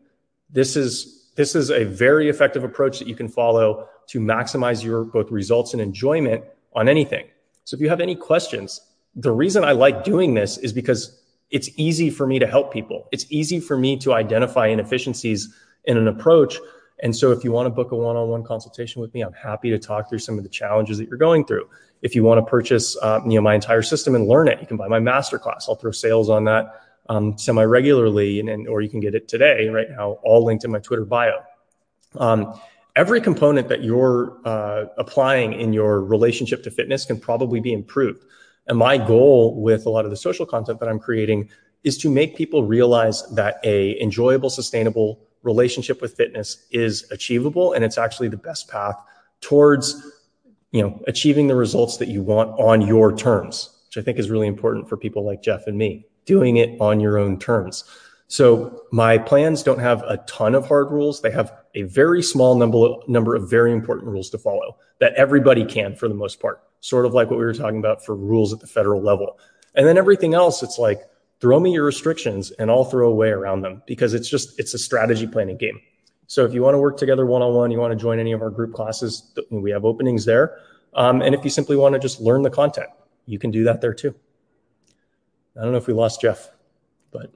[0.50, 5.04] This is this is a very effective approach that you can follow to maximize your
[5.04, 6.44] both results and enjoyment
[6.74, 7.26] on anything.
[7.64, 8.80] So if you have any questions,
[9.14, 13.08] the reason I like doing this is because it's easy for me to help people.
[13.10, 15.54] It's easy for me to identify inefficiencies
[15.84, 16.58] in an approach.
[17.00, 19.78] And so if you want to book a one-on-one consultation with me, I'm happy to
[19.78, 21.68] talk through some of the challenges that you're going through.
[22.02, 24.66] If you want to purchase, uh, you know, my entire system and learn it, you
[24.66, 25.68] can buy my masterclass.
[25.68, 29.68] I'll throw sales on that um, semi-regularly, and, and, or you can get it today,
[29.68, 31.38] right now, all linked in my Twitter bio.
[32.16, 32.60] Um,
[32.96, 38.24] every component that you're uh, applying in your relationship to fitness can probably be improved.
[38.68, 41.48] And my goal with a lot of the social content that I'm creating
[41.84, 47.84] is to make people realize that a enjoyable, sustainable relationship with fitness is achievable and
[47.84, 48.96] it's actually the best path
[49.40, 50.04] towards
[50.72, 54.28] you know achieving the results that you want on your terms which i think is
[54.28, 57.84] really important for people like jeff and me doing it on your own terms.
[58.28, 61.22] So my plans don't have a ton of hard rules.
[61.22, 65.64] They have a very small number number of very important rules to follow that everybody
[65.64, 68.52] can for the most part sort of like what we were talking about for rules
[68.52, 69.38] at the federal level.
[69.74, 71.02] And then everything else, it's like,
[71.40, 74.78] throw me your restrictions and I'll throw away around them because it's just, it's a
[74.78, 75.80] strategy planning game.
[76.26, 78.32] So if you want to work together one on one, you want to join any
[78.32, 80.58] of our group classes, we have openings there.
[80.94, 82.88] Um, and if you simply want to just learn the content,
[83.26, 84.14] you can do that there too.
[85.56, 86.50] I don't know if we lost Jeff,
[87.10, 87.32] but.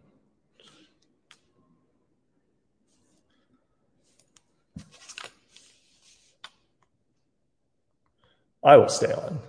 [8.65, 9.41] I will stay on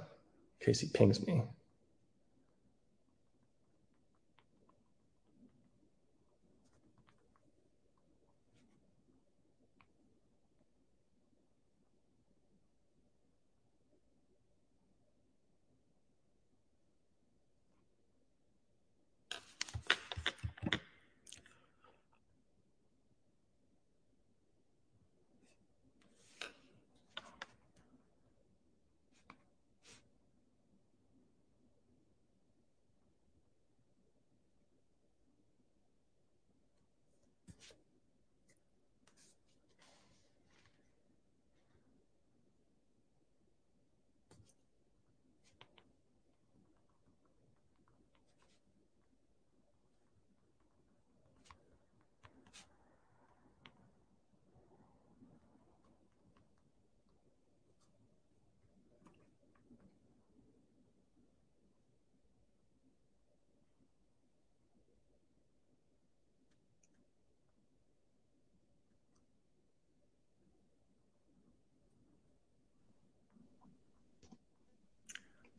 [0.60, 1.44] in case he pings me.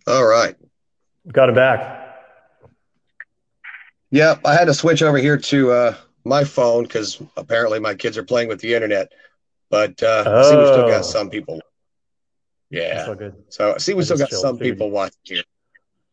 [0.06, 0.54] All right.
[1.32, 2.00] Got it back.
[4.10, 4.40] Yep.
[4.44, 5.94] I had to switch over here to uh,
[6.24, 9.12] my phone because apparently my kids are playing with the internet.
[9.70, 10.40] But uh, oh.
[10.40, 11.02] I see we still got oh.
[11.02, 11.60] some people.
[12.70, 13.14] Yeah.
[13.48, 15.42] So I see we I still got some people watching here.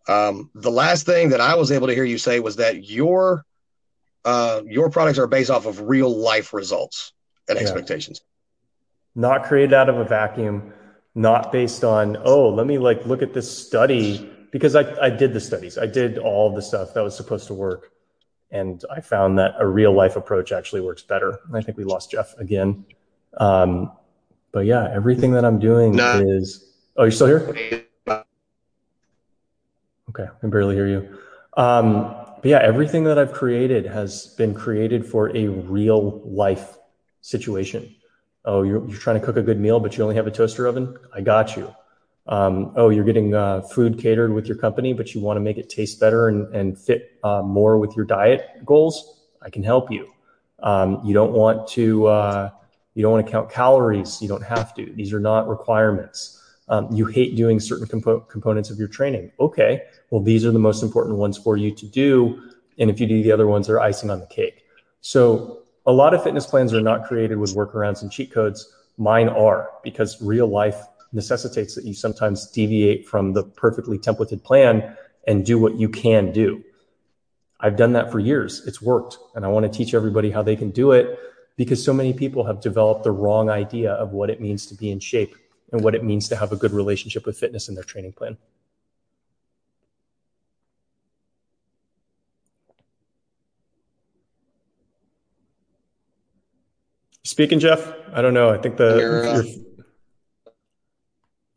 [0.08, 3.46] Um, the last thing that I was able to hear you say was that your
[4.24, 7.14] uh, your products are based off of real life results
[7.50, 7.64] and yeah.
[7.64, 8.22] expectations.
[9.16, 10.74] Not created out of a vacuum
[11.16, 15.34] not based on oh let me like look at this study because I, I did
[15.34, 15.78] the studies.
[15.78, 17.92] I did all the stuff that was supposed to work
[18.52, 21.40] and i found that a real life approach actually works better.
[21.54, 22.86] I think we lost jeff again.
[23.38, 23.92] Um,
[24.52, 26.22] but yeah everything that i'm doing no.
[26.22, 27.86] is oh you're still here?
[30.10, 31.18] Okay i barely hear you.
[31.56, 36.78] Um, but yeah everything that i've created has been created for a real life
[37.22, 37.96] situation
[38.46, 40.66] Oh, you're, you're trying to cook a good meal, but you only have a toaster
[40.66, 40.98] oven?
[41.14, 41.74] I got you.
[42.28, 45.58] Um, oh, you're getting uh, food catered with your company, but you want to make
[45.58, 49.22] it taste better and, and fit uh, more with your diet goals?
[49.42, 50.12] I can help you.
[50.62, 52.50] Um, you don't want to uh,
[52.94, 54.22] you don't want to count calories.
[54.22, 54.92] You don't have to.
[54.94, 56.38] These are not requirements.
[56.70, 59.32] Um, you hate doing certain compo- components of your training.
[59.40, 62.42] Okay, well, these are the most important ones for you to do.
[62.78, 64.64] And if you do the other ones, they're icing on the cake.
[65.02, 68.72] So a lot of fitness plans are not created with workarounds and cheat codes.
[68.98, 70.78] Mine are because real life
[71.12, 74.96] necessitates that you sometimes deviate from the perfectly templated plan
[75.28, 76.64] and do what you can do.
[77.60, 78.66] I've done that for years.
[78.66, 79.18] It's worked.
[79.36, 81.20] And I want to teach everybody how they can do it
[81.58, 84.90] because so many people have developed the wrong idea of what it means to be
[84.92, 85.36] in shape
[85.72, 88.38] and what it means to have a good relationship with fitness in their training plan.
[97.32, 98.50] Speaking, Jeff, I don't know.
[98.50, 99.64] I think the.
[100.46, 100.52] Uh,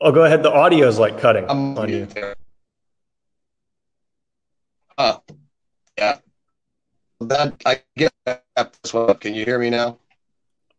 [0.03, 0.45] oh, go ahead.
[0.45, 2.07] The audio is like cutting I'm on you.
[2.07, 2.37] There.
[4.97, 5.17] Uh,
[5.99, 6.19] yeah.
[7.23, 9.17] That I get this one.
[9.17, 9.99] Can you hear me now?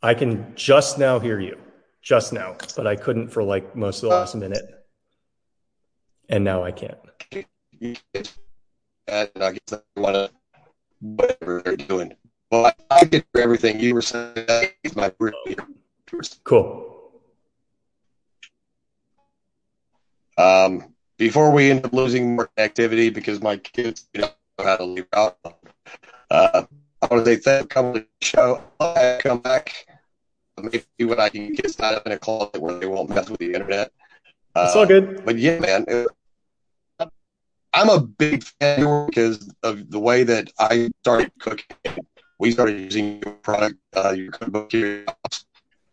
[0.01, 1.57] I can just now hear you,
[2.01, 4.63] just now, but I couldn't for like most of the last minute,
[6.29, 6.97] and now I can't.
[7.81, 7.99] And
[9.09, 10.31] I guess they want to
[11.01, 12.15] whatever they're doing.
[12.55, 14.33] Well, I get everything you were saying.
[14.81, 15.11] It's my
[16.45, 17.11] cool.
[20.37, 24.29] Um, before we end up losing more activity because my kids you know
[24.63, 25.37] how to leave out.
[26.31, 26.63] Uh,
[27.01, 28.63] I want to say thank you for coming to the show.
[28.79, 29.87] I'll come back.
[30.57, 33.39] Maybe what I can get signed up in a closet where they won't mess with
[33.39, 33.91] the internet.
[34.55, 35.25] Uh, it's all good.
[35.25, 36.07] But yeah, man, it,
[37.73, 41.65] I'm a big fan because of the way that I started cooking.
[42.37, 45.05] We started using your product, uh, your cookbook here,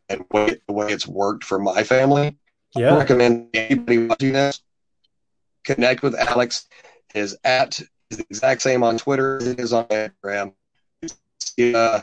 [0.08, 2.36] and way, the way it's worked for my family.
[2.74, 2.94] Yeah.
[2.94, 4.60] I recommend anybody watching this
[5.64, 6.68] connect with Alex.
[7.12, 10.54] His at is the exact same on Twitter as it is on Instagram.
[11.74, 12.00] Uh,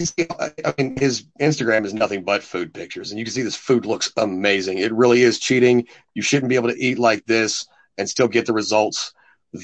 [0.00, 3.86] I mean, his Instagram is nothing but food pictures, and you can see this food
[3.86, 4.78] looks amazing.
[4.78, 5.86] It really is cheating.
[6.14, 9.14] You shouldn't be able to eat like this and still get the results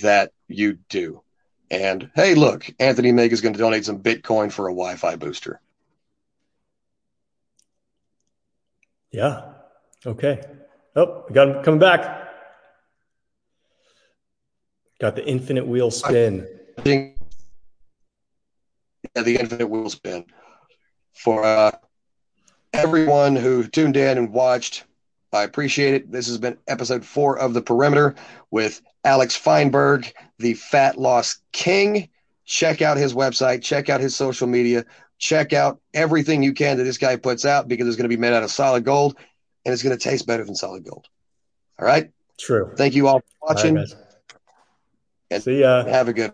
[0.03, 1.23] that you do.
[1.71, 5.61] And hey, look, Anthony Meg is going to donate some Bitcoin for a Wi-Fi booster.
[9.13, 9.53] Yeah.
[10.05, 10.41] Okay.
[10.97, 12.29] Oh, we got him coming back.
[15.01, 16.47] Got the infinite wheel spin.
[16.85, 17.13] yeah,
[19.15, 20.27] the infinite wheel spin.
[21.15, 21.71] For uh,
[22.73, 24.85] everyone who tuned in and watched,
[25.33, 26.11] I appreciate it.
[26.11, 28.15] This has been episode four of The Perimeter
[28.51, 32.09] with Alex Feinberg, the fat loss king.
[32.45, 34.85] Check out his website, check out his social media,
[35.19, 38.21] check out everything you can that this guy puts out because it's going to be
[38.21, 39.17] made out of solid gold
[39.65, 41.07] and it's going to taste better than solid gold.
[41.79, 42.11] All right.
[42.39, 42.73] True.
[42.77, 43.79] Thank you all for watching.
[43.79, 43.95] All right,
[45.31, 45.85] and See ya.
[45.85, 46.33] Have a good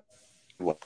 [0.58, 0.76] one.